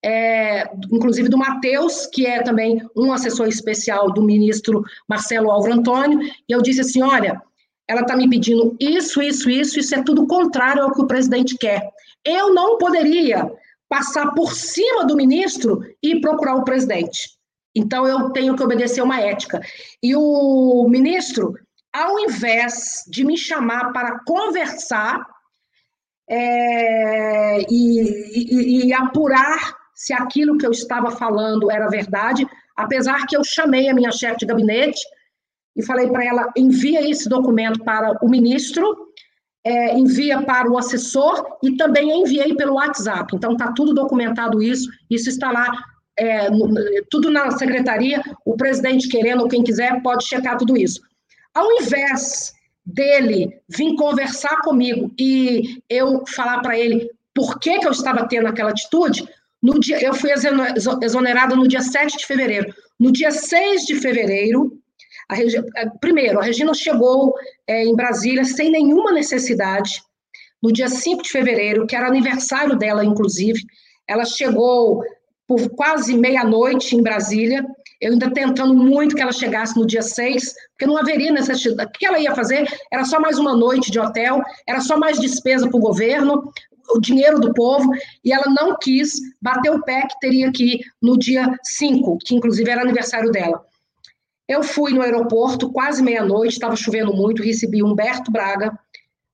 é, 0.05 0.69
inclusive 0.93 1.31
do 1.31 1.39
Matheus, 1.39 2.07
que 2.07 2.27
é 2.27 2.43
também 2.43 2.87
um 2.95 3.15
assessor 3.15 3.49
especial 3.49 4.13
do 4.13 4.23
ministro 4.23 4.85
Marcelo 5.09 5.51
Álvaro 5.51 5.73
Antônio, 5.73 6.21
e 6.21 6.53
eu 6.53 6.61
disse 6.61 6.83
assim: 6.83 7.03
olha, 7.03 7.41
ela 7.89 8.03
está 8.03 8.15
me 8.15 8.29
pedindo 8.29 8.77
isso, 8.79 9.23
isso, 9.23 9.49
isso, 9.49 9.79
isso 9.79 9.95
é 9.95 10.03
tudo 10.03 10.27
contrário 10.27 10.83
ao 10.83 10.93
que 10.93 11.01
o 11.01 11.07
presidente 11.07 11.57
quer. 11.57 11.89
Eu 12.23 12.53
não 12.53 12.77
poderia 12.77 13.51
passar 13.89 14.35
por 14.35 14.53
cima 14.53 15.07
do 15.07 15.17
ministro 15.17 15.81
e 16.03 16.21
procurar 16.21 16.57
o 16.57 16.65
presidente. 16.65 17.37
Então, 17.75 18.07
eu 18.07 18.31
tenho 18.31 18.57
que 18.57 18.63
obedecer 18.63 19.03
uma 19.03 19.21
ética. 19.21 19.61
E 20.03 20.15
o 20.17 20.87
ministro, 20.89 21.55
ao 21.97 22.19
invés 22.19 23.05
de 23.09 23.25
me 23.25 23.39
chamar 23.39 23.91
para 23.91 24.19
conversar 24.27 25.27
é, 26.29 27.63
e, 27.71 28.85
e, 28.85 28.87
e 28.87 28.93
apurar 28.93 29.75
se 29.95 30.13
aquilo 30.13 30.59
que 30.59 30.67
eu 30.67 30.73
estava 30.73 31.11
falando 31.11 31.71
era 31.71 31.89
verdade, 31.89 32.47
apesar 32.77 33.27
que 33.27 33.35
eu 33.35 33.43
chamei 33.43 33.89
a 33.89 33.95
minha 33.95 34.13
chefe 34.13 34.41
de 34.41 34.47
gabinete 34.47 35.01
e 35.75 35.83
falei 35.83 36.09
para 36.09 36.23
ela: 36.23 36.53
envia 36.55 37.09
esse 37.09 37.31
documento 37.31 37.83
para 37.83 38.19
o 38.23 38.29
ministro, 38.29 38.95
é, 39.65 39.97
envia 39.97 40.43
para 40.43 40.71
o 40.71 40.77
assessor 40.77 41.47
e 41.63 41.77
também 41.77 42.21
enviei 42.21 42.55
pelo 42.55 42.75
WhatsApp. 42.75 43.35
Então, 43.35 43.53
está 43.53 43.73
tudo 43.73 43.95
documentado 43.95 44.63
isso, 44.63 44.87
isso 45.09 45.31
está 45.31 45.51
lá, 45.51 45.73
é, 46.19 46.49
tudo 47.11 47.31
na 47.31 47.51
secretaria. 47.53 48.23
O 48.45 48.55
presidente 48.55 49.09
querendo, 49.09 49.41
ou 49.41 49.49
quem 49.49 49.65
quiser, 49.65 50.03
pode 50.03 50.27
checar 50.27 50.59
tudo 50.59 50.77
isso. 50.77 51.01
Ao 51.57 51.73
invés 51.81 52.53
dele 52.85 53.59
vir 53.67 53.97
conversar 53.97 54.61
comigo 54.61 55.11
e 55.19 55.81
eu 55.89 56.23
falar 56.27 56.61
para 56.61 56.79
ele 56.79 57.11
por 57.35 57.59
que, 57.59 57.79
que 57.79 57.87
eu 57.87 57.93
estava 57.93 58.29
tendo 58.29 58.47
aquela 58.47 58.71
atitude, 58.71 59.27
no 59.63 59.81
dia, 59.81 59.99
eu 60.05 60.13
fui 60.13 60.31
exonerada 61.03 61.57
no 61.57 61.67
dia 61.67 61.81
7 61.81 62.19
de 62.19 62.27
fevereiro. 62.27 62.75
No 63.01 63.11
dia 63.11 63.31
6 63.31 63.87
de 63.87 63.95
fevereiro, 63.97 64.71
a. 65.31 65.35
É, 65.81 65.89
primeiro, 65.99 66.39
a 66.39 66.43
Regina 66.43 66.75
chegou 66.75 67.35
é, 67.67 67.85
em 67.85 67.97
Brasília 67.97 68.45
sem 68.45 68.71
nenhuma 68.71 69.11
necessidade. 69.11 70.03
No 70.63 70.71
dia 70.71 70.91
5 70.91 71.23
de 71.23 71.31
fevereiro, 71.31 71.87
que 71.87 71.97
era 71.97 72.07
aniversário 72.07 72.77
dela, 72.77 73.03
inclusive, 73.03 73.61
ela 74.07 74.27
chegou 74.27 75.03
por 75.47 75.71
quase 75.71 76.15
meia-noite 76.19 76.95
em 76.95 77.03
Brasília. 77.03 77.65
Eu 78.01 78.13
ainda 78.13 78.31
tentando 78.31 78.75
muito 78.75 79.15
que 79.15 79.23
ela 79.23 79.33
chegasse 79.33 79.77
no 79.79 79.87
dia 79.87 80.03
6, 80.03 80.55
porque 80.71 80.87
não 80.87 80.99
haveria 80.99 81.33
necessidade. 81.33 81.89
O 81.89 81.93
que 81.93 82.07
ela 82.07 82.19
ia 82.19 82.35
fazer 82.35 82.69
era 82.93 83.05
só 83.05 83.19
mais 83.19 83.39
uma 83.39 83.57
noite 83.57 83.91
de 83.91 83.99
hotel, 83.99 84.43
era 84.67 84.81
só 84.81 84.99
mais 84.99 85.19
despesa 85.19 85.69
para 85.69 85.77
o 85.77 85.81
governo, 85.81 86.53
o 86.91 87.01
dinheiro 87.01 87.41
do 87.41 87.53
povo, 87.53 87.91
e 88.25 88.33
ela 88.33 88.47
não 88.47 88.77
quis 88.79 89.21
bater 89.41 89.71
o 89.71 89.83
pé 89.83 90.03
que 90.03 90.19
teria 90.21 90.53
que 90.53 90.75
ir 90.75 90.81
no 91.03 91.19
dia 91.19 91.53
5, 91.63 92.19
que 92.25 92.35
inclusive 92.35 92.71
era 92.71 92.83
aniversário 92.83 93.31
dela. 93.31 93.65
Eu 94.49 94.63
fui 94.63 94.93
no 94.93 95.03
aeroporto, 95.03 95.73
quase 95.73 96.03
meia-noite, 96.03 96.55
estava 96.55 96.77
chovendo 96.77 97.13
muito, 97.13 97.43
recebi 97.43 97.83
Humberto 97.83 98.31
Braga, 98.31 98.79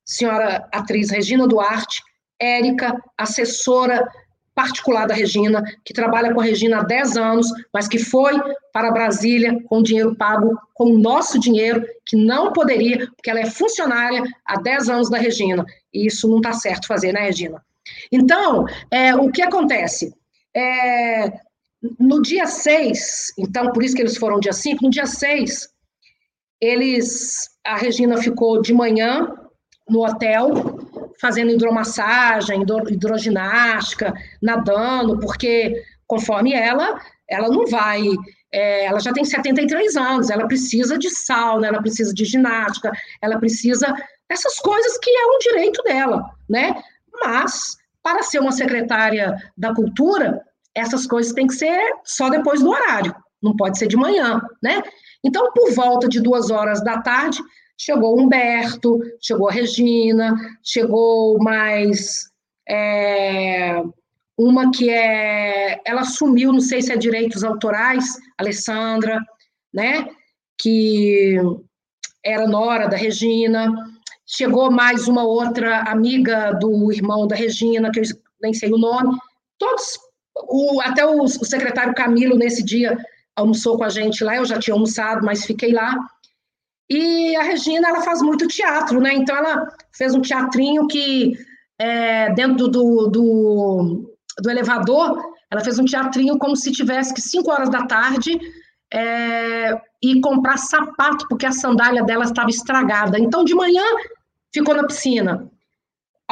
senhora 0.05 0.67
atriz 0.73 1.11
Regina 1.11 1.47
Duarte, 1.47 2.03
Érica, 2.41 2.97
assessora 3.17 4.09
particular 4.55 5.07
da 5.07 5.15
Regina, 5.15 5.63
que 5.85 5.95
trabalha 5.95 6.33
com 6.33 6.41
a 6.41 6.45
Regina 6.45 6.81
há 6.81 6.83
10 6.83 7.17
anos, 7.17 7.47
mas 7.73 7.89
que 7.89 7.99
foi 7.99 8.33
para 8.73 8.91
Brasília 8.91 9.63
com 9.65 9.83
dinheiro 9.83 10.15
pago 10.15 10.59
com 10.75 10.85
o 10.85 10.99
nosso 10.99 11.39
dinheiro, 11.39 11.85
que 12.05 12.17
não 12.17 12.53
poderia, 12.53 13.07
porque 13.17 13.31
ela 13.31 13.41
é 13.41 13.47
funcionária 13.47 14.23
há 14.45 14.61
10 14.61 14.89
anos 14.89 15.11
da 15.11 15.19
Regina. 15.19 15.65
E 15.93 16.07
isso 16.07 16.29
não 16.29 16.39
está 16.39 16.53
certo 16.53 16.87
fazer, 16.87 17.13
né, 17.13 17.21
Regina? 17.21 17.63
Então, 18.11 18.67
é, 18.91 19.15
o 19.15 19.31
que 19.31 19.43
acontece? 19.43 20.15
É, 20.55 21.33
no 21.99 22.23
dia 22.23 22.47
6, 22.47 23.35
então 23.39 23.73
por 23.73 23.83
isso 23.83 23.95
que 23.95 24.03
eles 24.03 24.17
foram 24.17 24.39
dia 24.39 24.53
5, 24.53 24.85
no 24.85 24.91
dia 24.91 25.07
6, 25.07 25.69
eles, 26.61 27.51
a 27.65 27.77
Regina 27.77 28.17
ficou 28.19 28.63
de 28.63 28.73
manhã 28.73 29.29
no 29.89 30.07
hotel, 30.07 30.79
fazendo 31.23 31.53
hidromassagem, 31.53 32.65
hidroginástica, 32.91 34.13
nadando, 34.43 35.21
porque 35.21 35.85
conforme 36.05 36.53
ela, 36.53 37.01
ela 37.31 37.49
não 37.49 37.65
vai, 37.65 38.03
é, 38.53 38.87
ela 38.87 38.99
já 38.99 39.13
tem 39.13 39.25
73 39.25 39.97
anos, 39.97 40.31
ela 40.31 40.49
precisa 40.49 40.99
de 40.99 41.09
sauna, 41.09 41.69
ela 41.69 41.81
precisa 41.81 42.13
de 42.13 42.25
ginástica, 42.25 42.91
ela 43.23 43.39
precisa 43.39 43.87
dessas 44.29 44.59
coisas 44.59 44.99
que 44.99 45.11
é 45.11 45.27
um 45.27 45.39
direito 45.39 45.81
dela, 45.85 46.29
né? 46.51 46.75
Mas, 47.25 47.77
para 48.03 48.25
ser 48.25 48.41
uma 48.41 48.51
secretária 48.51 49.37
da 49.57 49.73
cultura, 49.73 50.43
essas 50.75 51.07
coisas 51.07 51.33
têm 51.33 51.47
que 51.47 51.55
ser 51.55 51.81
só 52.05 52.29
depois 52.31 52.61
do 52.61 52.71
horário, 52.71 53.15
não 53.41 53.57
pode 53.57 53.79
ser 53.79 53.87
de 53.87 53.97
manhã, 53.97 54.41
né? 54.61 54.83
Então, 55.23 55.53
por 55.53 55.73
volta 55.73 56.09
de 56.09 56.21
duas 56.21 56.51
horas 56.51 56.83
da 56.83 57.01
tarde, 57.01 57.39
chegou 57.83 58.17
Humberto, 58.17 59.01
chegou 59.21 59.49
Regina, 59.49 60.37
chegou 60.63 61.37
mais 61.43 62.31
é, 62.69 63.83
uma 64.39 64.71
que 64.71 64.89
é. 64.89 65.81
Ela 65.85 66.05
sumiu, 66.05 66.53
não 66.53 66.61
sei 66.61 66.81
se 66.81 66.93
é 66.93 66.97
direitos 66.97 67.43
autorais, 67.43 68.05
Alessandra, 68.39 69.19
né? 69.75 70.09
Que 70.61 71.37
era 72.25 72.47
nora 72.47 72.87
da 72.87 72.97
Regina. 72.97 73.75
Chegou 74.25 74.71
mais 74.71 75.09
uma 75.09 75.25
outra 75.25 75.81
amiga 75.81 76.53
do 76.53 76.93
irmão 76.93 77.27
da 77.27 77.35
Regina, 77.35 77.91
que 77.91 77.99
eu 77.99 78.05
nem 78.41 78.55
sei 78.55 78.73
o 78.73 78.79
nome. 78.79 79.19
Todos 79.59 79.99
o, 80.37 80.81
até 80.83 81.05
o, 81.05 81.25
o, 81.25 81.29
secretário 81.29 81.95
Camilo, 81.95 82.39
nesse 82.39 82.63
dia, 82.63 82.97
almoçou 83.35 83.77
com 83.77 83.85
a 83.85 83.89
gente 83.89 84.23
lá, 84.23 84.37
eu 84.37 84.45
já 84.45 84.59
tinha 84.59 84.73
almoçado, 84.73 85.27
mas 85.27 85.45
fiquei 85.45 85.73
lá. 85.73 85.97
E 86.89 87.35
a 87.37 87.43
Regina, 87.43 87.89
ela 87.89 88.03
faz 88.03 88.21
muito 88.21 88.47
teatro, 88.47 89.01
né? 89.01 89.15
Então, 89.15 89.37
ela 89.37 89.67
fez 89.97 90.15
um 90.15 90.21
teatrinho 90.21 90.87
que, 90.87 91.33
é, 91.79 92.33
dentro 92.35 92.69
do, 92.69 93.09
do, 93.09 94.15
do, 94.39 94.51
elevador, 94.51 95.23
ela 95.51 95.63
fez 95.63 95.79
um 95.79 95.85
teatrinho 95.85 96.39
como 96.39 96.57
se 96.57 96.73
tivesse 96.73 97.15
que 97.15 97.21
5 97.21 97.51
horas 97.51 97.71
da 97.71 97.87
tarde 97.87 98.39
é, 98.93 99.81
e 100.03 100.21
comprar 100.21 100.59
sapato, 100.59 101.27
porque 101.29 101.47
a 101.47 101.53
sandália 101.53 102.03
dela 102.03 102.25
estava 102.25 102.51
estragada. 102.51 103.19
Então, 103.19 103.45
de 103.45 103.55
manhã, 103.55 103.85
ficou 104.53 104.75
na 104.75 104.87
piscina 104.87 105.51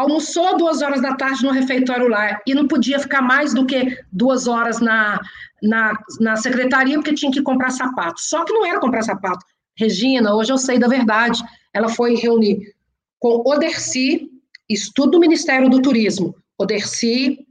almoçou 0.01 0.57
duas 0.57 0.82
horas 0.82 1.01
da 1.01 1.14
tarde 1.14 1.44
no 1.44 1.51
refeitório 1.51 2.09
lá 2.09 2.40
e 2.46 2.55
não 2.55 2.66
podia 2.66 2.98
ficar 2.98 3.20
mais 3.20 3.53
do 3.53 3.66
que 3.66 3.98
duas 4.11 4.46
horas 4.46 4.80
na, 4.80 5.20
na, 5.62 5.92
na 6.20 6.36
secretaria 6.36 6.96
porque 6.96 7.14
tinha 7.14 7.30
que 7.30 7.42
comprar 7.42 7.70
sapato. 7.70 8.20
Só 8.20 8.44
que 8.44 8.53
não 8.53 8.64
era 8.64 8.80
comprar 8.80 9.03
sapato. 9.03 9.44
Regina, 9.81 10.35
hoje 10.35 10.53
eu 10.53 10.59
sei 10.59 10.78
da 10.78 10.87
verdade, 10.87 11.43
ela 11.72 11.89
foi 11.89 12.14
reunir 12.14 12.74
com 13.18 13.43
Oderci, 13.47 14.28
estudo 14.68 15.12
do 15.12 15.20
Ministério 15.20 15.70
do 15.70 15.81
Turismo, 15.81 16.35
Oderci, 16.59 17.47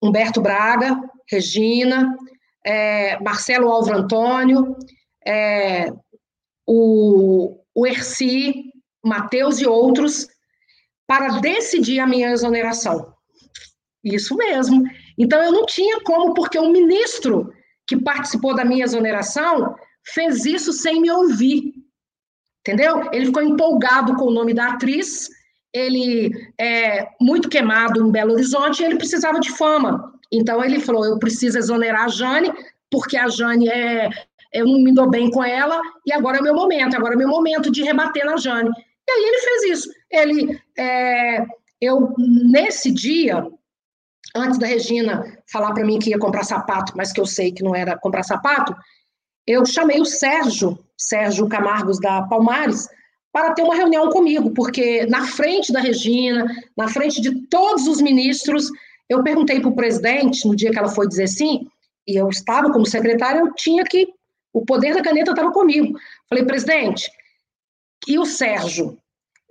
Humberto 0.00 0.40
Braga, 0.40 0.96
Regina, 1.28 2.16
é, 2.64 3.18
Marcelo 3.18 3.68
Álvaro 3.68 3.98
Antônio, 3.98 4.76
é, 5.26 5.92
o, 6.64 7.58
o 7.74 7.84
Erci, 7.84 8.70
Matheus 9.04 9.60
e 9.60 9.66
outros, 9.66 10.28
para 11.04 11.40
decidir 11.40 11.98
a 11.98 12.06
minha 12.06 12.30
exoneração. 12.30 13.12
Isso 14.04 14.36
mesmo. 14.36 14.84
Então, 15.18 15.42
eu 15.42 15.50
não 15.50 15.66
tinha 15.66 16.00
como, 16.02 16.32
porque 16.32 16.58
o 16.60 16.70
ministro 16.70 17.52
que 17.88 17.96
participou 17.96 18.54
da 18.54 18.64
minha 18.64 18.84
exoneração 18.84 19.74
fez 20.12 20.44
isso 20.44 20.72
sem 20.72 21.00
me 21.00 21.10
ouvir. 21.10 21.72
Entendeu? 22.60 23.08
Ele 23.12 23.26
ficou 23.26 23.42
empolgado 23.42 24.16
com 24.16 24.24
o 24.24 24.32
nome 24.32 24.52
da 24.52 24.70
atriz, 24.70 25.28
ele 25.72 26.32
é 26.58 27.06
muito 27.20 27.48
queimado 27.48 28.04
em 28.04 28.10
Belo 28.10 28.32
Horizonte, 28.32 28.82
ele 28.82 28.96
precisava 28.96 29.38
de 29.38 29.52
fama. 29.56 30.12
Então, 30.32 30.64
ele 30.64 30.80
falou: 30.80 31.04
eu 31.04 31.18
preciso 31.18 31.58
exonerar 31.58 32.04
a 32.04 32.08
Jane, 32.08 32.52
porque 32.90 33.16
a 33.16 33.28
Jane 33.28 33.68
é. 33.68 34.10
Eu 34.52 34.64
não 34.64 34.80
me 34.80 34.94
dou 34.94 35.10
bem 35.10 35.30
com 35.30 35.44
ela, 35.44 35.78
e 36.06 36.12
agora 36.12 36.38
é 36.38 36.40
meu 36.40 36.54
momento, 36.54 36.96
agora 36.96 37.14
é 37.14 37.16
meu 37.16 37.28
momento 37.28 37.70
de 37.70 37.82
rebater 37.82 38.24
na 38.24 38.36
Jane. 38.36 38.70
E 39.06 39.10
aí 39.10 39.22
ele 39.22 39.40
fez 39.40 39.78
isso. 39.78 39.90
Ele, 40.10 40.60
é, 40.78 41.44
eu, 41.80 42.14
nesse 42.16 42.90
dia, 42.90 43.46
antes 44.34 44.58
da 44.58 44.66
Regina 44.66 45.24
falar 45.50 45.74
para 45.74 45.84
mim 45.84 45.98
que 45.98 46.10
ia 46.10 46.18
comprar 46.18 46.44
sapato, 46.44 46.94
mas 46.96 47.12
que 47.12 47.20
eu 47.20 47.26
sei 47.26 47.52
que 47.52 47.62
não 47.62 47.74
era 47.74 47.98
comprar 47.98 48.22
sapato, 48.22 48.74
eu 49.46 49.64
chamei 49.64 50.00
o 50.00 50.04
Sérgio, 50.04 50.78
Sérgio 50.96 51.48
Camargos 51.48 52.00
da 52.00 52.22
Palmares, 52.22 52.88
para 53.32 53.52
ter 53.52 53.62
uma 53.62 53.74
reunião 53.74 54.10
comigo, 54.10 54.50
porque 54.50 55.04
na 55.06 55.26
frente 55.26 55.72
da 55.72 55.80
Regina, 55.80 56.46
na 56.76 56.88
frente 56.88 57.20
de 57.20 57.46
todos 57.48 57.86
os 57.86 58.00
ministros, 58.00 58.70
eu 59.08 59.22
perguntei 59.22 59.60
para 59.60 59.68
o 59.68 59.76
presidente, 59.76 60.46
no 60.48 60.56
dia 60.56 60.70
que 60.70 60.78
ela 60.78 60.88
foi 60.88 61.06
dizer 61.06 61.28
sim, 61.28 61.68
e 62.06 62.16
eu 62.16 62.28
estava 62.28 62.72
como 62.72 62.86
secretária, 62.86 63.40
eu 63.40 63.52
tinha 63.54 63.84
que. 63.84 64.08
O 64.52 64.64
poder 64.64 64.94
da 64.94 65.02
caneta 65.02 65.32
estava 65.32 65.52
comigo. 65.52 65.98
Falei, 66.30 66.44
presidente, 66.44 67.10
e 68.08 68.18
o 68.18 68.24
Sérgio? 68.24 68.96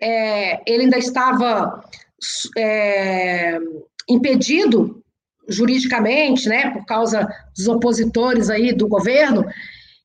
É, 0.01 0.61
ele 0.65 0.83
ainda 0.83 0.97
estava 0.97 1.83
é, 2.57 3.59
impedido 4.09 5.03
juridicamente, 5.47 6.49
né, 6.49 6.71
por 6.71 6.85
causa 6.85 7.27
dos 7.55 7.67
opositores 7.67 8.49
aí 8.49 8.73
do 8.73 8.87
governo, 8.87 9.45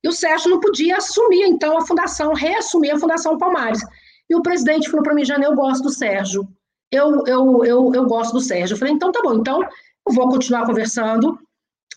e 0.03 0.07
o 0.07 0.11
Sérgio 0.11 0.49
não 0.49 0.59
podia 0.59 0.97
assumir, 0.97 1.43
então, 1.43 1.77
a 1.77 1.85
fundação, 1.85 2.33
reassumir 2.33 2.93
a 2.93 2.99
Fundação 2.99 3.37
Palmares. 3.37 3.81
E 4.29 4.35
o 4.35 4.41
presidente 4.41 4.89
falou 4.89 5.03
para 5.03 5.13
mim, 5.13 5.25
Jane, 5.25 5.45
eu 5.45 5.55
gosto 5.55 5.83
do 5.83 5.89
Sérgio, 5.89 6.47
eu, 6.91 7.25
eu, 7.27 7.65
eu, 7.65 7.91
eu 7.93 8.05
gosto 8.05 8.33
do 8.33 8.41
Sérgio. 8.41 8.73
Eu 8.73 8.79
falei, 8.79 8.93
então 8.93 9.11
tá 9.11 9.21
bom, 9.21 9.35
então 9.35 9.61
eu 9.61 10.13
vou 10.13 10.29
continuar 10.29 10.65
conversando 10.65 11.39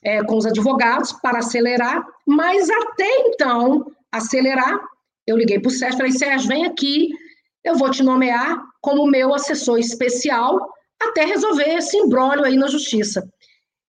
é, 0.02 0.22
com 0.22 0.36
os 0.36 0.46
advogados 0.46 1.12
para 1.12 1.38
acelerar, 1.38 2.04
mas 2.26 2.68
até 2.70 3.08
então, 3.20 3.90
acelerar, 4.12 4.78
eu 5.26 5.36
liguei 5.36 5.58
para 5.58 5.68
o 5.68 5.72
Sérgio, 5.72 5.96
falei, 5.96 6.12
Sérgio, 6.12 6.48
vem 6.48 6.66
aqui, 6.66 7.08
eu 7.64 7.76
vou 7.76 7.90
te 7.90 8.02
nomear 8.02 8.62
como 8.80 9.06
meu 9.06 9.34
assessor 9.34 9.78
especial 9.78 10.68
até 11.02 11.24
resolver 11.24 11.68
esse 11.76 11.96
imbróglio 11.96 12.44
aí 12.44 12.56
na 12.56 12.66
justiça. 12.66 13.26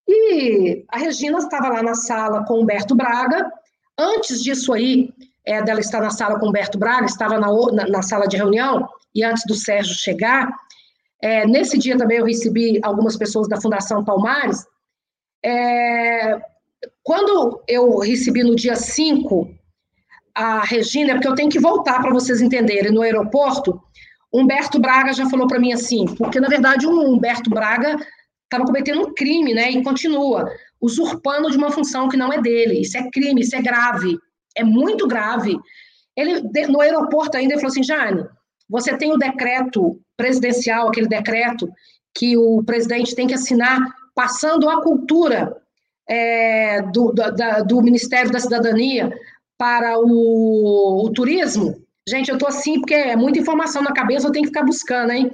E 0.08 0.84
a 0.88 0.98
Regina 0.98 1.38
estava 1.38 1.68
lá 1.68 1.82
na 1.82 1.94
sala 1.94 2.44
com 2.46 2.60
Humberto 2.60 2.94
Braga. 2.94 3.50
Antes 3.98 4.42
disso 4.42 4.72
aí, 4.72 5.12
é, 5.44 5.62
dela 5.62 5.80
estar 5.80 6.00
na 6.00 6.10
sala 6.10 6.38
com 6.38 6.48
Humberto 6.48 6.78
Braga, 6.78 7.06
estava 7.06 7.38
na, 7.38 7.48
na, 7.72 7.88
na 7.88 8.02
sala 8.02 8.26
de 8.26 8.36
reunião, 8.36 8.88
e 9.14 9.24
antes 9.24 9.44
do 9.46 9.54
Sérgio 9.54 9.94
chegar, 9.94 10.50
é, 11.22 11.46
nesse 11.46 11.78
dia 11.78 11.96
também 11.96 12.18
eu 12.18 12.26
recebi 12.26 12.78
algumas 12.82 13.16
pessoas 13.16 13.48
da 13.48 13.60
Fundação 13.60 14.04
Palmares. 14.04 14.66
É, 15.44 16.38
quando 17.02 17.62
eu 17.66 17.98
recebi 17.98 18.42
no 18.42 18.54
dia 18.54 18.76
5 18.76 19.48
a 20.34 20.60
Regina, 20.60 21.14
porque 21.14 21.28
eu 21.28 21.34
tenho 21.34 21.48
que 21.48 21.58
voltar 21.58 22.00
para 22.02 22.12
vocês 22.12 22.42
entenderem, 22.42 22.92
no 22.92 23.00
aeroporto, 23.00 23.80
Humberto 24.32 24.78
Braga 24.78 25.14
já 25.14 25.28
falou 25.30 25.46
para 25.46 25.58
mim 25.58 25.72
assim, 25.72 26.04
porque 26.16 26.38
na 26.38 26.48
verdade 26.48 26.86
o 26.86 26.90
Humberto 26.90 27.48
Braga 27.48 27.96
estava 28.44 28.64
cometendo 28.64 29.00
um 29.00 29.14
crime, 29.14 29.54
né, 29.54 29.70
e 29.70 29.82
continua, 29.82 30.50
usurpando 30.80 31.50
de 31.50 31.56
uma 31.56 31.70
função 31.70 32.08
que 32.08 32.16
não 32.16 32.32
é 32.32 32.40
dele. 32.40 32.80
Isso 32.80 32.96
é 32.96 33.10
crime, 33.10 33.40
isso 33.40 33.56
é 33.56 33.62
grave, 33.62 34.16
é 34.56 34.64
muito 34.64 35.06
grave. 35.06 35.58
Ele, 36.16 36.40
no 36.68 36.80
aeroporto 36.80 37.36
ainda, 37.36 37.54
ele 37.54 37.60
falou 37.60 37.72
assim, 37.72 37.82
Jane, 37.82 38.24
você 38.68 38.96
tem 38.96 39.12
o 39.12 39.18
decreto 39.18 40.00
presidencial, 40.16 40.88
aquele 40.88 41.08
decreto 41.08 41.68
que 42.16 42.36
o 42.36 42.62
presidente 42.64 43.14
tem 43.14 43.26
que 43.26 43.34
assinar, 43.34 43.78
passando 44.14 44.68
a 44.68 44.82
cultura 44.82 45.56
é, 46.08 46.80
do, 46.82 47.12
da, 47.12 47.60
do 47.60 47.82
Ministério 47.82 48.30
da 48.30 48.40
Cidadania 48.40 49.12
para 49.58 49.98
o, 49.98 51.04
o 51.04 51.10
turismo. 51.10 51.74
Gente, 52.08 52.30
eu 52.30 52.36
estou 52.36 52.48
assim 52.48 52.80
porque 52.80 52.94
é 52.94 53.16
muita 53.16 53.38
informação 53.38 53.82
na 53.82 53.92
cabeça, 53.92 54.26
eu 54.26 54.32
tenho 54.32 54.44
que 54.44 54.50
ficar 54.50 54.64
buscando, 54.64 55.10
hein? 55.12 55.30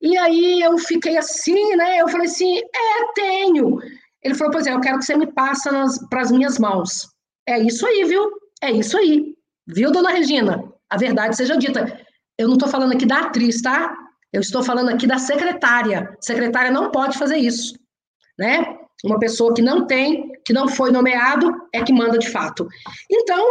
E 0.00 0.16
aí 0.16 0.60
eu 0.62 0.78
fiquei 0.78 1.16
assim, 1.16 1.76
né? 1.76 1.98
Eu 1.98 2.08
falei 2.08 2.26
assim, 2.26 2.58
é, 2.58 3.12
tenho. 3.14 3.78
Ele 4.22 4.34
falou, 4.34 4.52
pois 4.52 4.66
é, 4.66 4.72
eu 4.72 4.80
quero 4.80 4.98
que 4.98 5.04
você 5.04 5.16
me 5.16 5.26
passe 5.26 5.68
para 6.08 6.20
as 6.20 6.30
minhas 6.30 6.58
mãos. 6.58 7.08
É 7.48 7.58
isso 7.58 7.86
aí, 7.86 8.04
viu? 8.04 8.30
É 8.62 8.70
isso 8.70 8.96
aí. 8.96 9.34
Viu, 9.66 9.90
dona 9.90 10.10
Regina? 10.10 10.62
A 10.88 10.96
verdade 10.96 11.36
seja 11.36 11.56
dita. 11.56 12.00
Eu 12.36 12.48
não 12.48 12.54
estou 12.54 12.68
falando 12.68 12.92
aqui 12.92 13.06
da 13.06 13.20
atriz, 13.20 13.62
tá? 13.62 13.94
Eu 14.32 14.40
estou 14.40 14.62
falando 14.62 14.90
aqui 14.90 15.06
da 15.06 15.18
secretária. 15.18 16.16
secretária 16.20 16.70
não 16.70 16.90
pode 16.90 17.18
fazer 17.18 17.36
isso, 17.36 17.74
né? 18.38 18.76
Uma 19.04 19.18
pessoa 19.18 19.54
que 19.54 19.62
não 19.62 19.86
tem, 19.86 20.30
que 20.44 20.52
não 20.52 20.68
foi 20.68 20.92
nomeado, 20.92 21.52
é 21.72 21.82
que 21.82 21.92
manda 21.92 22.18
de 22.18 22.28
fato. 22.28 22.68
Então, 23.10 23.42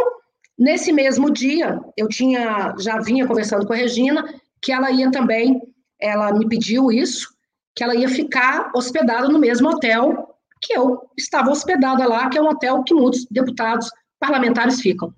nesse 0.58 0.92
mesmo 0.92 1.30
dia, 1.30 1.80
eu 1.96 2.08
tinha, 2.08 2.74
já 2.78 2.98
vinha 3.00 3.26
conversando 3.26 3.66
com 3.66 3.72
a 3.72 3.76
Regina, 3.76 4.24
que 4.62 4.72
ela 4.72 4.90
ia 4.90 5.10
também, 5.10 5.60
ela 6.00 6.32
me 6.32 6.48
pediu 6.48 6.92
isso, 6.92 7.28
que 7.74 7.82
ela 7.82 7.94
ia 7.94 8.08
ficar 8.08 8.70
hospedada 8.74 9.28
no 9.28 9.38
mesmo 9.38 9.68
hotel 9.68 10.29
que 10.60 10.76
eu 10.76 11.00
estava 11.16 11.50
hospedada 11.50 12.06
lá, 12.06 12.28
que 12.28 12.38
é 12.38 12.42
um 12.42 12.48
hotel 12.48 12.82
que 12.84 12.94
muitos 12.94 13.26
deputados 13.30 13.90
parlamentares 14.18 14.80
ficam. 14.80 15.12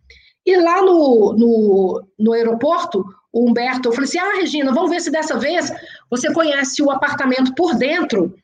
E 0.45 0.57
lá 0.57 0.81
no, 0.83 1.35
no, 1.37 2.03
no 2.19 2.33
aeroporto, 2.33 3.05
o 3.33 3.49
Humberto, 3.49 3.89
eu 3.89 3.93
falei 3.93 4.09
assim: 4.09 4.19
ah, 4.19 4.37
Regina, 4.37 4.73
vamos 4.73 4.91
ver 4.91 5.01
se 5.01 5.11
dessa 5.11 5.39
vez 5.39 5.73
você 6.11 6.33
conhece 6.33 6.83
o 6.83 6.91
apartamento 6.91 7.55
por 7.55 7.75
dentro 7.75 8.35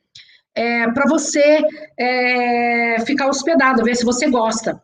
é, 0.55 0.89
para 0.91 1.07
você 1.07 1.61
é, 1.97 2.97
ficar 3.05 3.27
hospedada, 3.27 3.83
ver 3.83 3.95
se 3.95 4.05
você 4.05 4.29
gosta. 4.29 4.81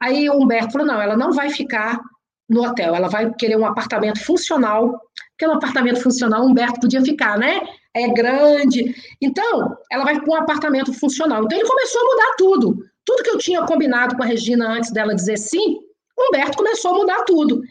Aí 0.00 0.28
o 0.28 0.34
Humberto 0.34 0.72
falou: 0.72 0.86
não, 0.86 1.00
ela 1.00 1.16
não 1.16 1.32
vai 1.32 1.50
ficar 1.50 2.00
no 2.48 2.64
hotel, 2.64 2.94
ela 2.94 3.08
vai 3.08 3.32
querer 3.34 3.56
um 3.56 3.66
apartamento 3.66 4.24
funcional, 4.24 5.00
porque 5.30 5.46
no 5.46 5.54
apartamento 5.54 6.02
funcional 6.02 6.42
o 6.42 6.46
Humberto 6.46 6.80
podia 6.80 7.02
ficar, 7.02 7.38
né? 7.38 7.60
É 7.96 8.06
grande. 8.08 8.94
Então, 9.22 9.74
ela 9.90 10.04
vai 10.04 10.20
para 10.20 10.30
um 10.30 10.36
apartamento 10.36 10.92
funcional. 10.92 11.42
Então, 11.42 11.58
ele 11.58 11.66
começou 11.66 12.02
a 12.02 12.04
mudar 12.04 12.34
tudo. 12.36 12.78
Tudo 13.06 13.22
que 13.22 13.30
eu 13.30 13.38
tinha 13.38 13.64
combinado 13.64 14.14
com 14.14 14.22
a 14.22 14.26
Regina 14.26 14.68
antes 14.68 14.90
dela 14.90 15.14
dizer 15.14 15.38
sim, 15.38 15.78
Humberto 16.18 16.58
começou 16.58 16.90
a 16.90 16.98
mudar 16.98 17.24
tudo. 17.24 17.62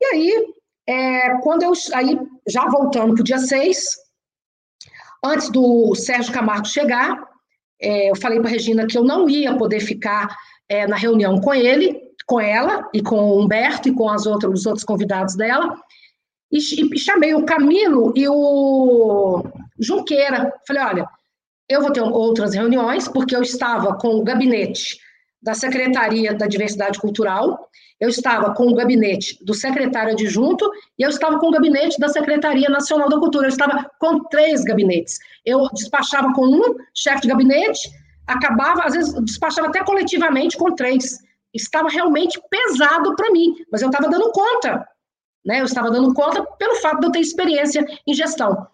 E 0.00 0.04
aí, 0.06 0.54
é, 0.88 1.38
quando 1.42 1.62
eu. 1.62 1.72
Aí, 1.94 2.18
já 2.48 2.66
voltando 2.66 3.14
para 3.14 3.20
o 3.20 3.24
dia 3.24 3.38
6, 3.38 3.78
antes 5.24 5.48
do 5.50 5.94
Sérgio 5.94 6.32
Camargo 6.32 6.66
chegar, 6.66 7.22
é, 7.80 8.10
eu 8.10 8.16
falei 8.16 8.40
para 8.40 8.48
a 8.48 8.52
Regina 8.52 8.88
que 8.88 8.98
eu 8.98 9.04
não 9.04 9.28
ia 9.28 9.56
poder 9.56 9.78
ficar 9.78 10.36
é, 10.68 10.84
na 10.88 10.96
reunião 10.96 11.40
com 11.40 11.54
ele, 11.54 11.96
com 12.26 12.40
ela, 12.40 12.88
e 12.92 13.00
com 13.00 13.16
o 13.16 13.40
Humberto 13.40 13.88
e 13.88 13.94
com 13.94 14.08
as 14.08 14.26
outras, 14.26 14.52
os 14.52 14.66
outros 14.66 14.84
convidados 14.84 15.36
dela, 15.36 15.76
e, 16.50 16.58
e 16.58 16.98
chamei 16.98 17.34
o 17.34 17.44
Camilo 17.44 18.12
e 18.16 18.28
o 18.28 19.44
Junqueira. 19.80 20.52
Falei: 20.66 20.82
olha, 20.82 21.08
eu 21.68 21.80
vou 21.80 21.92
ter 21.92 22.02
outras 22.02 22.54
reuniões, 22.54 23.08
porque 23.08 23.34
eu 23.34 23.42
estava 23.42 23.94
com 23.96 24.16
o 24.16 24.24
gabinete 24.24 24.98
da 25.42 25.54
Secretaria 25.54 26.34
da 26.34 26.46
Diversidade 26.46 26.98
Cultural, 26.98 27.70
eu 28.00 28.08
estava 28.08 28.54
com 28.54 28.66
o 28.66 28.74
gabinete 28.74 29.38
do 29.44 29.52
secretário 29.52 30.12
adjunto 30.12 30.70
e 30.98 31.02
eu 31.02 31.10
estava 31.10 31.38
com 31.38 31.48
o 31.48 31.50
gabinete 31.50 32.00
da 32.00 32.08
Secretaria 32.08 32.68
Nacional 32.70 33.10
da 33.10 33.18
Cultura. 33.18 33.46
Eu 33.46 33.50
estava 33.50 33.90
com 33.98 34.24
três 34.24 34.64
gabinetes. 34.64 35.18
Eu 35.44 35.68
despachava 35.74 36.32
com 36.32 36.46
um 36.46 36.76
chefe 36.94 37.22
de 37.22 37.28
gabinete, 37.28 37.90
acabava, 38.26 38.84
às 38.84 38.94
vezes, 38.94 39.12
despachava 39.22 39.68
até 39.68 39.84
coletivamente 39.84 40.56
com 40.56 40.74
três. 40.74 41.18
Estava 41.52 41.90
realmente 41.90 42.40
pesado 42.48 43.14
para 43.16 43.30
mim, 43.32 43.54
mas 43.70 43.82
eu 43.82 43.90
estava 43.90 44.08
dando 44.08 44.32
conta. 44.32 44.88
Né? 45.44 45.60
Eu 45.60 45.64
estava 45.64 45.90
dando 45.90 46.14
conta 46.14 46.42
pelo 46.58 46.76
fato 46.76 47.00
de 47.00 47.06
eu 47.06 47.12
ter 47.12 47.20
experiência 47.20 47.84
em 48.06 48.14
gestão. 48.14 48.66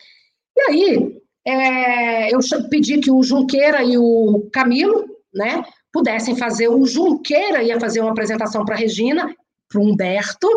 E 0.56 0.60
aí, 0.62 1.20
é, 1.46 2.34
eu 2.34 2.38
pedi 2.70 2.98
que 2.98 3.10
o 3.10 3.22
Junqueira 3.22 3.84
e 3.84 3.96
o 3.98 4.48
Camilo, 4.52 5.04
né, 5.34 5.62
pudessem 5.92 6.36
fazer. 6.36 6.68
O 6.68 6.86
Junqueira 6.86 7.62
ia 7.62 7.78
fazer 7.78 8.00
uma 8.00 8.10
apresentação 8.10 8.64
para 8.64 8.74
a 8.74 8.78
Regina, 8.78 9.34
para 9.68 9.80
o 9.80 9.84
Humberto, 9.84 10.48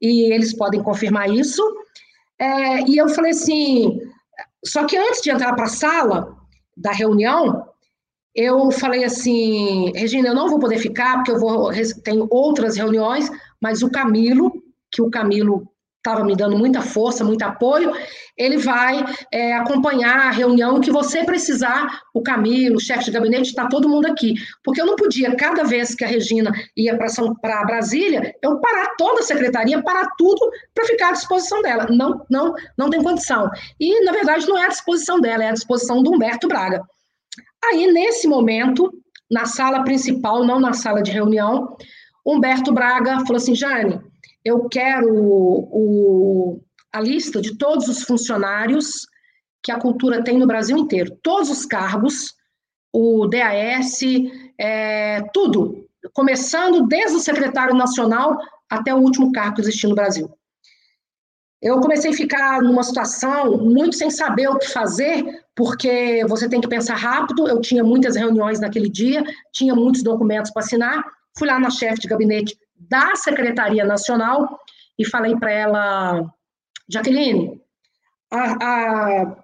e 0.00 0.32
eles 0.32 0.56
podem 0.56 0.82
confirmar 0.82 1.30
isso. 1.30 1.62
É, 2.38 2.80
e 2.88 2.96
eu 2.96 3.08
falei 3.08 3.32
assim, 3.32 4.00
só 4.64 4.84
que 4.84 4.96
antes 4.96 5.20
de 5.22 5.30
entrar 5.30 5.54
para 5.54 5.64
a 5.64 5.68
sala 5.68 6.36
da 6.76 6.92
reunião, 6.92 7.66
eu 8.34 8.70
falei 8.70 9.04
assim, 9.04 9.92
Regina, 9.94 10.28
eu 10.28 10.34
não 10.34 10.48
vou 10.48 10.58
poder 10.58 10.78
ficar, 10.78 11.16
porque 11.16 11.30
eu 11.30 11.38
vou 11.38 11.70
tenho 12.02 12.26
outras 12.30 12.76
reuniões, 12.76 13.30
mas 13.60 13.82
o 13.82 13.90
Camilo, 13.90 14.52
que 14.90 15.00
o 15.00 15.10
Camilo 15.10 15.68
estava 16.04 16.22
me 16.22 16.36
dando 16.36 16.58
muita 16.58 16.82
força, 16.82 17.24
muito 17.24 17.42
apoio, 17.42 17.90
ele 18.36 18.58
vai 18.58 19.02
é, 19.32 19.54
acompanhar 19.54 20.26
a 20.26 20.30
reunião 20.30 20.78
que 20.78 20.90
você 20.90 21.24
precisar, 21.24 22.02
o 22.12 22.22
Camilo, 22.22 22.76
o 22.76 22.80
chefe 22.80 23.04
de 23.06 23.10
gabinete, 23.10 23.48
está 23.48 23.66
todo 23.66 23.88
mundo 23.88 24.06
aqui. 24.06 24.34
Porque 24.62 24.82
eu 24.82 24.86
não 24.86 24.96
podia, 24.96 25.34
cada 25.34 25.64
vez 25.64 25.94
que 25.94 26.04
a 26.04 26.08
Regina 26.08 26.52
ia 26.76 26.98
para 26.98 27.64
Brasília, 27.64 28.34
eu 28.42 28.60
parar 28.60 28.94
toda 28.98 29.20
a 29.20 29.22
secretaria, 29.22 29.82
parar 29.82 30.10
tudo 30.18 30.50
para 30.74 30.84
ficar 30.84 31.08
à 31.08 31.12
disposição 31.12 31.62
dela. 31.62 31.86
Não, 31.88 32.22
não, 32.28 32.54
não 32.76 32.90
tem 32.90 33.02
condição. 33.02 33.48
E, 33.80 34.04
na 34.04 34.12
verdade, 34.12 34.46
não 34.46 34.58
é 34.58 34.66
à 34.66 34.68
disposição 34.68 35.18
dela, 35.20 35.44
é 35.44 35.48
à 35.48 35.52
disposição 35.52 36.02
do 36.02 36.12
Humberto 36.12 36.46
Braga. 36.46 36.82
Aí, 37.64 37.90
nesse 37.90 38.28
momento, 38.28 38.92
na 39.30 39.46
sala 39.46 39.84
principal, 39.84 40.44
não 40.44 40.60
na 40.60 40.74
sala 40.74 41.02
de 41.02 41.10
reunião, 41.10 41.76
Humberto 42.26 42.72
Braga 42.72 43.20
falou 43.20 43.36
assim, 43.36 43.54
Jane, 43.54 44.00
eu 44.44 44.68
quero 44.68 45.08
o, 45.10 46.60
a 46.92 47.00
lista 47.00 47.40
de 47.40 47.56
todos 47.56 47.88
os 47.88 48.02
funcionários 48.02 49.06
que 49.62 49.72
a 49.72 49.80
cultura 49.80 50.22
tem 50.22 50.38
no 50.38 50.46
Brasil 50.46 50.76
inteiro, 50.76 51.18
todos 51.22 51.48
os 51.50 51.64
cargos, 51.64 52.34
o 52.92 53.26
DAS, 53.26 54.00
é, 54.60 55.22
tudo, 55.32 55.88
começando 56.12 56.86
desde 56.86 57.16
o 57.16 57.20
secretário 57.20 57.74
nacional 57.74 58.38
até 58.68 58.94
o 58.94 58.98
último 58.98 59.32
cargo 59.32 59.56
que 59.56 59.62
existe 59.62 59.86
no 59.86 59.94
Brasil. 59.94 60.30
Eu 61.62 61.80
comecei 61.80 62.10
a 62.10 62.14
ficar 62.14 62.60
numa 62.60 62.82
situação 62.82 63.56
muito 63.56 63.96
sem 63.96 64.10
saber 64.10 64.48
o 64.48 64.58
que 64.58 64.68
fazer, 64.68 65.24
porque 65.56 66.22
você 66.28 66.46
tem 66.46 66.60
que 66.60 66.68
pensar 66.68 66.94
rápido. 66.94 67.48
Eu 67.48 67.58
tinha 67.58 67.82
muitas 67.82 68.16
reuniões 68.16 68.60
naquele 68.60 68.90
dia, 68.90 69.24
tinha 69.50 69.74
muitos 69.74 70.02
documentos 70.02 70.50
para 70.50 70.62
assinar. 70.62 71.02
Fui 71.38 71.48
lá 71.48 71.58
na 71.58 71.70
chefe 71.70 72.02
de 72.02 72.08
gabinete 72.08 72.54
da 72.88 73.14
Secretaria 73.16 73.84
Nacional 73.84 74.58
e 74.98 75.04
falei 75.04 75.36
para 75.36 75.50
ela, 75.50 76.34
Jaqueline, 76.88 77.60
a, 78.30 78.64
a, 78.64 79.36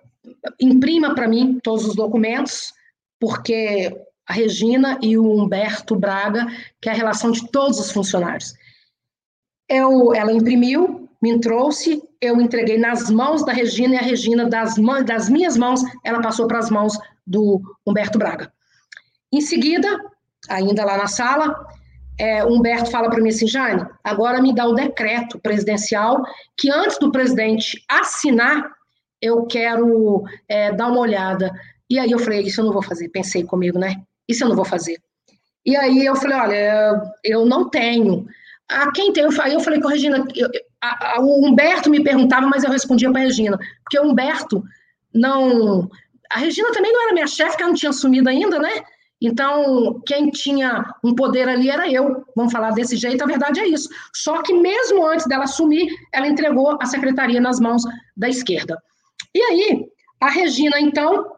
imprima 0.61 1.15
para 1.15 1.29
mim 1.29 1.59
todos 1.63 1.87
os 1.87 1.95
documentos, 1.95 2.73
porque 3.19 3.97
a 4.27 4.33
Regina 4.33 4.99
e 5.03 5.19
o 5.19 5.29
Humberto 5.29 5.97
Braga, 5.97 6.47
que 6.81 6.89
é 6.89 6.93
a 6.93 6.97
relação 6.97 7.33
de 7.33 7.51
todos 7.51 7.79
os 7.79 7.91
funcionários. 7.91 8.55
Eu, 9.69 10.15
ela 10.15 10.33
imprimiu, 10.33 11.09
me 11.21 11.39
trouxe, 11.41 12.03
eu 12.21 12.41
entreguei 12.41 12.79
nas 12.79 13.11
mãos 13.11 13.45
da 13.45 13.53
Regina 13.53 13.95
e 13.95 13.99
a 13.99 14.03
Regina, 14.03 14.49
das, 14.49 14.77
das 15.05 15.29
minhas 15.29 15.57
mãos, 15.57 15.83
ela 16.05 16.21
passou 16.21 16.47
para 16.47 16.59
as 16.59 16.71
mãos 16.71 16.99
do 17.27 17.61
Humberto 17.87 18.19
Braga. 18.19 18.53
Em 19.33 19.41
seguida, 19.41 19.89
ainda 20.49 20.85
lá 20.85 20.97
na 20.97 21.07
sala, 21.07 21.55
é, 22.21 22.45
Humberto 22.45 22.91
fala 22.91 23.09
para 23.09 23.23
mim 23.23 23.31
assim, 23.31 23.47
Jane, 23.47 23.87
agora 24.05 24.43
me 24.43 24.55
dá 24.55 24.67
o 24.67 24.75
decreto 24.75 25.39
presidencial 25.39 26.23
que 26.55 26.71
antes 26.71 26.99
do 26.99 27.11
presidente 27.11 27.83
assinar, 27.89 28.71
eu 29.23 29.47
quero 29.47 30.25
é, 30.47 30.71
dar 30.71 30.89
uma 30.89 31.01
olhada. 31.01 31.51
E 31.89 31.99
aí 31.99 32.11
eu 32.11 32.19
falei, 32.19 32.43
isso 32.43 32.61
eu 32.61 32.67
não 32.67 32.75
vou 32.75 32.83
fazer. 32.83 33.09
Pensei 33.09 33.43
comigo, 33.43 33.79
né? 33.79 34.03
Isso 34.29 34.45
eu 34.45 34.49
não 34.49 34.57
vou 34.57 34.67
fazer. 34.67 35.01
E 35.65 35.75
aí 35.75 36.05
eu 36.05 36.15
falei, 36.15 36.37
olha, 36.37 37.03
eu 37.25 37.47
não 37.47 37.71
tenho. 37.71 38.27
Ah, 38.69 38.93
quem 38.93 39.13
tem? 39.15 39.27
Aí 39.41 39.55
eu 39.55 39.61
falei 39.61 39.81
com 39.81 39.89
a 39.89 39.93
Regina, 39.93 40.27
eu, 40.37 40.49
a, 40.81 41.17
a, 41.17 41.21
o 41.21 41.47
Humberto 41.47 41.89
me 41.89 42.05
perguntava, 42.05 42.47
mas 42.47 42.65
eu 42.65 42.71
respondia 42.71 43.11
para 43.11 43.23
a 43.23 43.25
Regina, 43.25 43.59
porque 43.83 43.99
o 43.99 44.11
Humberto 44.11 44.63
não... 45.15 45.91
A 46.31 46.39
Regina 46.39 46.71
também 46.73 46.93
não 46.93 47.03
era 47.03 47.15
minha 47.15 47.27
chefe, 47.27 47.57
que 47.57 47.63
ela 47.63 47.73
não 47.73 47.79
tinha 47.79 47.91
assumido 47.91 48.29
ainda, 48.29 48.59
né? 48.59 48.71
Então, 49.21 50.01
quem 50.07 50.31
tinha 50.31 50.85
um 51.05 51.15
poder 51.15 51.49
ali 51.49 51.69
era 51.69 51.91
eu, 51.91 52.25
vamos 52.35 52.53
falar 52.53 52.71
desse 52.71 52.97
jeito, 52.97 53.23
a 53.23 53.27
verdade 53.27 53.61
é 53.61 53.69
isso. 53.69 53.89
Só 54.15 54.43
que 54.43 54.53
mesmo 54.55 55.07
antes 55.07 55.27
dela 55.27 55.45
assumir, 55.45 55.93
ela 56.13 56.27
entregou 56.27 56.79
a 56.81 56.87
secretaria 56.87 57.41
nas 57.41 57.61
mãos 57.61 57.83
da 58.17 58.29
esquerda. 58.29 58.81
E 59.35 59.43
aí, 59.43 59.87
a 60.21 60.31
Regina, 60.31 60.81
então, 60.81 61.33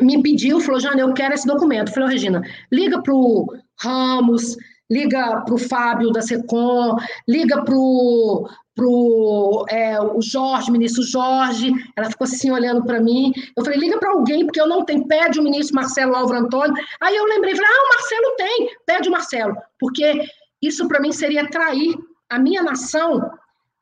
me 0.00 0.22
pediu, 0.22 0.58
falou, 0.60 0.80
Jana, 0.80 1.00
eu 1.00 1.12
quero 1.12 1.34
esse 1.34 1.46
documento. 1.46 1.92
Falei, 1.92 2.08
Regina, 2.08 2.42
liga 2.70 3.02
para 3.02 3.14
o 3.14 3.46
Ramos, 3.78 4.56
liga 4.90 5.42
para 5.42 5.54
o 5.54 5.58
Fábio 5.58 6.10
da 6.12 6.22
SECOM, 6.22 6.96
liga 7.28 7.62
para 7.62 7.74
o 7.74 8.48
pro 8.74 9.64
é, 9.68 10.00
o 10.00 10.20
Jorge, 10.22 10.70
ministro 10.70 11.02
Jorge, 11.02 11.72
ela 11.96 12.10
ficou 12.10 12.24
assim 12.24 12.50
olhando 12.50 12.84
para 12.84 13.00
mim. 13.00 13.32
Eu 13.56 13.64
falei, 13.64 13.78
liga 13.78 13.98
para 13.98 14.10
alguém, 14.10 14.44
porque 14.44 14.60
eu 14.60 14.68
não 14.68 14.84
tenho. 14.84 15.06
Pede 15.06 15.38
o 15.38 15.42
ministro 15.42 15.76
Marcelo 15.76 16.14
Álvaro 16.14 16.44
Antônio. 16.44 16.74
Aí 17.00 17.14
eu 17.14 17.24
lembrei, 17.24 17.54
falei, 17.54 17.70
ah, 17.70 17.84
o 17.84 17.88
Marcelo 17.94 18.36
tem, 18.36 18.70
pede 18.86 19.08
o 19.08 19.12
Marcelo, 19.12 19.56
porque 19.78 20.24
isso 20.60 20.86
para 20.88 21.00
mim 21.00 21.12
seria 21.12 21.48
trair 21.48 21.94
a 22.30 22.38
minha 22.38 22.62
nação, 22.62 23.30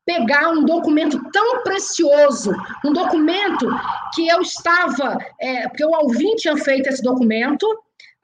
pegar 0.05 0.51
um 0.51 0.64
documento 0.64 1.22
tão 1.30 1.62
precioso, 1.62 2.53
um 2.84 2.93
documento 2.93 3.68
que 4.14 4.26
eu 4.26 4.41
estava, 4.41 5.18
é, 5.41 5.68
porque 5.68 5.84
o 5.84 5.95
Alvin 5.95 6.34
tinha 6.36 6.57
feito 6.57 6.88
esse 6.88 7.03
documento. 7.03 7.66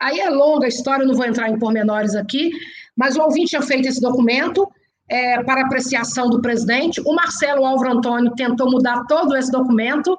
Aí 0.00 0.20
é 0.20 0.28
longa 0.28 0.66
a 0.66 0.68
história, 0.68 1.06
não 1.06 1.14
vou 1.14 1.24
entrar 1.24 1.48
em 1.48 1.58
pormenores 1.58 2.14
aqui, 2.14 2.50
mas 2.96 3.16
o 3.16 3.22
Alvin 3.22 3.44
tinha 3.44 3.62
feito 3.62 3.88
esse 3.88 4.00
documento 4.00 4.68
é, 5.09 5.42
para 5.42 5.62
apreciação 5.62 6.28
do 6.28 6.40
presidente. 6.40 7.00
O 7.00 7.14
Marcelo 7.14 7.64
Álvaro 7.64 7.98
Antônio 7.98 8.34
tentou 8.34 8.70
mudar 8.70 9.04
todo 9.07 9.36
esse 9.36 9.50
documento. 9.50 10.18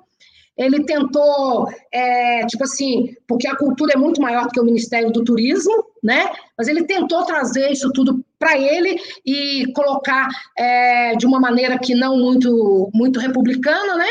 Ele 0.57 0.83
tentou, 0.85 1.69
é, 1.91 2.45
tipo 2.47 2.63
assim, 2.63 3.15
porque 3.27 3.47
a 3.47 3.55
cultura 3.55 3.93
é 3.93 3.97
muito 3.97 4.19
maior 4.19 4.45
do 4.45 4.49
que 4.49 4.59
o 4.59 4.65
Ministério 4.65 5.11
do 5.11 5.23
Turismo, 5.23 5.85
né? 6.03 6.31
Mas 6.57 6.67
ele 6.67 6.83
tentou 6.85 7.23
trazer 7.25 7.71
isso 7.71 7.91
tudo 7.93 8.25
para 8.39 8.57
ele 8.57 8.99
e 9.23 9.71
colocar 9.73 10.27
é, 10.57 11.15
de 11.15 11.27
uma 11.27 11.39
maneira 11.39 11.77
que 11.77 11.93
não 11.93 12.17
muito, 12.17 12.89
muito 12.91 13.19
republicana, 13.19 13.95
né? 13.97 14.07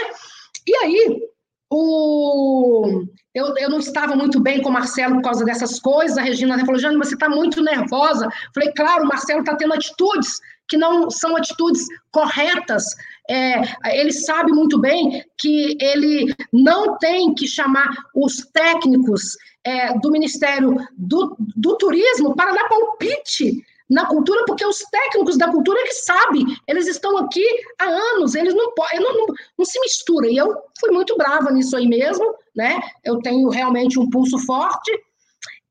E 0.68 0.76
aí, 0.76 1.20
o, 1.68 3.04
eu, 3.34 3.54
eu 3.58 3.68
não 3.68 3.78
estava 3.78 4.14
muito 4.14 4.38
bem 4.40 4.62
com 4.62 4.68
o 4.68 4.72
Marcelo 4.72 5.16
por 5.16 5.22
causa 5.22 5.44
dessas 5.44 5.80
coisas. 5.80 6.16
A 6.16 6.22
Regina 6.22 6.58
falou: 6.64 6.78
Jane, 6.78 6.96
você 6.96 7.14
está 7.14 7.28
muito 7.28 7.60
nervosa. 7.60 8.28
Falei: 8.54 8.72
claro, 8.72 9.04
o 9.04 9.08
Marcelo 9.08 9.40
está 9.40 9.56
tendo 9.56 9.74
atitudes 9.74 10.38
que 10.68 10.76
não 10.76 11.10
são 11.10 11.36
atitudes 11.36 11.86
corretas. 12.10 12.84
É, 13.28 13.60
ele 13.98 14.12
sabe 14.12 14.52
muito 14.52 14.78
bem 14.78 15.24
que 15.38 15.76
ele 15.80 16.34
não 16.52 16.96
tem 16.98 17.34
que 17.34 17.46
chamar 17.46 17.90
os 18.14 18.36
técnicos 18.52 19.36
é, 19.64 19.98
do 19.98 20.10
Ministério 20.10 20.76
do, 20.96 21.36
do 21.38 21.76
Turismo 21.76 22.34
para 22.36 22.52
dar 22.52 22.68
palpite 22.68 23.64
na 23.88 24.06
cultura, 24.06 24.44
porque 24.46 24.64
os 24.66 24.78
técnicos 24.78 25.38
da 25.38 25.50
cultura 25.50 25.82
que 25.84 25.94
sabem, 25.94 26.44
eles 26.66 26.86
estão 26.86 27.16
aqui 27.18 27.44
há 27.78 27.84
anos, 27.84 28.34
eles 28.34 28.54
não 28.54 28.72
podem, 28.74 29.00
não, 29.00 29.14
não, 29.14 29.26
não, 29.56 29.64
se 29.64 29.78
mistura. 29.80 30.28
E 30.28 30.36
eu 30.36 30.56
fui 30.80 30.90
muito 30.90 31.16
brava 31.16 31.50
nisso 31.52 31.76
aí 31.76 31.86
mesmo, 31.86 32.34
né? 32.54 32.80
Eu 33.04 33.20
tenho 33.20 33.48
realmente 33.48 33.98
um 33.98 34.10
pulso 34.10 34.38
forte. 34.40 34.90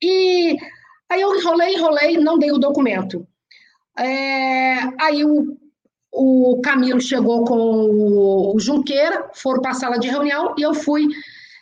E 0.02 0.58
aí 1.10 1.22
eu 1.22 1.36
enrolei, 1.36 1.76
enrolei, 1.76 2.18
não 2.18 2.40
dei 2.40 2.52
o 2.52 2.58
documento. 2.58 3.28
É, 3.98 4.76
aí 5.02 5.24
o, 5.24 5.58
o 6.12 6.62
Camilo 6.62 7.02
chegou 7.02 7.46
com 7.46 8.54
o 8.54 8.60
Junqueira, 8.60 9.30
foram 9.34 9.62
para 9.62 9.72
a 9.72 9.76
sala 9.76 9.98
de 9.98 10.08
reunião 10.08 10.54
e 10.58 10.62
eu 10.62 10.74
fui 10.74 11.08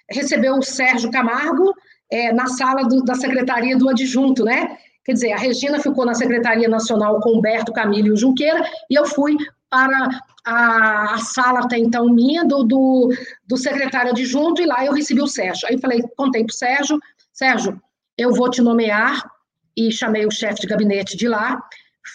receber 0.10 0.52
o 0.52 0.62
Sérgio 0.62 1.12
Camargo 1.12 1.74
é, 2.12 2.32
na 2.32 2.48
sala 2.48 2.84
do, 2.84 3.04
da 3.04 3.16
secretaria 3.16 3.78
do 3.78 3.90
adjunto, 3.90 4.44
né? 4.44 4.78
Quer 5.04 5.14
dizer, 5.14 5.34
a 5.34 5.38
Regina 5.38 5.80
ficou 5.80 6.06
na 6.06 6.14
Secretaria 6.14 6.70
Nacional 6.70 7.20
com 7.20 7.38
Humberto 7.38 7.74
Camilo 7.74 8.08
e 8.08 8.12
o 8.12 8.18
Junqueira, 8.18 8.64
e 8.90 8.96
eu 8.96 9.06
fui 9.06 9.36
para 9.70 10.08
a, 10.46 11.16
a 11.16 11.18
sala 11.18 11.62
até 11.62 11.78
então 11.78 12.06
minha, 12.06 12.46
do, 12.46 12.64
do, 12.64 13.10
do 13.46 13.58
secretário 13.58 14.12
adjunto, 14.12 14.62
e 14.62 14.66
lá 14.66 14.86
eu 14.86 14.94
recebi 14.94 15.22
o 15.22 15.28
Sérgio. 15.28 15.68
Aí 15.68 15.78
falei, 15.78 16.02
contei 16.16 16.46
para 16.46 16.54
o 16.54 16.56
Sérgio, 16.56 17.00
Sérgio, 17.34 17.82
eu 18.18 18.32
vou 18.34 18.50
te 18.50 18.62
nomear, 18.62 19.30
e 19.76 19.92
chamei 19.92 20.26
o 20.26 20.32
chefe 20.32 20.62
de 20.62 20.68
gabinete 20.68 21.18
de 21.18 21.28
lá, 21.28 21.62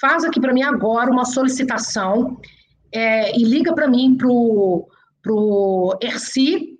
faz 0.01 0.24
aqui 0.24 0.41
para 0.41 0.53
mim 0.53 0.62
agora 0.62 1.11
uma 1.11 1.24
solicitação 1.24 2.41
é, 2.93 3.36
e 3.36 3.45
liga 3.45 3.74
para 3.74 3.89
mim 3.89 4.16
para 4.16 4.28
o 5.32 5.99
Erci, 6.01 6.78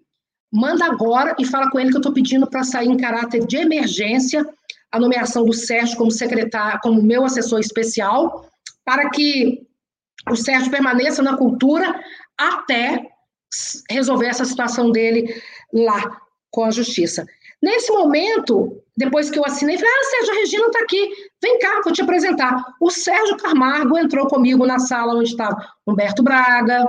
manda 0.53 0.87
agora 0.87 1.35
e 1.39 1.45
fala 1.45 1.71
com 1.71 1.79
ele 1.79 1.91
que 1.91 1.97
eu 1.97 2.01
estou 2.01 2.13
pedindo 2.13 2.47
para 2.47 2.65
sair 2.65 2.89
em 2.89 2.97
caráter 2.97 3.47
de 3.47 3.57
emergência 3.57 4.47
a 4.91 4.99
nomeação 4.99 5.45
do 5.45 5.53
Sérgio 5.53 5.97
como 5.97 6.11
secretário, 6.11 6.81
como 6.83 7.03
meu 7.03 7.25
assessor 7.25 7.61
especial, 7.61 8.49
para 8.85 9.11
que 9.11 9.67
o 10.31 10.37
Sérgio 10.37 10.71
permaneça 10.71 11.23
na 11.23 11.37
cultura 11.37 12.03
até 12.39 13.07
resolver 13.91 14.27
essa 14.27 14.45
situação 14.45 14.91
dele 14.91 15.43
lá 15.73 16.21
com 16.51 16.65
a 16.65 16.71
justiça. 16.71 17.27
Nesse 17.63 17.93
momento, 17.93 18.83
depois 18.97 19.31
que 19.31 19.39
eu 19.39 19.45
assinei, 19.45 19.77
falei: 19.77 19.93
Ah, 19.93 20.05
Sérgio, 20.11 20.33
a 20.33 20.37
Regina 20.37 20.67
está 20.67 20.81
aqui, 20.81 21.11
vem 21.43 21.59
cá, 21.59 21.81
vou 21.85 21.93
te 21.93 22.03
apresentar. 22.03 22.65
O 22.81 22.91
Sérgio 22.91 23.37
Camargo 23.37 23.99
entrou 23.99 24.27
comigo 24.27 24.67
na 24.67 24.79
sala 24.79 25.15
onde 25.15 25.31
estava 25.31 25.57
Humberto 25.87 26.23
Braga, 26.23 26.89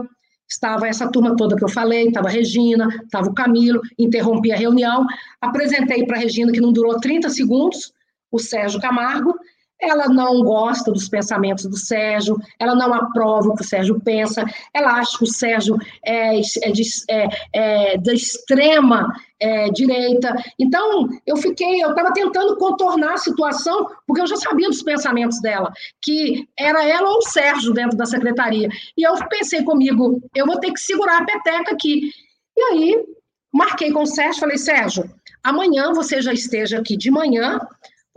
estava 0.50 0.88
essa 0.88 1.10
turma 1.12 1.36
toda 1.36 1.56
que 1.56 1.64
eu 1.64 1.70
falei, 1.70 2.08
estava 2.08 2.28
a 2.28 2.32
Regina, 2.32 2.88
estava 3.04 3.30
o 3.30 3.34
Camilo, 3.34 3.82
interrompi 3.98 4.52
a 4.52 4.56
reunião, 4.56 5.06
apresentei 5.40 6.06
para 6.06 6.18
a 6.18 6.20
Regina, 6.20 6.52
que 6.52 6.62
não 6.62 6.74
durou 6.74 7.00
30 7.00 7.30
segundos, 7.30 7.94
o 8.32 8.40
Sérgio 8.40 8.80
Camargo, 8.80 9.36
ela 9.82 10.08
não 10.08 10.44
gosta 10.44 10.92
dos 10.92 11.08
pensamentos 11.08 11.66
do 11.66 11.78
Sérgio, 11.78 12.38
ela 12.60 12.76
não 12.76 12.94
aprova 12.94 13.50
o 13.50 13.56
que 13.56 13.62
o 13.62 13.68
Sérgio 13.68 14.00
pensa, 14.00 14.44
ela 14.74 14.94
acha 14.94 15.18
que 15.18 15.24
o 15.24 15.28
Sérgio 15.28 15.78
é, 16.04 16.38
é, 16.38 16.72
de, 16.72 16.84
é, 17.10 17.28
é 17.54 17.98
da 17.98 18.14
extrema 18.14 19.08
é, 19.40 19.70
direita. 19.70 20.36
Então, 20.58 21.08
eu 21.26 21.38
fiquei, 21.38 21.82
eu 21.82 21.92
estava 21.92 22.14
tentando 22.14 22.58
contornar 22.58 23.14
a 23.14 23.18
situação, 23.18 23.88
porque 24.06 24.22
eu 24.22 24.28
já 24.28 24.36
sabia 24.36 24.68
dos 24.68 24.84
pensamentos 24.84 25.42
dela, 25.42 25.72
que 26.02 26.48
era 26.58 26.86
ela 26.86 27.10
ou 27.10 27.20
o 27.20 27.30
Sérgio 27.30 27.74
dentro 27.74 27.98
da 27.98 28.06
secretaria. 28.06 28.68
E 28.98 29.04
eu 29.04 29.16
pensei 29.30 29.64
comigo, 29.64 30.22
eu 30.36 30.46
vou 30.46 30.60
ter 30.60 30.72
que 30.74 30.80
segurar 30.80 31.22
a 31.22 31.26
peteca 31.26 31.72
aqui. 31.72 32.12
E 32.58 32.62
aí, 32.64 33.06
marquei 33.54 33.92
com 33.92 34.04
o 34.04 34.08
Sérgio, 34.08 34.42
falei, 34.42 34.58
Sérgio, 34.58 35.10
amanhã 35.44 35.94
você 35.94 36.22
já 36.22 36.34
esteja 36.34 36.80
aqui 36.80 36.98
de 36.98 37.10
manhã, 37.10 37.60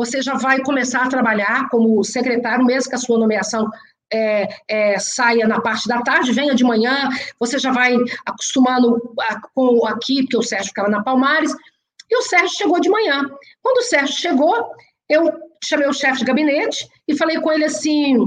você 0.05 0.20
já 0.20 0.34
vai 0.34 0.61
começar 0.61 1.03
a 1.05 1.09
trabalhar 1.09 1.68
como 1.70 2.03
secretário, 2.03 2.64
mesmo 2.64 2.90
que 2.90 2.96
a 2.96 2.98
sua 2.98 3.18
nomeação 3.18 3.68
é, 4.12 4.48
é, 4.68 4.98
saia 4.98 5.46
na 5.46 5.61
parte 5.61 5.86
da 5.86 6.03
tarde, 6.03 6.32
venha 6.32 6.55
de 6.55 6.64
manhã, 6.64 7.09
você 7.38 7.57
já 7.59 7.70
vai 7.70 7.96
acostumando 8.26 9.14
a, 9.20 9.40
com 9.55 9.86
aqui, 9.86 10.22
porque 10.22 10.36
o 10.36 10.42
Sérgio 10.42 10.68
ficava 10.68 10.88
na 10.88 11.05
Palmares, 11.05 11.55
e 12.11 12.16
o 12.18 12.22
Sérgio 12.22 12.57
chegou 12.57 12.80
de 12.80 12.90
manhã. 12.90 13.22
Quando 13.62 13.78
o 13.78 13.82
Sérgio 13.82 14.16
chegou, 14.16 14.55
eu 15.09 15.32
chamei 15.64 15.88
o 15.88 15.92
chefe 15.92 16.18
de 16.18 16.24
gabinete 16.24 16.88
e 17.07 17.16
falei 17.16 17.40
com 17.40 17.53
ele 17.53 17.64
assim, 17.64 18.18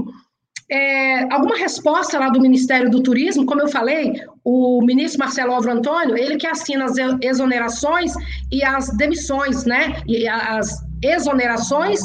é, 0.70 1.32
alguma 1.32 1.56
resposta 1.56 2.18
lá 2.18 2.30
do 2.30 2.40
Ministério 2.40 2.90
do 2.90 3.02
Turismo, 3.02 3.46
como 3.46 3.60
eu 3.60 3.68
falei, 3.68 4.14
o 4.42 4.82
ministro 4.82 5.20
Marcelo 5.20 5.52
Álvaro 5.52 5.78
Antônio, 5.78 6.16
ele 6.16 6.36
que 6.36 6.46
assina 6.46 6.86
as 6.86 6.94
exonerações 7.20 8.12
e 8.50 8.64
as 8.64 8.88
demissões, 8.96 9.64
né, 9.64 10.02
e 10.08 10.26
as 10.26 10.85
exonerações 11.02 12.00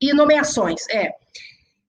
e 0.00 0.12
nomeações, 0.12 0.86
é. 0.90 1.12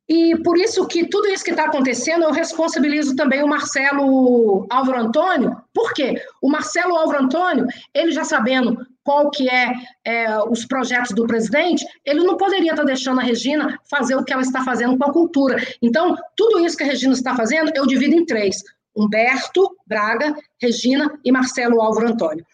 E 0.09 0.35
por 0.41 0.57
isso 0.57 0.87
que 0.87 1.07
tudo 1.07 1.27
isso 1.27 1.43
que 1.43 1.51
está 1.51 1.65
acontecendo, 1.65 2.23
eu 2.23 2.31
responsabilizo 2.31 3.15
também 3.15 3.43
o 3.43 3.47
Marcelo 3.47 4.65
Álvaro 4.67 4.99
Antônio, 4.99 5.55
por 5.71 5.93
quê? 5.93 6.19
O 6.41 6.49
Marcelo 6.49 6.95
Álvaro 6.95 7.25
Antônio, 7.25 7.67
ele 7.93 8.11
já 8.11 8.23
sabendo 8.23 8.75
qual 9.03 9.29
que 9.29 9.47
é, 9.47 9.71
é, 10.03 10.39
os 10.45 10.65
projetos 10.65 11.13
do 11.13 11.27
presidente, 11.27 11.85
ele 12.03 12.23
não 12.23 12.37
poderia 12.37 12.71
estar 12.71 12.83
tá 12.83 12.83
deixando 12.83 13.19
a 13.19 13.23
Regina 13.23 13.79
fazer 13.89 14.15
o 14.15 14.23
que 14.23 14.33
ela 14.33 14.41
está 14.41 14.63
fazendo 14.63 14.97
com 14.97 15.05
a 15.05 15.13
cultura. 15.13 15.57
Então, 15.79 16.15
tudo 16.35 16.59
isso 16.59 16.75
que 16.75 16.83
a 16.83 16.87
Regina 16.87 17.13
está 17.13 17.35
fazendo, 17.35 17.71
eu 17.75 17.85
divido 17.85 18.15
em 18.15 18.25
três. 18.25 18.63
Humberto 18.95 19.77
Braga, 19.85 20.35
Regina 20.59 21.19
e 21.23 21.31
Marcelo 21.31 21.81
Álvaro 21.81 22.07
Antônio. 22.07 22.45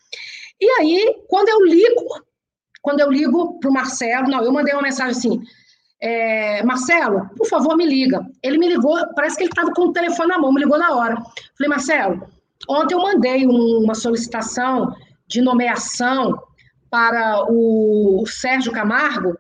E 0.60 0.70
aí, 0.80 1.16
quando 1.28 1.50
eu 1.50 1.66
ligo 1.66 2.25
quando 2.86 3.00
eu 3.00 3.12
ligo 3.12 3.60
para 3.60 3.68
o 3.68 3.74
Marcelo, 3.74 4.30
não, 4.30 4.44
eu 4.44 4.54
mandei 4.54 4.72
uma 4.72 4.84
mensagem 4.84 5.12
assim, 5.12 5.42
é, 6.00 6.62
Marcelo, 6.62 7.28
por 7.36 7.48
favor, 7.48 7.76
me 7.76 7.84
liga. 7.84 8.24
Ele 8.44 8.60
me 8.60 8.70
ligou, 8.70 8.96
parece 9.16 9.38
que 9.38 9.44
ele 9.44 9.50
estava 9.50 9.72
com 9.74 9.88
o 9.88 9.92
telefone 9.92 10.30
na 10.30 10.38
mão, 10.38 10.54
me 10.54 10.62
ligou 10.62 10.78
na 10.78 10.94
hora. 10.94 11.16
Falei, 11.58 11.68
Marcelo, 11.68 12.28
ontem 12.70 12.94
eu 12.94 13.02
mandei 13.02 13.48
um, 13.48 13.84
uma 13.84 13.96
solicitação 13.96 14.96
de 15.28 15.42
nomeação 15.42 16.40
para 16.88 17.44
o 17.50 18.24
Sérgio 18.28 18.72
Camargo, 18.72 19.36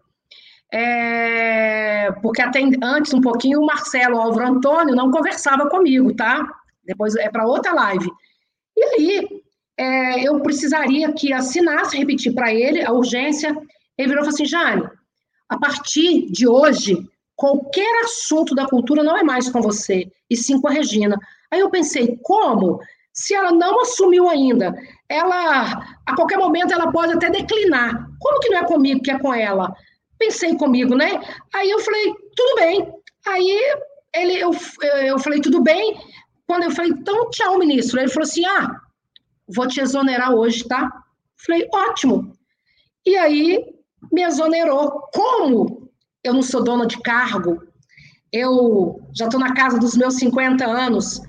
é, 0.74 2.12
porque 2.24 2.41
até 2.41 2.60
antes, 2.82 3.14
um 3.14 3.22
pouquinho, 3.22 3.62
o 3.62 3.66
Marcelo 3.68 4.20
Álvaro 4.20 4.48
Antônio 4.48 4.96
não 4.96 5.12
conversava 5.12 5.70
comigo, 5.70 6.16
tá? 6.16 6.43
Depois 6.84 7.16
é 7.16 7.30
para 7.30 7.46
outra 7.46 7.74
live. 7.74 8.10
E 8.76 8.84
aí, 8.84 9.45
é, 9.78 10.23
eu 10.23 10.39
precisaria 10.41 11.11
que 11.11 11.34
assinasse, 11.34 11.97
repetir 11.97 12.34
para 12.34 12.53
ele 12.53 12.84
a 12.84 12.91
urgência. 12.91 13.49
Ele 13.97 14.07
virou 14.07 14.23
e 14.23 14.26
falou 14.26 14.30
assim: 14.30 14.45
Jane, 14.45 14.89
a 15.49 15.57
partir 15.57 16.32
de 16.32 16.47
hoje, 16.47 16.97
qualquer 17.36 18.03
assunto 18.05 18.55
da 18.55 18.65
cultura 18.65 19.03
não 19.03 19.17
é 19.17 19.23
mais 19.23 19.49
com 19.49 19.61
você, 19.61 20.09
e 20.30 20.36
sim 20.36 20.59
com 20.61 20.67
a 20.67 20.71
Regina. 20.71 21.17
Aí 21.51 21.59
eu 21.59 21.69
pensei: 21.69 22.17
como? 22.21 22.80
Se 23.11 23.34
ela 23.34 23.51
não 23.51 23.82
assumiu 23.82 24.30
ainda, 24.30 24.76
ela, 25.07 25.97
a 26.05 26.15
qualquer 26.15 26.38
momento, 26.38 26.73
ela 26.73 26.91
pode 26.91 27.13
até 27.13 27.30
declinar. 27.30 28.09
Como 28.19 28.39
que 28.39 28.49
não 28.49 28.59
é 28.59 28.65
comigo, 28.65 29.01
que 29.01 29.11
é 29.11 29.19
com 29.19 29.34
ela? 29.34 29.73
Pensei 30.17 30.55
comigo, 30.57 30.95
né? 30.95 31.21
Aí 31.53 31.69
eu 31.69 31.80
falei: 31.80 32.13
tudo 32.36 32.55
bem. 32.55 32.93
Aí 33.28 33.73
ele, 34.15 34.39
eu, 34.39 34.51
eu 35.03 35.19
falei: 35.19 35.41
tudo 35.41 35.61
bem. 35.61 35.97
Quando 36.47 36.63
eu 36.63 36.71
falei: 36.71 36.91
então, 36.91 37.30
tchau, 37.30 37.57
ministro. 37.57 37.99
Ele 37.99 38.09
falou 38.09 38.23
assim: 38.23 38.45
ah 38.45 38.85
vou 39.48 39.68
te 39.68 39.80
exonerar 39.80 40.34
hoje, 40.34 40.64
tá? 40.64 40.89
Falei, 41.38 41.68
ótimo. 41.74 42.34
E 43.06 43.16
aí 43.18 43.64
me 44.12 44.24
exonerou. 44.24 45.10
Como 45.14 45.89
eu 46.24 46.34
não 46.34 46.41
sou 46.41 46.64
dona 46.64 46.86
de 46.86 47.00
cargo, 47.02 47.62
eu 48.32 49.00
já 49.16 49.26
estou 49.26 49.39
na 49.39 49.54
casa 49.54 49.78
dos 49.78 49.96
meus 49.96 50.16
50 50.16 50.66
anos, 50.66 51.22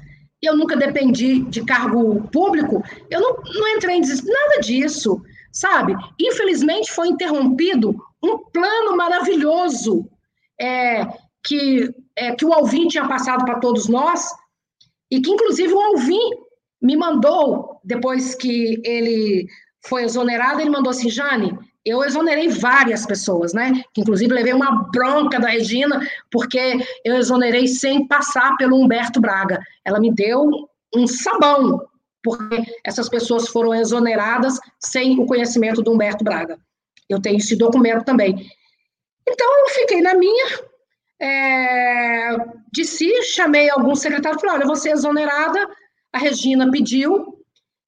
eu 0.43 0.57
nunca 0.57 0.77
dependi 0.77 1.41
de 1.43 1.64
cargo 1.64 2.29
público, 2.31 2.83
eu 3.11 3.21
não, 3.21 3.37
não 3.55 3.69
entrei 3.69 3.97
em 3.97 4.01
nada 4.01 4.61
disso, 4.61 5.23
sabe? 5.53 5.95
Infelizmente 6.21 6.93
foi 6.93 7.09
interrompido 7.09 7.95
um 8.23 8.39
plano 8.51 8.97
maravilhoso 8.97 10.09
é, 10.61 11.07
que, 11.45 11.91
é, 12.17 12.35
que 12.35 12.45
o 12.45 12.53
Alvin 12.53 12.89
tinha 12.89 13.07
passado 13.07 13.45
para 13.45 13.61
todos 13.61 13.89
nós, 13.89 14.29
e 15.11 15.21
que 15.21 15.31
inclusive 15.31 15.73
o 15.73 15.81
Alvin 15.81 16.31
me 16.81 16.97
mandou, 16.97 17.81
depois 17.85 18.35
que 18.35 18.81
ele 18.85 19.49
foi 19.87 20.05
exonerado, 20.05 20.61
ele 20.61 20.70
mandou 20.70 20.91
assim, 20.91 21.09
Jane, 21.09 21.57
eu 21.85 22.03
exonerei 22.03 22.49
várias 22.49 23.07
pessoas, 23.07 23.53
né? 23.53 23.72
Que 23.95 24.01
inclusive 24.01 24.35
levei 24.35 24.53
uma 24.53 24.89
bronca 24.91 25.39
da 25.39 25.49
Regina, 25.49 26.01
porque 26.31 26.85
eu 27.05 27.16
exonerei 27.16 27.68
sem 27.68 28.07
passar 28.09 28.57
pelo 28.57 28.77
Humberto 28.77 29.20
Braga. 29.20 29.61
Ela 29.85 30.01
me 30.01 30.12
deu 30.12 30.51
um 30.95 31.07
sabão, 31.07 31.81
porque 32.24 32.64
essas 32.85 33.09
pessoas 33.09 33.49
foram 33.49 33.72
exoneradas 33.72 34.59
sem 34.81 35.20
o 35.20 35.27
conhecimento 35.27 35.81
do 35.81 35.93
Humberto 35.93 36.24
Braga. 36.24 36.59
Eu 37.09 37.22
tenho 37.22 37.37
esse 37.37 37.55
documento 37.55 38.05
também. 38.05 38.51
Então, 39.29 39.47
eu 39.61 39.68
fiquei 39.68 40.01
na 40.01 40.14
minha, 40.14 40.47
é, 41.20 42.37
disse, 42.72 43.22
chamei 43.22 43.70
algum 43.70 43.95
secretário 43.95 44.37
e 44.37 44.41
falei, 44.41 44.57
olha, 44.57 44.66
vou 44.66 44.77
ser 44.77 44.91
exonerada, 44.91 45.68
a 46.13 46.19
Regina 46.19 46.71
pediu, 46.71 47.37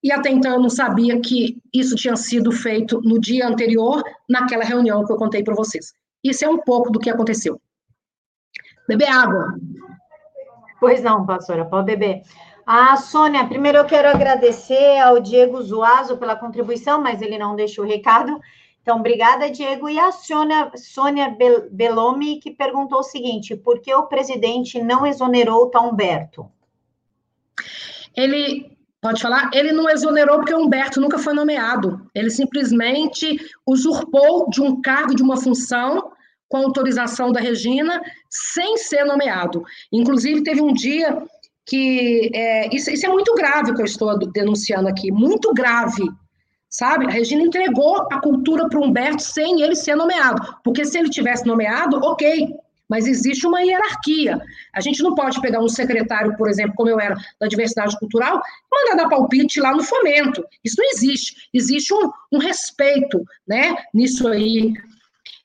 e 0.02 0.12
até 0.12 0.30
então 0.30 0.52
eu 0.52 0.60
não 0.60 0.70
sabia 0.70 1.20
que 1.20 1.60
isso 1.72 1.96
tinha 1.96 2.16
sido 2.16 2.52
feito 2.52 3.00
no 3.02 3.20
dia 3.20 3.46
anterior, 3.46 4.02
naquela 4.28 4.64
reunião 4.64 5.04
que 5.04 5.12
eu 5.12 5.16
contei 5.16 5.42
para 5.42 5.54
vocês. 5.54 5.92
Isso 6.22 6.44
é 6.44 6.48
um 6.48 6.58
pouco 6.58 6.90
do 6.90 6.98
que 6.98 7.10
aconteceu. 7.10 7.60
Beber 8.86 9.08
água. 9.08 9.54
Pois 10.80 11.02
não, 11.02 11.26
pastora, 11.26 11.64
pode 11.64 11.86
beber. 11.86 12.22
Ah, 12.64 12.96
Sônia, 12.96 13.46
primeiro 13.46 13.78
eu 13.78 13.86
quero 13.86 14.08
agradecer 14.08 14.98
ao 14.98 15.20
Diego 15.20 15.60
Zuazo 15.62 16.18
pela 16.18 16.36
contribuição, 16.36 17.00
mas 17.00 17.22
ele 17.22 17.38
não 17.38 17.56
deixou 17.56 17.84
o 17.84 17.88
recado. 17.88 18.38
Então, 18.82 18.98
obrigada, 18.98 19.50
Diego. 19.50 19.88
E 19.88 19.98
a 19.98 20.12
Sônia, 20.12 20.70
Sônia 20.76 21.36
Belomi, 21.70 22.40
que 22.40 22.50
perguntou 22.50 23.00
o 23.00 23.02
seguinte: 23.02 23.56
por 23.56 23.80
que 23.80 23.94
o 23.94 24.06
presidente 24.06 24.82
não 24.82 25.06
exonerou 25.06 25.70
o 25.74 25.80
Humberto? 25.80 26.50
Ele 28.18 28.76
pode 29.00 29.22
falar, 29.22 29.48
ele 29.54 29.70
não 29.70 29.88
exonerou 29.88 30.38
porque 30.38 30.52
Humberto 30.52 31.00
nunca 31.00 31.18
foi 31.18 31.32
nomeado. 31.32 32.04
Ele 32.12 32.30
simplesmente 32.30 33.38
usurpou 33.64 34.50
de 34.50 34.60
um 34.60 34.82
cargo, 34.82 35.14
de 35.14 35.22
uma 35.22 35.36
função, 35.36 36.10
com 36.48 36.56
autorização 36.58 37.30
da 37.30 37.38
Regina, 37.40 38.02
sem 38.28 38.76
ser 38.76 39.04
nomeado. 39.04 39.62
Inclusive, 39.92 40.42
teve 40.42 40.60
um 40.60 40.72
dia 40.72 41.22
que. 41.64 42.30
É, 42.34 42.74
isso, 42.74 42.90
isso 42.90 43.06
é 43.06 43.08
muito 43.08 43.32
grave 43.34 43.72
que 43.72 43.80
eu 43.80 43.86
estou 43.86 44.18
denunciando 44.18 44.88
aqui, 44.88 45.12
muito 45.12 45.54
grave. 45.54 46.02
Sabe? 46.68 47.06
A 47.06 47.10
Regina 47.10 47.42
entregou 47.42 48.06
a 48.10 48.20
cultura 48.20 48.68
para 48.68 48.80
Humberto 48.80 49.22
sem 49.22 49.62
ele 49.62 49.76
ser 49.76 49.94
nomeado. 49.94 50.56
Porque 50.64 50.84
se 50.84 50.98
ele 50.98 51.08
tivesse 51.08 51.46
nomeado, 51.46 51.98
ok, 52.02 52.52
mas 52.88 53.06
existe 53.06 53.46
uma 53.46 53.60
hierarquia. 53.60 54.40
A 54.72 54.80
gente 54.80 55.02
não 55.02 55.14
pode 55.14 55.40
pegar 55.40 55.60
um 55.60 55.68
secretário, 55.68 56.36
por 56.36 56.48
exemplo, 56.48 56.74
como 56.74 56.88
eu 56.88 56.98
era 56.98 57.14
da 57.40 57.46
diversidade 57.46 57.98
cultural, 57.98 58.40
e 58.40 58.90
mandar 58.90 59.02
dar 59.02 59.08
palpite 59.08 59.60
lá 59.60 59.72
no 59.72 59.82
fomento. 59.82 60.44
Isso 60.64 60.76
não 60.78 60.88
existe. 60.90 61.48
Existe 61.52 61.92
um, 61.92 62.10
um 62.32 62.38
respeito 62.38 63.22
né, 63.46 63.76
nisso 63.92 64.26
aí. 64.26 64.72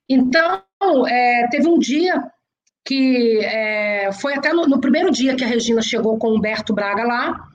Então, 0.08 0.62
é, 1.08 1.48
teve 1.50 1.68
um 1.68 1.80
dia 1.80 2.24
que 2.86 3.40
é, 3.44 4.12
foi 4.14 4.34
até 4.36 4.52
no, 4.54 4.68
no, 4.68 4.80
primeiro 4.80 5.10
dia 5.10 5.36
que 5.36 5.44
a 5.44 5.48
Regina 5.48 5.82
chegou 5.82 6.18
com 6.18 6.28
o 6.28 6.38
Humberto 6.38 6.74
Braga 6.74 7.04
lá, 7.04 7.48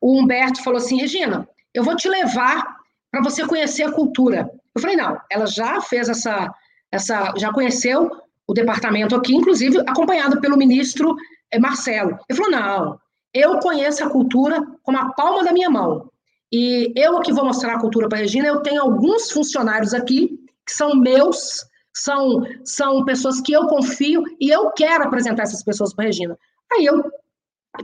o 0.00 0.18
Humberto 0.18 0.62
falou 0.62 0.78
assim, 0.78 0.98
Regina, 0.98 1.46
eu 1.74 1.84
vou 1.84 1.94
te 1.94 2.08
levar 2.08 2.78
para 3.10 3.22
você 3.22 3.46
conhecer 3.46 3.82
a 3.82 3.92
cultura. 3.92 4.50
Eu 4.74 4.80
falei, 4.80 4.96
não, 4.96 5.20
ela 5.30 5.46
já 5.46 5.80
fez 5.80 6.08
essa, 6.08 6.52
essa 6.90 7.34
já 7.36 7.52
conheceu 7.52 8.10
o 8.50 8.54
departamento 8.54 9.14
aqui, 9.14 9.32
inclusive 9.32 9.78
acompanhado 9.86 10.40
pelo 10.40 10.56
ministro 10.56 11.14
eh, 11.52 11.58
Marcelo. 11.60 12.18
Ele 12.28 12.36
falou: 12.36 12.50
não, 12.50 13.00
eu 13.32 13.60
conheço 13.60 14.04
a 14.04 14.10
cultura 14.10 14.60
como 14.82 14.98
a 14.98 15.12
palma 15.12 15.44
da 15.44 15.52
minha 15.52 15.70
mão. 15.70 16.10
E 16.52 16.92
eu 16.96 17.16
aqui 17.16 17.32
vou 17.32 17.44
mostrar 17.44 17.74
a 17.74 17.80
cultura 17.80 18.08
para 18.08 18.18
a 18.18 18.22
Regina. 18.22 18.48
Eu 18.48 18.60
tenho 18.60 18.82
alguns 18.82 19.30
funcionários 19.30 19.94
aqui 19.94 20.36
que 20.66 20.72
são 20.72 20.96
meus 20.96 21.64
são, 21.94 22.42
são 22.64 23.04
pessoas 23.04 23.40
que 23.40 23.52
eu 23.52 23.68
confio 23.68 24.24
e 24.40 24.50
eu 24.50 24.70
quero 24.72 25.04
apresentar 25.04 25.44
essas 25.44 25.62
pessoas 25.62 25.94
para 25.94 26.06
Regina. 26.06 26.36
Aí 26.72 26.84
eu, 26.84 27.04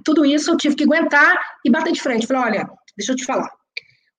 tudo 0.04 0.26
isso 0.26 0.50
eu 0.50 0.56
tive 0.56 0.74
que 0.74 0.82
aguentar 0.82 1.38
e 1.64 1.70
bater 1.70 1.92
de 1.92 2.02
frente. 2.02 2.26
Falei, 2.26 2.42
olha, 2.42 2.70
deixa 2.96 3.12
eu 3.12 3.16
te 3.16 3.24
falar. 3.24 3.48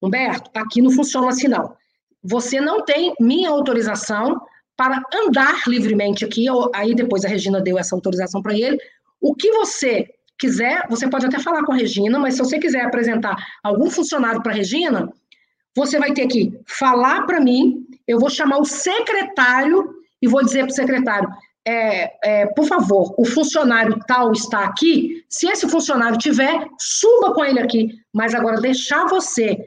Humberto, 0.02 0.50
aqui 0.56 0.82
não 0.82 0.92
funciona 0.92 1.28
assim 1.28 1.50
não. 1.50 1.76
Você 2.24 2.62
não 2.62 2.86
tem 2.86 3.14
minha 3.20 3.50
autorização 3.50 4.40
para 4.78 5.02
andar 5.14 5.64
livremente 5.68 6.24
aqui. 6.24 6.46
Aí 6.74 6.94
depois 6.94 7.26
a 7.26 7.28
Regina 7.28 7.60
deu 7.60 7.78
essa 7.78 7.96
autorização 7.96 8.42
para 8.42 8.54
ele. 8.54 8.78
O 9.20 9.34
que 9.34 9.52
você 9.52 10.08
quiser, 10.38 10.86
você 10.88 11.10
pode 11.10 11.26
até 11.26 11.40
falar 11.40 11.64
com 11.64 11.74
a 11.74 11.76
Regina, 11.76 12.20
mas 12.20 12.36
se 12.36 12.40
você 12.40 12.60
quiser 12.60 12.86
apresentar 12.86 13.36
algum 13.64 13.90
funcionário 13.90 14.42
para 14.44 14.52
a 14.52 14.56
Regina, 14.56 15.12
você 15.76 16.00
vai 16.00 16.14
ter 16.14 16.28
que 16.28 16.54
falar 16.68 17.26
para 17.26 17.42
mim, 17.42 17.86
eu 18.08 18.20
vou 18.20 18.30
chamar 18.30 18.58
o 18.60 18.66
secretário 18.66 19.96
e 20.22 20.28
vou 20.28 20.44
dizer 20.44 20.60
para 20.60 20.72
o 20.72 20.76
secretário, 20.76 21.30
é, 21.66 22.14
é, 22.24 22.46
por 22.48 22.66
favor, 22.66 23.14
o 23.18 23.26
funcionário 23.26 24.00
tal 24.08 24.32
está 24.32 24.64
aqui, 24.64 25.24
se 25.28 25.48
esse 25.48 25.68
funcionário 25.68 26.18
tiver, 26.18 26.66
suba 26.80 27.34
com 27.34 27.44
ele 27.44 27.60
aqui, 27.60 27.90
mas 28.14 28.34
agora 28.34 28.62
deixar 28.62 29.06
você 29.08 29.58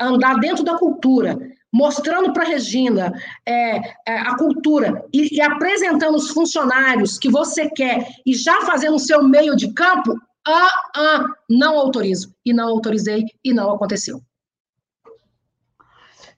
andar 0.00 0.38
dentro 0.38 0.62
da 0.62 0.78
cultura, 0.78 1.36
mostrando 1.72 2.32
para 2.32 2.44
a 2.44 2.46
Regina 2.46 3.12
é, 3.46 3.76
é, 4.06 4.18
a 4.18 4.36
cultura 4.36 5.04
e, 5.12 5.36
e, 5.36 5.40
apresentando 5.40 6.16
os 6.16 6.30
funcionários 6.30 7.18
que 7.18 7.30
você 7.30 7.68
quer 7.70 8.08
e 8.24 8.34
já 8.34 8.62
fazendo 8.62 8.96
o 8.96 9.00
seu 9.00 9.22
meio 9.22 9.54
de 9.54 9.72
campo, 9.74 10.18
ah, 10.46 10.90
ah, 10.96 11.24
não 11.48 11.78
autorizo. 11.78 12.34
E 12.44 12.52
não 12.52 12.68
autorizei 12.68 13.24
e 13.44 13.52
não 13.52 13.70
aconteceu. 13.70 14.22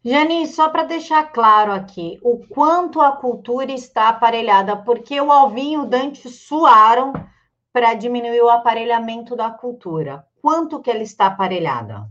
Jani, 0.03 0.47
só 0.47 0.68
para 0.70 0.85
deixar 0.85 1.31
claro 1.31 1.72
aqui, 1.72 2.18
o 2.22 2.39
quanto 2.49 3.01
a 3.03 3.12
cultura 3.12 3.70
está 3.70 4.09
aparelhada, 4.09 4.74
porque 4.74 5.20
o 5.20 5.31
Alvinho 5.31 5.83
e 5.83 5.85
o 5.85 5.87
Dante 5.87 6.28
suaram 6.31 7.12
para 7.70 7.95
diminuir 7.95 8.41
o 8.41 8.49
aparelhamento 8.49 9.37
da 9.37 9.51
cultura. 9.51 10.24
Quanto 10.41 10.81
que 10.81 10.91
ele 10.91 11.05
está 11.05 11.26
aparelhada? 11.26 12.09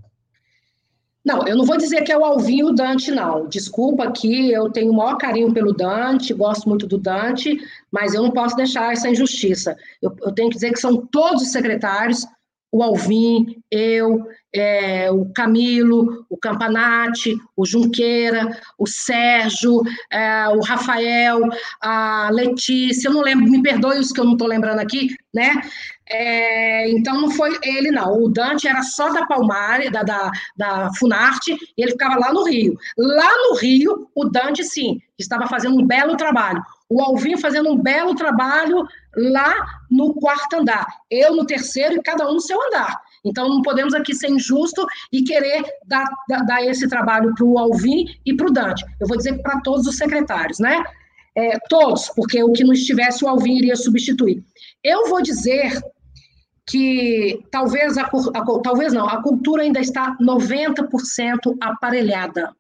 Não, 1.30 1.48
eu 1.48 1.56
não 1.56 1.64
vou 1.64 1.78
dizer 1.78 2.02
que 2.02 2.12
é 2.12 2.18
o 2.18 2.26
Alvinho 2.26 2.74
Dante, 2.74 3.12
não. 3.12 3.48
Desculpa 3.48 4.04
aqui, 4.06 4.52
eu 4.52 4.68
tenho 4.72 4.92
o 4.92 4.96
maior 4.96 5.16
carinho 5.16 5.54
pelo 5.54 5.72
Dante, 5.72 6.34
gosto 6.34 6.68
muito 6.68 6.88
do 6.88 6.98
Dante, 6.98 7.56
mas 7.92 8.16
eu 8.16 8.24
não 8.24 8.32
posso 8.32 8.56
deixar 8.56 8.92
essa 8.92 9.08
injustiça. 9.08 9.78
Eu, 10.02 10.16
eu 10.24 10.32
tenho 10.32 10.50
que 10.50 10.56
dizer 10.56 10.72
que 10.72 10.80
são 10.80 10.98
todos 10.98 11.44
os 11.44 11.52
secretários, 11.52 12.26
o 12.72 12.82
Alvim, 12.82 13.62
eu, 13.70 14.26
é, 14.54 15.12
o 15.12 15.26
Camilo, 15.34 16.26
o 16.30 16.38
Campanati, 16.38 17.36
o 17.56 17.64
Junqueira, 17.64 18.60
o 18.78 18.88
Sérgio, 18.88 19.82
é, 20.12 20.48
o 20.50 20.62
Rafael, 20.62 21.42
a 21.80 22.30
Letícia, 22.32 23.08
eu 23.08 23.14
não 23.14 23.22
lembro, 23.22 23.50
me 23.50 23.62
perdoe 23.62 24.00
os 24.00 24.12
que 24.12 24.20
eu 24.20 24.26
não 24.26 24.34
estou 24.34 24.48
lembrando 24.48 24.80
aqui, 24.80 25.16
né? 25.34 25.62
É, 26.12 26.90
então 26.90 27.22
não 27.22 27.30
foi 27.30 27.56
ele, 27.62 27.92
não. 27.92 28.24
O 28.24 28.30
Dante 28.30 28.68
era 28.68 28.82
só 28.82 29.14
da 29.14 29.28
Palmar, 29.28 29.92
da, 29.92 30.02
da, 30.02 30.32
da 30.58 30.94
Funarte, 30.94 31.56
e 31.78 31.82
ele 31.82 31.92
ficava 31.92 32.18
lá 32.18 32.34
no 32.34 32.44
Rio. 32.44 32.76
Lá 32.98 33.30
no 33.48 33.56
Rio, 33.56 34.10
o 34.16 34.26
Dante, 34.26 34.64
sim, 34.64 35.00
estava 35.20 35.48
fazendo 35.48 35.80
um 35.80 35.86
belo 35.86 36.18
trabalho. 36.18 36.64
O 36.90 37.00
Alvin 37.02 37.38
fazendo 37.38 37.70
um 37.70 37.78
belo 37.78 38.16
trabalho 38.16 38.88
lá 39.16 39.54
no 39.92 40.16
quarto 40.16 40.56
andar. 40.56 40.88
Eu 41.12 41.36
no 41.36 41.46
terceiro 41.46 41.96
e 41.96 42.02
cada 42.02 42.28
um 42.28 42.34
no 42.34 42.42
seu 42.42 42.60
andar. 42.68 43.00
Então, 43.24 43.48
não 43.48 43.62
podemos 43.62 43.94
aqui 43.94 44.16
ser 44.16 44.30
injusto 44.30 44.88
e 45.12 45.22
querer 45.22 45.64
dar, 45.86 46.06
dar, 46.28 46.44
dar 46.46 46.66
esse 46.66 46.88
trabalho 46.88 47.36
para 47.36 47.46
o 47.46 47.60
Alvin 47.60 48.06
e 48.26 48.34
para 48.34 48.48
o 48.48 48.52
Dante. 48.52 48.84
Eu 49.00 49.08
vou 49.08 49.18
dizer 49.18 49.40
para 49.44 49.62
todos 49.62 49.86
os 49.86 49.98
secretários, 49.98 50.58
né? 50.58 50.84
É, 51.36 51.60
todos, 51.70 52.10
porque 52.16 52.42
o 52.44 52.52
que 52.52 52.64
não 52.64 52.74
estivesse, 52.74 53.24
o 53.24 53.28
Alvin 53.28 53.58
iria 53.58 53.76
substituir. 53.76 54.44
Eu 54.84 55.08
vou 55.10 55.22
dizer 55.22 55.80
que 56.70 57.44
talvez, 57.50 57.98
a, 57.98 58.04
a, 58.04 58.62
talvez 58.64 58.94
não, 58.94 59.08
a 59.08 59.24
cultura 59.24 59.64
ainda 59.64 59.80
está 59.80 60.16
90% 60.22 61.58
aparelhada. 61.60 62.56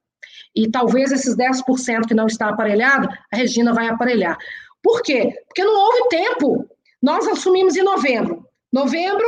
E 0.56 0.68
talvez 0.68 1.12
esses 1.12 1.38
10% 1.38 2.08
que 2.08 2.16
não 2.16 2.26
está 2.26 2.50
aparelhado, 2.50 3.08
a 3.32 3.38
Regina 3.38 3.72
vai 3.72 3.88
aparelhar. 3.88 4.36
Por 4.82 5.04
quê? 5.04 5.32
Porque 5.48 5.64
não 5.64 5.80
houve 5.80 6.10
tempo. 6.10 6.68
Nós 7.02 7.28
assumimos 7.28 7.76
em 7.76 7.84
novembro. 7.84 8.46
Novembro, 8.74 9.26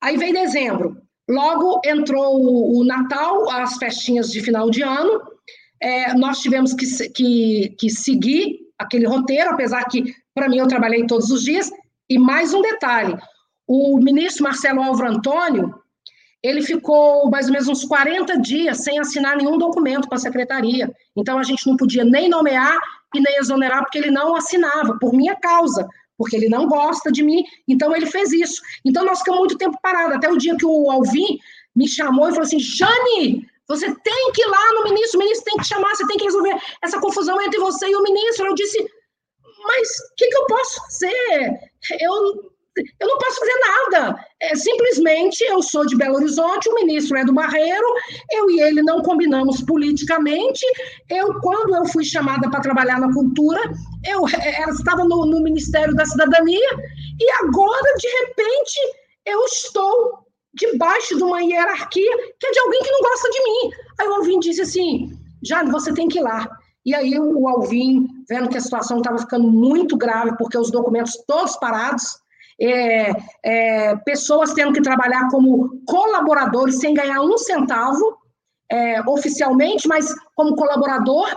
aí 0.00 0.16
vem 0.16 0.32
dezembro. 0.32 0.96
Logo 1.28 1.82
entrou 1.84 2.36
o, 2.36 2.80
o 2.80 2.84
Natal, 2.84 3.50
as 3.50 3.76
festinhas 3.76 4.30
de 4.30 4.40
final 4.40 4.70
de 4.70 4.82
ano. 4.82 5.20
É, 5.82 6.14
nós 6.14 6.38
tivemos 6.38 6.72
que, 6.72 6.86
que, 7.10 7.74
que 7.78 7.90
seguir 7.90 8.58
aquele 8.78 9.06
roteiro, 9.06 9.50
apesar 9.50 9.84
que, 9.84 10.14
para 10.34 10.48
mim, 10.48 10.58
eu 10.58 10.66
trabalhei 10.66 11.06
todos 11.06 11.30
os 11.30 11.44
dias. 11.44 11.70
E 12.08 12.18
mais 12.18 12.54
um 12.54 12.62
detalhe: 12.62 13.16
o 13.66 13.98
ministro 13.98 14.44
Marcelo 14.44 14.82
Álvaro 14.82 15.12
Antônio, 15.12 15.74
ele 16.42 16.60
ficou 16.60 17.30
mais 17.30 17.46
ou 17.46 17.52
menos 17.52 17.68
uns 17.68 17.84
40 17.84 18.38
dias 18.38 18.84
sem 18.84 18.98
assinar 18.98 19.36
nenhum 19.36 19.56
documento 19.56 20.06
para 20.06 20.18
a 20.18 20.20
secretaria. 20.20 20.94
Então, 21.16 21.38
a 21.38 21.42
gente 21.42 21.66
não 21.66 21.76
podia 21.76 22.04
nem 22.04 22.28
nomear 22.28 22.78
e 23.14 23.20
nem 23.20 23.38
exonerar, 23.38 23.80
porque 23.80 23.96
ele 23.96 24.10
não 24.10 24.36
assinava, 24.36 24.98
por 25.00 25.14
minha 25.14 25.34
causa, 25.36 25.88
porque 26.18 26.36
ele 26.36 26.48
não 26.48 26.66
gosta 26.66 27.10
de 27.10 27.22
mim, 27.22 27.42
então 27.66 27.96
ele 27.96 28.06
fez 28.06 28.30
isso. 28.32 28.60
Então, 28.84 29.04
nós 29.06 29.20
ficamos 29.20 29.40
muito 29.40 29.56
tempo 29.56 29.78
parados, 29.82 30.16
até 30.16 30.30
o 30.30 30.36
dia 30.36 30.54
que 30.56 30.66
o 30.66 30.90
Alvin 30.90 31.38
me 31.74 31.88
chamou 31.88 32.28
e 32.28 32.32
falou 32.32 32.44
assim, 32.44 32.58
Jane, 32.58 33.48
você 33.66 33.86
tem 33.86 34.32
que 34.32 34.42
ir 34.42 34.46
lá 34.46 34.72
no 34.74 34.84
ministro, 34.84 35.18
o 35.18 35.22
ministro 35.22 35.44
tem 35.46 35.56
que 35.56 35.66
chamar, 35.66 35.94
você 35.94 36.06
tem 36.06 36.18
que 36.18 36.24
resolver 36.24 36.54
essa 36.82 37.00
confusão 37.00 37.40
entre 37.40 37.58
você 37.58 37.88
e 37.88 37.96
o 37.96 38.02
ministro. 38.02 38.46
Eu 38.46 38.54
disse, 38.54 38.86
mas 39.66 39.88
o 39.88 40.14
que, 40.16 40.28
que 40.28 40.36
eu 40.36 40.46
posso 40.46 40.80
fazer? 40.82 41.58
Eu 42.00 42.53
eu 42.76 43.08
não 43.08 43.18
posso 43.18 43.38
fazer 43.38 43.60
nada. 43.60 44.26
É, 44.40 44.54
simplesmente 44.54 45.42
eu 45.44 45.62
sou 45.62 45.86
de 45.86 45.96
Belo 45.96 46.16
Horizonte, 46.16 46.68
o 46.68 46.74
ministro 46.74 47.16
é 47.16 47.24
do 47.24 47.32
Barreiro, 47.32 47.86
eu 48.32 48.50
e 48.50 48.60
ele 48.60 48.82
não 48.82 49.02
combinamos 49.02 49.60
politicamente. 49.62 50.64
Eu, 51.10 51.40
quando 51.40 51.74
eu 51.74 51.86
fui 51.86 52.04
chamada 52.04 52.50
para 52.50 52.60
trabalhar 52.60 53.00
na 53.00 53.12
cultura, 53.12 53.60
eu, 54.06 54.26
é, 54.28 54.64
eu 54.64 54.70
estava 54.70 55.04
no, 55.04 55.26
no 55.26 55.40
Ministério 55.42 55.94
da 55.94 56.04
Cidadania 56.04 56.70
e 57.20 57.30
agora, 57.44 57.94
de 57.96 58.08
repente, 58.08 58.80
eu 59.26 59.44
estou 59.44 60.24
debaixo 60.54 61.16
de 61.16 61.22
uma 61.22 61.42
hierarquia 61.42 62.16
que 62.38 62.46
é 62.46 62.50
de 62.50 62.58
alguém 62.60 62.80
que 62.82 62.90
não 62.90 63.00
gosta 63.00 63.30
de 63.30 63.42
mim. 63.42 63.72
Aí 64.00 64.08
o 64.08 64.14
Alvin 64.14 64.40
disse 64.40 64.62
assim: 64.62 65.10
Jane, 65.42 65.70
você 65.70 65.92
tem 65.92 66.08
que 66.08 66.18
ir 66.18 66.22
lá. 66.22 66.48
E 66.84 66.94
aí 66.94 67.18
o 67.18 67.48
Alvin, 67.48 68.06
vendo 68.28 68.48
que 68.48 68.58
a 68.58 68.60
situação 68.60 68.98
estava 68.98 69.18
ficando 69.18 69.50
muito 69.50 69.96
grave, 69.96 70.36
porque 70.36 70.58
os 70.58 70.70
documentos 70.70 71.16
todos 71.26 71.56
parados, 71.56 72.18
é, 72.60 73.10
é, 73.42 73.96
pessoas 73.96 74.52
tendo 74.52 74.72
que 74.72 74.82
trabalhar 74.82 75.28
como 75.30 75.82
colaboradores 75.86 76.78
sem 76.78 76.94
ganhar 76.94 77.20
um 77.20 77.36
centavo 77.36 78.18
é, 78.70 79.00
oficialmente, 79.08 79.88
mas 79.88 80.14
como 80.34 80.56
colaborador. 80.56 81.28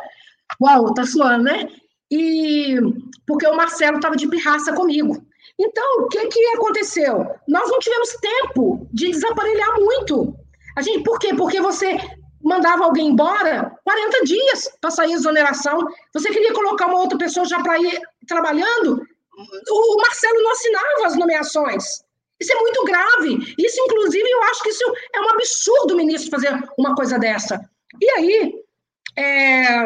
Uau, 0.62 0.94
tá 0.94 1.06
suando, 1.06 1.44
né? 1.44 1.68
E 2.10 2.78
porque 3.26 3.46
o 3.46 3.56
Marcelo 3.56 3.98
estava 3.98 4.16
de 4.16 4.28
pirraça 4.28 4.74
comigo. 4.74 5.22
Então, 5.60 6.04
o 6.04 6.08
que, 6.08 6.28
que 6.28 6.46
aconteceu? 6.56 7.26
Nós 7.48 7.70
não 7.70 7.80
tivemos 7.80 8.10
tempo 8.22 8.88
de 8.94 9.12
desaparelhar 9.12 9.80
muito. 9.80 10.36
A 10.78 10.82
gente, 10.82 11.04
por 11.04 11.20
quê? 11.20 11.34
Porque 11.34 11.60
você 11.60 11.98
mandava 12.44 12.86
alguém 12.86 13.08
embora 13.08 13.76
40 13.84 14.24
dias 14.24 14.70
para 14.80 14.92
sair 14.92 15.14
a 15.14 15.16
exoneração. 15.16 15.80
Você 16.14 16.30
queria 16.30 16.54
colocar 16.54 16.88
uma 16.88 17.00
outra 17.00 17.18
pessoa 17.18 17.46
já 17.46 17.62
para 17.62 17.80
ir 17.80 18.00
trabalhando, 18.28 19.02
o 19.38 19.98
Marcelo 19.98 20.44
não 20.44 20.52
assinava 20.52 21.06
as 21.06 21.16
nomeações. 21.16 21.84
Isso 22.40 22.54
é 22.54 22.60
muito 22.60 22.84
grave. 22.84 23.56
Isso, 23.58 23.82
inclusive, 23.82 24.30
eu 24.30 24.44
acho 24.44 24.64
que 24.64 24.70
isso 24.70 24.84
é 25.14 25.22
um 25.22 25.30
absurdo 25.30 25.94
o 25.94 25.98
ministro 25.98 26.32
fazer 26.32 26.58
uma 26.78 26.96
coisa 26.96 27.18
dessa. 27.18 27.60
E 28.02 28.10
aí, 28.12 28.54
é, 29.16 29.86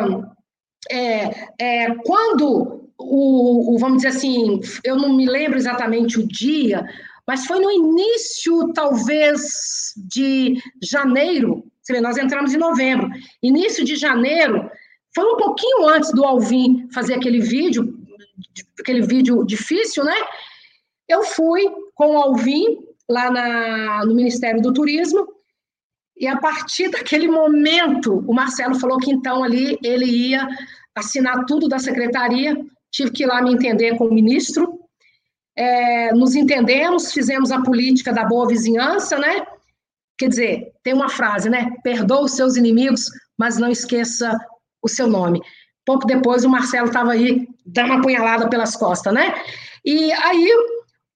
é, 0.90 1.48
é, 1.60 1.96
quando 2.06 2.90
o, 2.98 3.76
o, 3.76 3.78
vamos 3.78 3.98
dizer 3.98 4.10
assim, 4.10 4.60
eu 4.84 4.96
não 4.96 5.14
me 5.14 5.26
lembro 5.26 5.58
exatamente 5.58 6.20
o 6.20 6.28
dia, 6.28 6.86
mas 7.28 7.46
foi 7.46 7.60
no 7.60 7.72
início, 7.72 8.74
talvez, 8.74 9.94
de 9.96 10.62
janeiro, 10.84 11.64
você 11.82 11.94
vê, 11.94 12.02
nós 12.02 12.18
entramos 12.18 12.54
em 12.54 12.58
novembro, 12.58 13.10
início 13.42 13.84
de 13.84 13.96
janeiro, 13.96 14.70
foi 15.16 15.26
um 15.26 15.38
pouquinho 15.38 15.88
antes 15.88 16.12
do 16.12 16.26
Alvin 16.26 16.88
fazer 16.94 17.14
aquele 17.14 17.40
vídeo, 17.40 18.01
aquele 18.80 19.02
vídeo 19.02 19.44
difícil, 19.46 20.04
né? 20.04 20.16
Eu 21.08 21.24
fui 21.24 21.64
com 21.94 22.16
o 22.16 22.18
Alvin 22.18 22.80
lá 23.10 23.30
na, 23.30 24.06
no 24.06 24.16
Ministério 24.16 24.62
do 24.62 24.74
Turismo, 24.74 25.28
e 26.22 26.28
a 26.28 26.38
partir 26.38 26.90
daquele 26.90 27.28
momento, 27.28 28.24
o 28.28 28.34
Marcelo 28.34 28.80
falou 28.80 29.00
que 29.00 29.12
então 29.12 29.44
ali 29.44 29.78
ele 29.84 30.06
ia 30.06 30.48
assinar 30.96 31.46
tudo 31.46 31.68
da 31.68 31.80
secretaria, 31.80 32.56
tive 32.92 33.12
que 33.12 33.24
ir 33.24 33.26
lá 33.26 33.42
me 33.42 33.52
entender 33.52 33.98
com 33.98 34.06
o 34.06 34.14
ministro, 34.14 34.80
é, 35.56 36.14
nos 36.14 36.36
entendemos, 36.36 37.12
fizemos 37.12 37.52
a 37.52 37.62
política 37.62 38.14
da 38.14 38.24
boa 38.24 38.48
vizinhança, 38.48 39.18
né? 39.18 39.46
Quer 40.18 40.30
dizer, 40.30 40.72
tem 40.84 40.94
uma 40.94 41.10
frase, 41.10 41.50
né? 41.50 41.72
Perdoa 41.84 42.22
os 42.22 42.34
seus 42.34 42.56
inimigos, 42.56 43.10
mas 43.38 43.58
não 43.58 43.72
esqueça 43.72 44.38
o 44.82 44.88
seu 44.88 45.08
nome. 45.08 45.42
Pouco 45.86 46.06
depois, 46.06 46.44
o 46.44 46.50
Marcelo 46.50 46.88
estava 46.88 47.12
aí, 47.12 47.48
dando 47.66 47.94
uma 47.94 48.02
punhalada 48.02 48.50
pelas 48.50 48.76
costas, 48.76 49.14
né? 49.14 49.34
E 49.84 50.12
aí, 50.12 50.50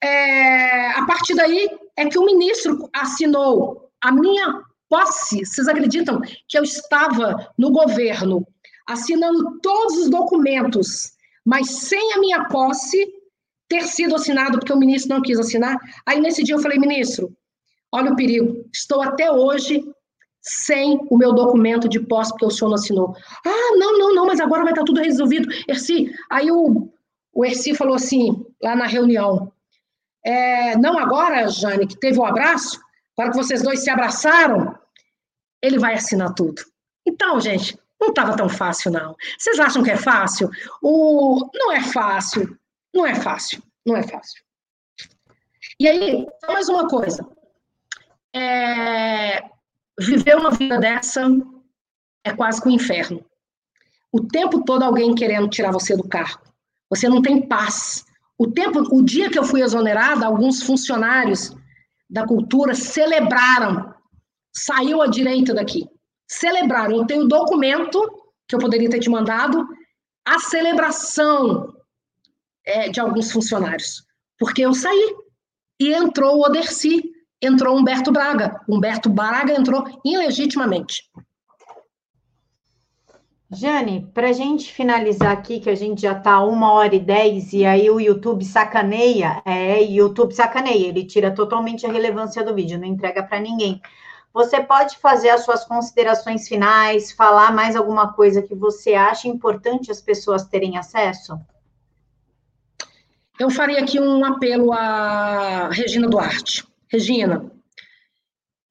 é, 0.04 0.90
a 0.92 1.06
partir 1.06 1.36
daí, 1.36 1.70
é 1.98 2.08
que 2.08 2.18
o 2.18 2.26
ministro 2.26 2.90
assinou 2.94 3.90
a 4.02 4.12
minha 4.12 4.62
posse. 4.90 5.46
Vocês 5.46 5.68
acreditam 5.68 6.22
que 6.48 6.58
eu 6.58 6.64
estava 6.64 7.52
no 7.58 7.72
governo 7.72 8.46
assinando 8.88 9.60
todos 9.62 9.98
os 9.98 10.10
documentos, 10.10 11.14
mas 11.44 11.70
sem 11.70 12.14
a 12.14 12.20
minha 12.20 12.46
posse 12.46 13.08
ter 13.68 13.84
sido 13.84 14.16
assinado, 14.16 14.60
porque 14.60 14.74
o 14.74 14.78
ministro 14.78 15.16
não 15.16 15.22
quis 15.22 15.40
assinar? 15.40 15.78
Aí, 16.06 16.20
nesse 16.20 16.44
dia, 16.44 16.56
eu 16.56 16.60
falei, 16.60 16.78
ministro, 16.78 17.36
olha 17.92 18.12
o 18.12 18.16
perigo, 18.16 18.64
estou 18.74 19.02
até 19.02 19.32
hoje 19.32 19.84
sem 20.46 21.00
o 21.10 21.18
meu 21.18 21.34
documento 21.34 21.90
de 21.90 22.00
posse, 22.00 22.32
porque 22.32 22.46
o 22.46 22.52
senhor 22.52 22.70
não 22.70 22.76
assinou. 22.76 23.16
Ah, 23.44 23.76
não, 23.78 23.98
não, 23.98 24.14
não, 24.14 24.26
mas 24.28 24.40
agora 24.40 24.64
vai 24.64 24.72
estar 24.72 24.84
tudo 24.84 25.02
resolvido. 25.02 25.50
Erci, 25.68 26.14
aí 26.30 26.52
o, 26.52 26.88
o 27.34 27.44
Erci 27.44 27.74
falou 27.74 27.96
assim, 27.96 28.46
lá 28.62 28.76
na 28.76 28.86
reunião, 28.86 29.52
é, 30.24 30.78
não 30.78 31.00
agora, 31.00 31.48
Jane, 31.48 31.88
que 31.88 32.00
teve 32.00 32.20
o 32.20 32.22
um 32.22 32.26
abraço, 32.26 32.80
agora 33.18 33.32
que 33.32 33.44
vocês 33.44 33.64
dois 33.64 33.84
se 33.84 33.90
abraçaram, 33.90 34.78
ele 35.64 35.80
vai 35.80 35.96
assinar 35.96 36.34
tudo. 36.36 36.62
Então, 37.08 37.40
gente, 37.42 37.80
não 38.00 38.10
estava 38.10 38.38
tão 38.38 38.48
fácil, 38.48 38.92
não. 38.92 39.16
Vocês 39.40 39.60
acham 39.60 39.82
que 39.82 39.92
é 39.92 39.98
fácil? 39.98 40.50
O... 40.82 41.50
Não 41.56 41.72
é 41.72 41.82
fácil, 41.82 42.56
não 42.94 43.06
é 43.06 43.16
fácil, 43.16 43.64
não 43.84 43.98
é 43.98 44.04
fácil. 44.04 44.44
E 45.80 45.88
aí, 45.88 46.28
mais 46.48 46.70
uma 46.70 46.88
coisa. 46.88 47.28
É, 48.34 49.44
viver 50.00 50.36
uma 50.36 50.52
vida 50.52 50.78
dessa 50.80 51.26
é 52.24 52.34
quase 52.34 52.62
que 52.62 52.68
um 52.68 52.72
inferno. 52.72 53.26
O 54.12 54.26
tempo 54.26 54.64
todo 54.64 54.84
alguém 54.84 55.14
querendo 55.14 55.50
tirar 55.50 55.72
você 55.72 55.96
do 55.96 56.08
cargo. 56.08 56.42
Você 56.90 57.10
não 57.10 57.22
tem 57.22 57.48
paz. 57.48 58.06
O 58.38 58.52
tempo, 58.52 58.80
o 58.96 59.04
dia 59.04 59.30
que 59.30 59.38
eu 59.38 59.44
fui 59.44 59.62
exonerada, 59.62 60.26
alguns 60.26 60.64
funcionários 60.64 61.56
da 62.10 62.26
cultura 62.26 62.74
celebraram. 62.74 63.94
Saiu 64.54 65.02
a 65.02 65.08
direita 65.08 65.54
daqui. 65.54 65.88
Celebraram. 66.28 66.98
Eu 66.98 67.06
tenho 67.06 67.28
documento 67.28 68.00
que 68.48 68.56
eu 68.56 68.60
poderia 68.60 68.90
ter 68.90 69.00
te 69.00 69.10
mandado, 69.10 69.68
a 70.26 70.40
celebração 70.40 71.74
é, 72.66 72.90
de 72.90 73.00
alguns 73.00 73.32
funcionários. 73.32 74.06
Porque 74.40 74.62
eu 74.62 74.74
saí. 74.74 75.16
E 75.80 75.94
entrou 75.94 76.38
o 76.38 76.46
Oderci, 76.46 77.04
entrou 77.46 77.78
Humberto 77.78 78.12
Braga. 78.12 78.62
Humberto 78.68 79.10
Braga 79.10 79.54
entrou 79.54 79.86
ilegitimamente. 80.04 81.04
Jane, 83.52 84.10
para 84.14 84.30
a 84.30 84.34
gente 84.34 84.74
finalizar 84.74 85.32
aqui, 85.32 85.60
que 85.60 85.70
a 85.70 85.76
gente 85.76 86.02
já 86.02 86.14
está 86.14 86.42
uma 86.42 86.74
hora 86.74 86.96
e 86.96 87.00
dez, 87.00 87.54
e 87.54 87.66
aí 87.66 87.90
o 87.90 88.00
YouTube 88.00 88.44
sacaneia, 88.44 89.42
é, 89.46 89.82
YouTube 89.84 90.34
sacaneia, 90.34 90.88
ele 90.88 91.06
tira 91.06 91.32
totalmente 91.32 91.86
a 91.86 91.92
relevância 91.92 92.44
do 92.44 92.56
vídeo, 92.56 92.80
não 92.80 92.88
entrega 92.88 93.22
para 93.24 93.40
ninguém. 93.40 93.80
Você 94.34 94.62
pode 94.62 94.98
fazer 94.98 95.30
as 95.30 95.46
suas 95.46 95.64
considerações 95.64 96.48
finais, 96.48 97.12
falar 97.12 97.54
mais 97.54 97.76
alguma 97.76 98.12
coisa 98.12 98.42
que 98.42 98.54
você 98.54 98.94
acha 98.94 99.28
importante 99.28 99.92
as 99.92 100.02
pessoas 100.02 100.44
terem 100.44 100.78
acesso? 100.78 101.40
Eu 103.40 103.50
faria 103.50 103.80
aqui 103.80 104.00
um 104.00 104.26
apelo 104.26 104.74
a 104.74 105.70
Regina 105.70 106.10
Duarte. 106.10 106.66
Regina, 106.88 107.52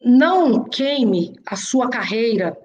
não 0.02 0.64
queime 0.64 1.38
a 1.46 1.56
sua 1.56 1.88
carreira 1.88 2.56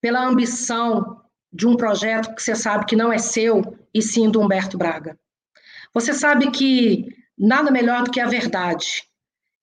pela 0.00 0.26
ambição 0.26 1.20
de 1.52 1.66
um 1.66 1.76
projeto 1.76 2.34
que 2.34 2.42
você 2.42 2.54
sabe 2.54 2.84
que 2.84 2.96
não 2.96 3.12
é 3.12 3.18
seu 3.18 3.76
e 3.92 4.02
sim 4.02 4.30
do 4.30 4.40
Humberto 4.40 4.76
Braga. 4.76 5.18
Você 5.94 6.12
sabe 6.12 6.50
que 6.50 7.06
nada 7.38 7.70
melhor 7.70 8.02
do 8.02 8.10
que 8.10 8.20
a 8.20 8.26
verdade. 8.26 9.04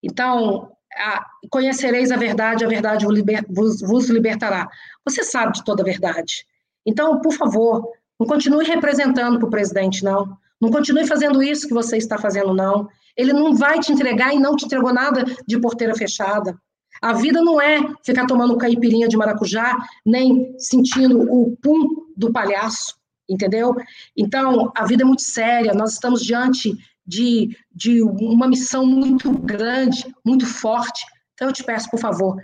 Então, 0.01 0.71
a, 0.95 1.25
conhecereis 1.49 2.11
a 2.11 2.17
verdade, 2.17 2.65
a 2.65 2.67
verdade 2.67 3.05
vos, 3.49 3.81
vos 3.81 4.09
libertará. 4.09 4.69
Você 5.05 5.23
sabe 5.23 5.53
de 5.53 5.63
toda 5.63 5.83
a 5.83 5.85
verdade. 5.85 6.45
Então, 6.85 7.21
por 7.21 7.33
favor, 7.33 7.91
não 8.19 8.25
continue 8.25 8.65
representando 8.65 9.37
para 9.37 9.47
o 9.47 9.51
presidente, 9.51 10.03
não. 10.03 10.37
Não 10.59 10.71
continue 10.71 11.07
fazendo 11.07 11.41
isso 11.41 11.67
que 11.67 11.73
você 11.73 11.97
está 11.97 12.17
fazendo, 12.17 12.53
não. 12.53 12.89
Ele 13.15 13.33
não 13.33 13.55
vai 13.55 13.79
te 13.79 13.91
entregar 13.91 14.33
e 14.33 14.39
não 14.39 14.55
te 14.55 14.65
entregou 14.65 14.93
nada 14.93 15.23
de 15.47 15.59
porteira 15.59 15.95
fechada. 15.95 16.57
A 17.01 17.13
vida 17.13 17.41
não 17.41 17.59
é 17.59 17.79
ficar 18.05 18.25
tomando 18.25 18.57
caipirinha 18.57 19.07
de 19.07 19.17
maracujá, 19.17 19.77
nem 20.05 20.55
sentindo 20.59 21.21
o 21.31 21.57
pum 21.57 22.05
do 22.15 22.31
palhaço, 22.31 22.95
entendeu? 23.27 23.75
Então, 24.15 24.71
a 24.75 24.85
vida 24.85 25.03
é 25.03 25.05
muito 25.05 25.23
séria, 25.23 25.73
nós 25.73 25.93
estamos 25.93 26.21
diante 26.21 26.77
de, 27.05 27.57
de 27.71 28.03
uma 28.03 28.47
missão 28.47 28.85
muito 28.85 29.31
grande, 29.31 30.13
muito 30.23 30.45
forte. 30.45 31.03
Então, 31.33 31.47
eu 31.47 31.53
te 31.53 31.63
peço, 31.63 31.89
por 31.89 31.99
favor, 31.99 32.37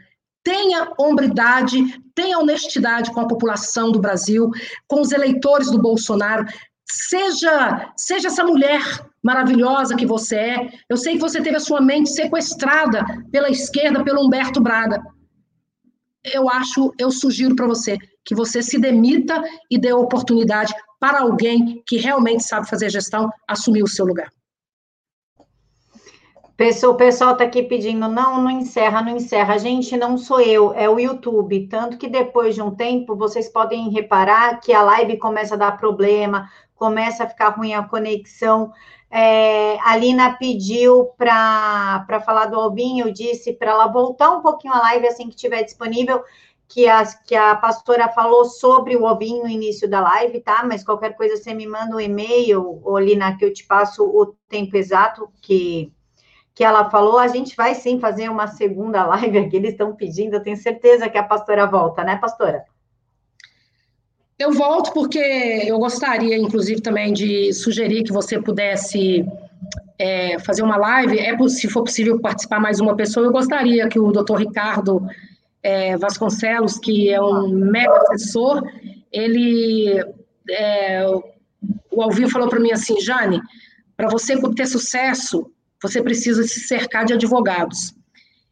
tenha 0.44 0.92
hombridade, 0.98 2.02
tenha 2.16 2.40
honestidade 2.40 3.12
com 3.12 3.20
a 3.20 3.28
população 3.28 3.92
do 3.92 4.00
Brasil, 4.00 4.50
com 4.88 5.02
os 5.02 5.12
eleitores 5.12 5.70
do 5.70 5.80
Bolsonaro, 5.80 6.46
seja, 6.90 7.92
seja 7.98 8.30
essa 8.30 8.44
mulher 8.44 8.82
maravilhosa 9.28 9.98
que 9.98 10.06
você 10.06 10.38
é. 10.38 10.70
Eu 10.90 10.96
sei 10.96 11.16
que 11.16 11.26
você 11.28 11.42
teve 11.42 11.58
a 11.58 11.66
sua 11.68 11.82
mente 11.82 12.10
sequestrada 12.10 13.06
pela 13.30 13.50
esquerda, 13.50 14.02
pelo 14.02 14.26
Humberto 14.26 14.62
Braga. 14.62 15.04
Eu 16.24 16.50
acho, 16.50 16.94
eu 16.98 17.12
sugiro 17.12 17.54
para 17.54 17.68
você 17.68 17.98
que 18.24 18.34
você 18.34 18.62
se 18.64 18.80
demita 18.80 19.44
e 19.70 19.78
dê 19.78 19.92
oportunidade 19.92 20.74
para 20.98 21.22
alguém 21.22 21.84
que 21.86 21.98
realmente 21.98 22.44
sabe 22.44 22.70
fazer 22.70 22.90
gestão 22.90 23.30
assumir 23.48 23.84
o 23.84 23.88
seu 23.88 24.06
lugar. 24.06 24.30
O 26.90 26.96
pessoal 26.96 27.34
está 27.34 27.44
aqui 27.44 27.62
pedindo, 27.64 28.08
não, 28.08 28.42
não 28.42 28.50
encerra, 28.50 29.02
não 29.02 29.16
encerra. 29.16 29.60
Gente, 29.60 29.96
não 29.96 30.18
sou 30.18 30.40
eu, 30.40 30.74
é 30.74 30.90
o 30.90 31.00
YouTube. 31.00 31.68
Tanto 31.68 31.98
que 31.98 32.08
depois 32.08 32.56
de 32.56 32.62
um 32.62 32.72
tempo, 32.72 33.16
vocês 33.16 33.48
podem 33.48 33.90
reparar 33.90 34.60
que 34.60 34.74
a 34.74 34.82
live 34.82 35.18
começa 35.18 35.54
a 35.54 35.58
dar 35.58 35.78
problema, 35.78 36.50
começa 36.74 37.24
a 37.24 37.30
ficar 37.30 37.50
ruim 37.50 37.74
a 37.74 37.84
conexão. 37.84 38.72
É, 39.10 39.80
a 39.80 39.96
Lina 39.96 40.38
pediu 40.38 41.06
para 41.18 42.22
falar 42.26 42.48
do 42.48 42.60
Albinho, 42.60 43.08
eu 43.08 43.14
disse 43.14 43.54
para 43.54 43.72
ela 43.72 43.88
voltar 43.88 44.32
um 44.32 44.42
pouquinho 44.42 44.74
a 44.74 44.80
live 44.80 45.08
assim 45.08 45.30
que 45.30 45.36
estiver 45.36 45.64
disponível, 45.64 46.22
que 46.68 46.88
a, 46.88 47.06
que 47.06 47.34
a 47.34 47.56
pastora 47.56 48.10
falou 48.10 48.44
sobre 48.46 48.98
o 48.98 49.08
Albinho 49.08 49.44
no 49.44 49.50
início 49.50 49.90
da 49.90 50.02
live, 50.02 50.42
tá? 50.42 50.64
Mas 50.66 50.84
qualquer 50.84 51.16
coisa 51.16 51.38
você 51.38 51.54
me 51.54 51.66
manda 51.66 51.96
um 51.96 52.00
e-mail, 52.00 52.82
ou 52.84 53.00
Lina, 53.00 53.38
que 53.38 53.46
eu 53.46 53.54
te 53.54 53.66
passo 53.66 54.04
o 54.04 54.36
tempo 54.50 54.76
exato 54.76 55.30
que, 55.42 55.92
que 56.54 56.64
ela 56.64 56.90
falou. 56.90 57.18
A 57.18 57.28
gente 57.30 57.56
vai 57.56 57.74
sim 57.76 58.00
fazer 58.02 58.30
uma 58.30 58.48
segunda 58.48 59.06
live 59.08 59.38
aqui, 59.38 59.56
eles 59.56 59.72
estão 59.72 59.96
pedindo, 59.96 60.36
eu 60.36 60.44
tenho 60.44 60.58
certeza 60.58 61.10
que 61.10 61.18
a 61.18 61.24
pastora 61.24 61.66
volta, 61.66 62.04
né, 62.04 62.18
pastora? 62.18 62.66
Eu 64.40 64.52
volto 64.52 64.94
porque 64.94 65.18
eu 65.18 65.80
gostaria, 65.80 66.38
inclusive, 66.38 66.80
também 66.80 67.12
de 67.12 67.52
sugerir 67.54 68.04
que 68.04 68.12
você 68.12 68.40
pudesse 68.40 69.26
é, 69.98 70.38
fazer 70.40 70.62
uma 70.62 70.78
live. 70.78 71.18
É, 71.18 71.36
se 71.48 71.68
for 71.68 71.84
possível 71.84 72.20
participar 72.20 72.60
mais 72.60 72.80
uma 72.80 72.96
pessoa, 72.96 73.26
eu 73.26 73.32
gostaria 73.32 73.90
que 73.90 74.00
o 74.00 74.12
doutor 74.12 74.40
Ricardo 74.40 75.02
é, 75.64 75.98
Vasconcelos, 75.98 76.78
que 76.78 77.10
é 77.10 77.20
um 77.20 77.50
mega 77.50 77.98
assessor, 78.14 78.62
ele. 79.12 80.04
É, 80.50 81.04
o 81.92 82.02
Alvio 82.02 82.30
falou 82.30 82.48
para 82.48 82.60
mim 82.60 82.72
assim, 82.72 83.02
Jane, 83.02 83.42
para 83.96 84.08
você 84.08 84.40
ter 84.52 84.68
sucesso, 84.68 85.52
você 85.82 86.00
precisa 86.00 86.44
se 86.44 86.60
cercar 86.60 87.06
de 87.06 87.14
advogados. 87.14 87.96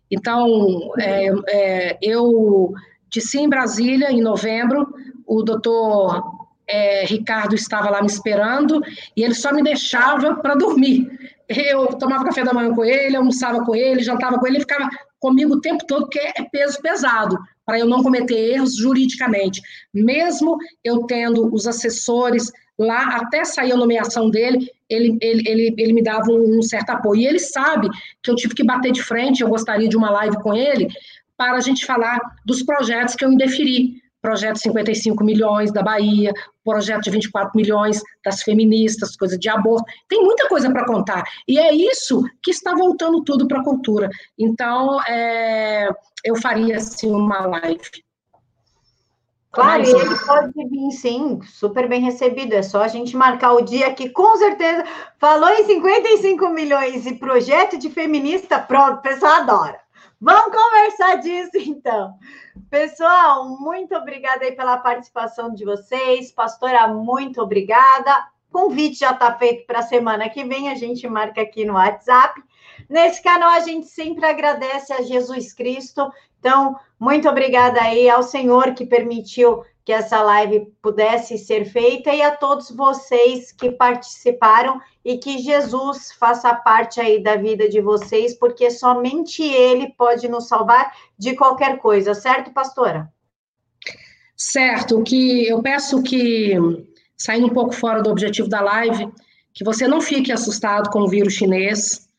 Então, 0.09 0.91
é, 0.99 1.29
é, 1.47 1.97
eu 2.01 2.73
disse 3.07 3.37
em 3.37 3.47
Brasília, 3.47 4.11
em 4.11 4.21
novembro, 4.21 4.87
o 5.25 5.41
doutor 5.41 6.45
é, 6.67 7.05
Ricardo 7.05 7.55
estava 7.55 7.89
lá 7.89 8.01
me 8.01 8.07
esperando 8.07 8.81
e 9.15 9.23
ele 9.23 9.33
só 9.33 9.53
me 9.53 9.63
deixava 9.63 10.35
para 10.35 10.55
dormir. 10.55 11.09
Eu 11.47 11.87
tomava 11.87 12.25
café 12.25 12.43
da 12.43 12.53
manhã 12.53 12.73
com 12.73 12.83
ele, 12.83 13.15
almoçava 13.15 13.63
com 13.63 13.75
ele, 13.75 14.03
jantava 14.03 14.39
com 14.39 14.47
ele, 14.47 14.57
ele 14.57 14.63
ficava 14.63 14.89
comigo 15.19 15.55
o 15.55 15.61
tempo 15.61 15.85
todo, 15.85 16.03
porque 16.03 16.19
é 16.19 16.43
peso 16.51 16.81
pesado, 16.81 17.37
para 17.65 17.79
eu 17.79 17.87
não 17.87 18.01
cometer 18.01 18.35
erros 18.35 18.75
juridicamente. 18.75 19.61
Mesmo 19.93 20.57
eu 20.83 21.03
tendo 21.03 21.53
os 21.53 21.67
assessores 21.67 22.51
lá, 22.77 23.15
até 23.15 23.43
sair 23.45 23.71
a 23.71 23.77
nomeação 23.77 24.29
dele, 24.29 24.69
ele, 24.89 25.17
ele, 25.21 25.43
ele, 25.47 25.75
ele 25.77 25.93
me 25.93 26.03
dava 26.03 26.31
um, 26.31 26.59
um 26.59 26.61
certo 26.61 26.91
apoio. 26.91 27.21
E 27.21 27.27
ele 27.27 27.39
sabe 27.39 27.89
que 28.21 28.29
eu 28.29 28.35
tive 28.35 28.53
que 28.53 28.63
bater 28.63 28.91
de 28.91 29.03
frente, 29.03 29.41
eu 29.41 29.49
gostaria 29.49 29.87
de 29.87 29.97
uma 29.97 30.09
live 30.09 30.41
com 30.41 30.53
ele, 30.53 30.87
para 31.37 31.57
a 31.57 31.61
gente 31.61 31.85
falar 31.85 32.19
dos 32.45 32.63
projetos 32.63 33.15
que 33.15 33.23
eu 33.23 33.31
indeferi 33.31 34.01
projeto 34.25 34.55
de 34.55 34.61
55 34.61 35.23
milhões 35.23 35.71
da 35.71 35.83
Bahia, 35.83 36.33
projeto 36.63 37.03
de 37.03 37.11
24 37.11 37.51
milhões 37.55 38.01
das 38.25 38.41
feministas, 38.41 39.15
coisa 39.15 39.37
de 39.37 39.47
aborto. 39.47 39.85
Tem 40.09 40.23
muita 40.23 40.49
coisa 40.49 40.67
para 40.71 40.83
contar. 40.83 41.23
E 41.47 41.59
é 41.59 41.71
isso 41.71 42.23
que 42.41 42.49
está 42.49 42.73
voltando 42.73 43.23
tudo 43.23 43.47
para 43.47 43.61
a 43.61 43.63
cultura. 43.63 44.09
Então, 44.37 44.99
é, 45.03 45.89
eu 46.23 46.35
faria 46.37 46.77
assim 46.77 47.11
uma 47.11 47.45
live. 47.45 48.03
Claro, 49.51 49.83
e 49.83 49.91
ele 49.91 50.15
pode 50.25 50.51
vir, 50.69 50.91
sim, 50.91 51.39
super 51.43 51.87
bem 51.87 52.01
recebido. 52.01 52.53
É 52.53 52.63
só 52.63 52.81
a 52.81 52.87
gente 52.87 53.15
marcar 53.15 53.53
o 53.53 53.61
dia 53.61 53.93
que, 53.93 54.09
com 54.09 54.35
certeza, 54.37 54.83
falou 55.19 55.49
em 55.49 55.65
55 55.65 56.49
milhões 56.49 57.05
e 57.05 57.13
projeto 57.13 57.77
de 57.77 57.91
feminista, 57.91 58.57
pronto, 58.57 58.97
o 58.97 59.01
pessoal 59.03 59.33
adora. 59.33 59.84
Vamos 60.19 60.55
conversar 60.55 61.15
disso, 61.17 61.51
então. 61.57 62.17
Pessoal, 62.69 63.47
muito 63.59 63.95
obrigada 63.95 64.45
aí 64.45 64.53
pela 64.53 64.77
participação 64.77 65.53
de 65.53 65.65
vocês. 65.65 66.31
Pastora, 66.31 66.87
muito 66.87 67.41
obrigada. 67.41 68.27
Convite 68.51 68.99
já 68.99 69.11
está 69.11 69.33
feito 69.35 69.65
para 69.67 69.79
a 69.79 69.83
semana 69.83 70.29
que 70.29 70.43
vem, 70.45 70.69
a 70.69 70.75
gente 70.75 71.07
marca 71.07 71.41
aqui 71.41 71.65
no 71.65 71.73
WhatsApp. 71.73 72.41
Nesse 72.89 73.21
canal, 73.21 73.49
a 73.49 73.59
gente 73.59 73.87
sempre 73.87 74.25
agradece 74.25 74.93
a 74.93 75.01
Jesus 75.01 75.51
Cristo. 75.53 76.09
Então, 76.39 76.79
muito 76.99 77.27
obrigada 77.27 77.81
aí 77.81 78.09
ao 78.09 78.23
Senhor 78.23 78.73
que 78.73 78.85
permitiu 78.85 79.63
que 79.85 79.93
essa 79.93 80.19
live 80.23 80.65
pudesse 80.81 81.37
ser 81.37 81.63
feita 81.63 82.11
e 82.11 82.19
a 82.19 82.35
todos 82.35 82.71
vocês 82.71 83.51
que 83.51 83.69
participaram 83.69 84.81
e 85.05 85.19
que 85.19 85.37
Jesus 85.37 86.11
faça 86.11 86.51
parte 86.55 86.99
aí 86.99 87.21
da 87.21 87.35
vida 87.35 87.69
de 87.69 87.79
vocês, 87.79 88.33
porque 88.33 88.71
somente 88.71 89.43
Ele 89.43 89.93
pode 89.95 90.27
nos 90.27 90.47
salvar 90.47 90.91
de 91.15 91.35
qualquer 91.35 91.77
coisa, 91.77 92.15
certo, 92.15 92.51
pastora? 92.51 93.07
Certo, 94.35 95.03
que 95.03 95.47
eu 95.47 95.61
peço 95.61 96.01
que, 96.01 96.55
saindo 97.15 97.45
um 97.45 97.53
pouco 97.53 97.73
fora 97.73 98.01
do 98.01 98.09
objetivo 98.09 98.49
da 98.49 98.61
live, 98.61 99.07
que 99.53 99.63
você 99.63 99.87
não 99.87 100.01
fique 100.01 100.31
assustado 100.31 100.89
com 100.89 101.01
o 101.01 101.07
vírus 101.07 101.33
chinês, 101.33 102.09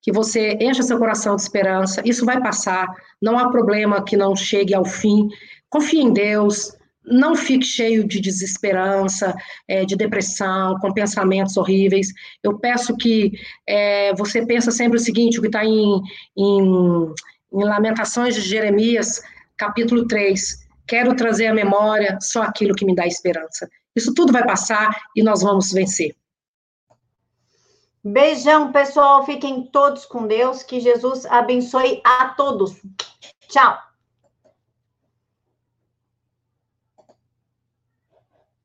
que 0.00 0.12
você 0.12 0.56
encha 0.60 0.84
seu 0.84 0.96
coração 0.96 1.34
de 1.34 1.42
esperança, 1.42 2.00
isso 2.04 2.24
vai 2.24 2.40
passar, 2.40 2.86
não 3.20 3.36
há 3.36 3.50
problema 3.50 4.04
que 4.04 4.16
não 4.16 4.36
chegue 4.36 4.72
ao 4.72 4.84
fim. 4.84 5.28
Confie 5.68 6.00
em 6.00 6.12
Deus, 6.12 6.72
não 7.06 7.36
fique 7.36 7.64
cheio 7.64 8.06
de 8.06 8.20
desesperança, 8.20 9.34
é, 9.68 9.84
de 9.84 9.96
depressão, 9.96 10.78
com 10.80 10.92
pensamentos 10.92 11.56
horríveis. 11.56 12.08
Eu 12.42 12.58
peço 12.58 12.96
que 12.96 13.32
é, 13.66 14.14
você 14.14 14.44
pense 14.44 14.70
sempre 14.72 14.96
o 14.96 15.00
seguinte, 15.00 15.38
o 15.38 15.42
que 15.42 15.48
está 15.48 15.64
em, 15.64 16.00
em, 16.36 17.14
em 17.52 17.64
Lamentações 17.64 18.34
de 18.34 18.40
Jeremias, 18.40 19.22
capítulo 19.56 20.06
3, 20.06 20.66
quero 20.86 21.14
trazer 21.14 21.46
à 21.46 21.54
memória 21.54 22.18
só 22.20 22.42
aquilo 22.42 22.74
que 22.74 22.84
me 22.84 22.94
dá 22.94 23.06
esperança. 23.06 23.68
Isso 23.94 24.12
tudo 24.12 24.32
vai 24.32 24.44
passar 24.44 24.90
e 25.14 25.22
nós 25.22 25.42
vamos 25.42 25.72
vencer. 25.72 26.14
Beijão, 28.04 28.70
pessoal. 28.70 29.24
Fiquem 29.24 29.64
todos 29.64 30.04
com 30.04 30.26
Deus. 30.26 30.62
Que 30.62 30.78
Jesus 30.78 31.26
abençoe 31.26 32.00
a 32.04 32.28
todos. 32.28 32.80
Tchau. 33.48 33.76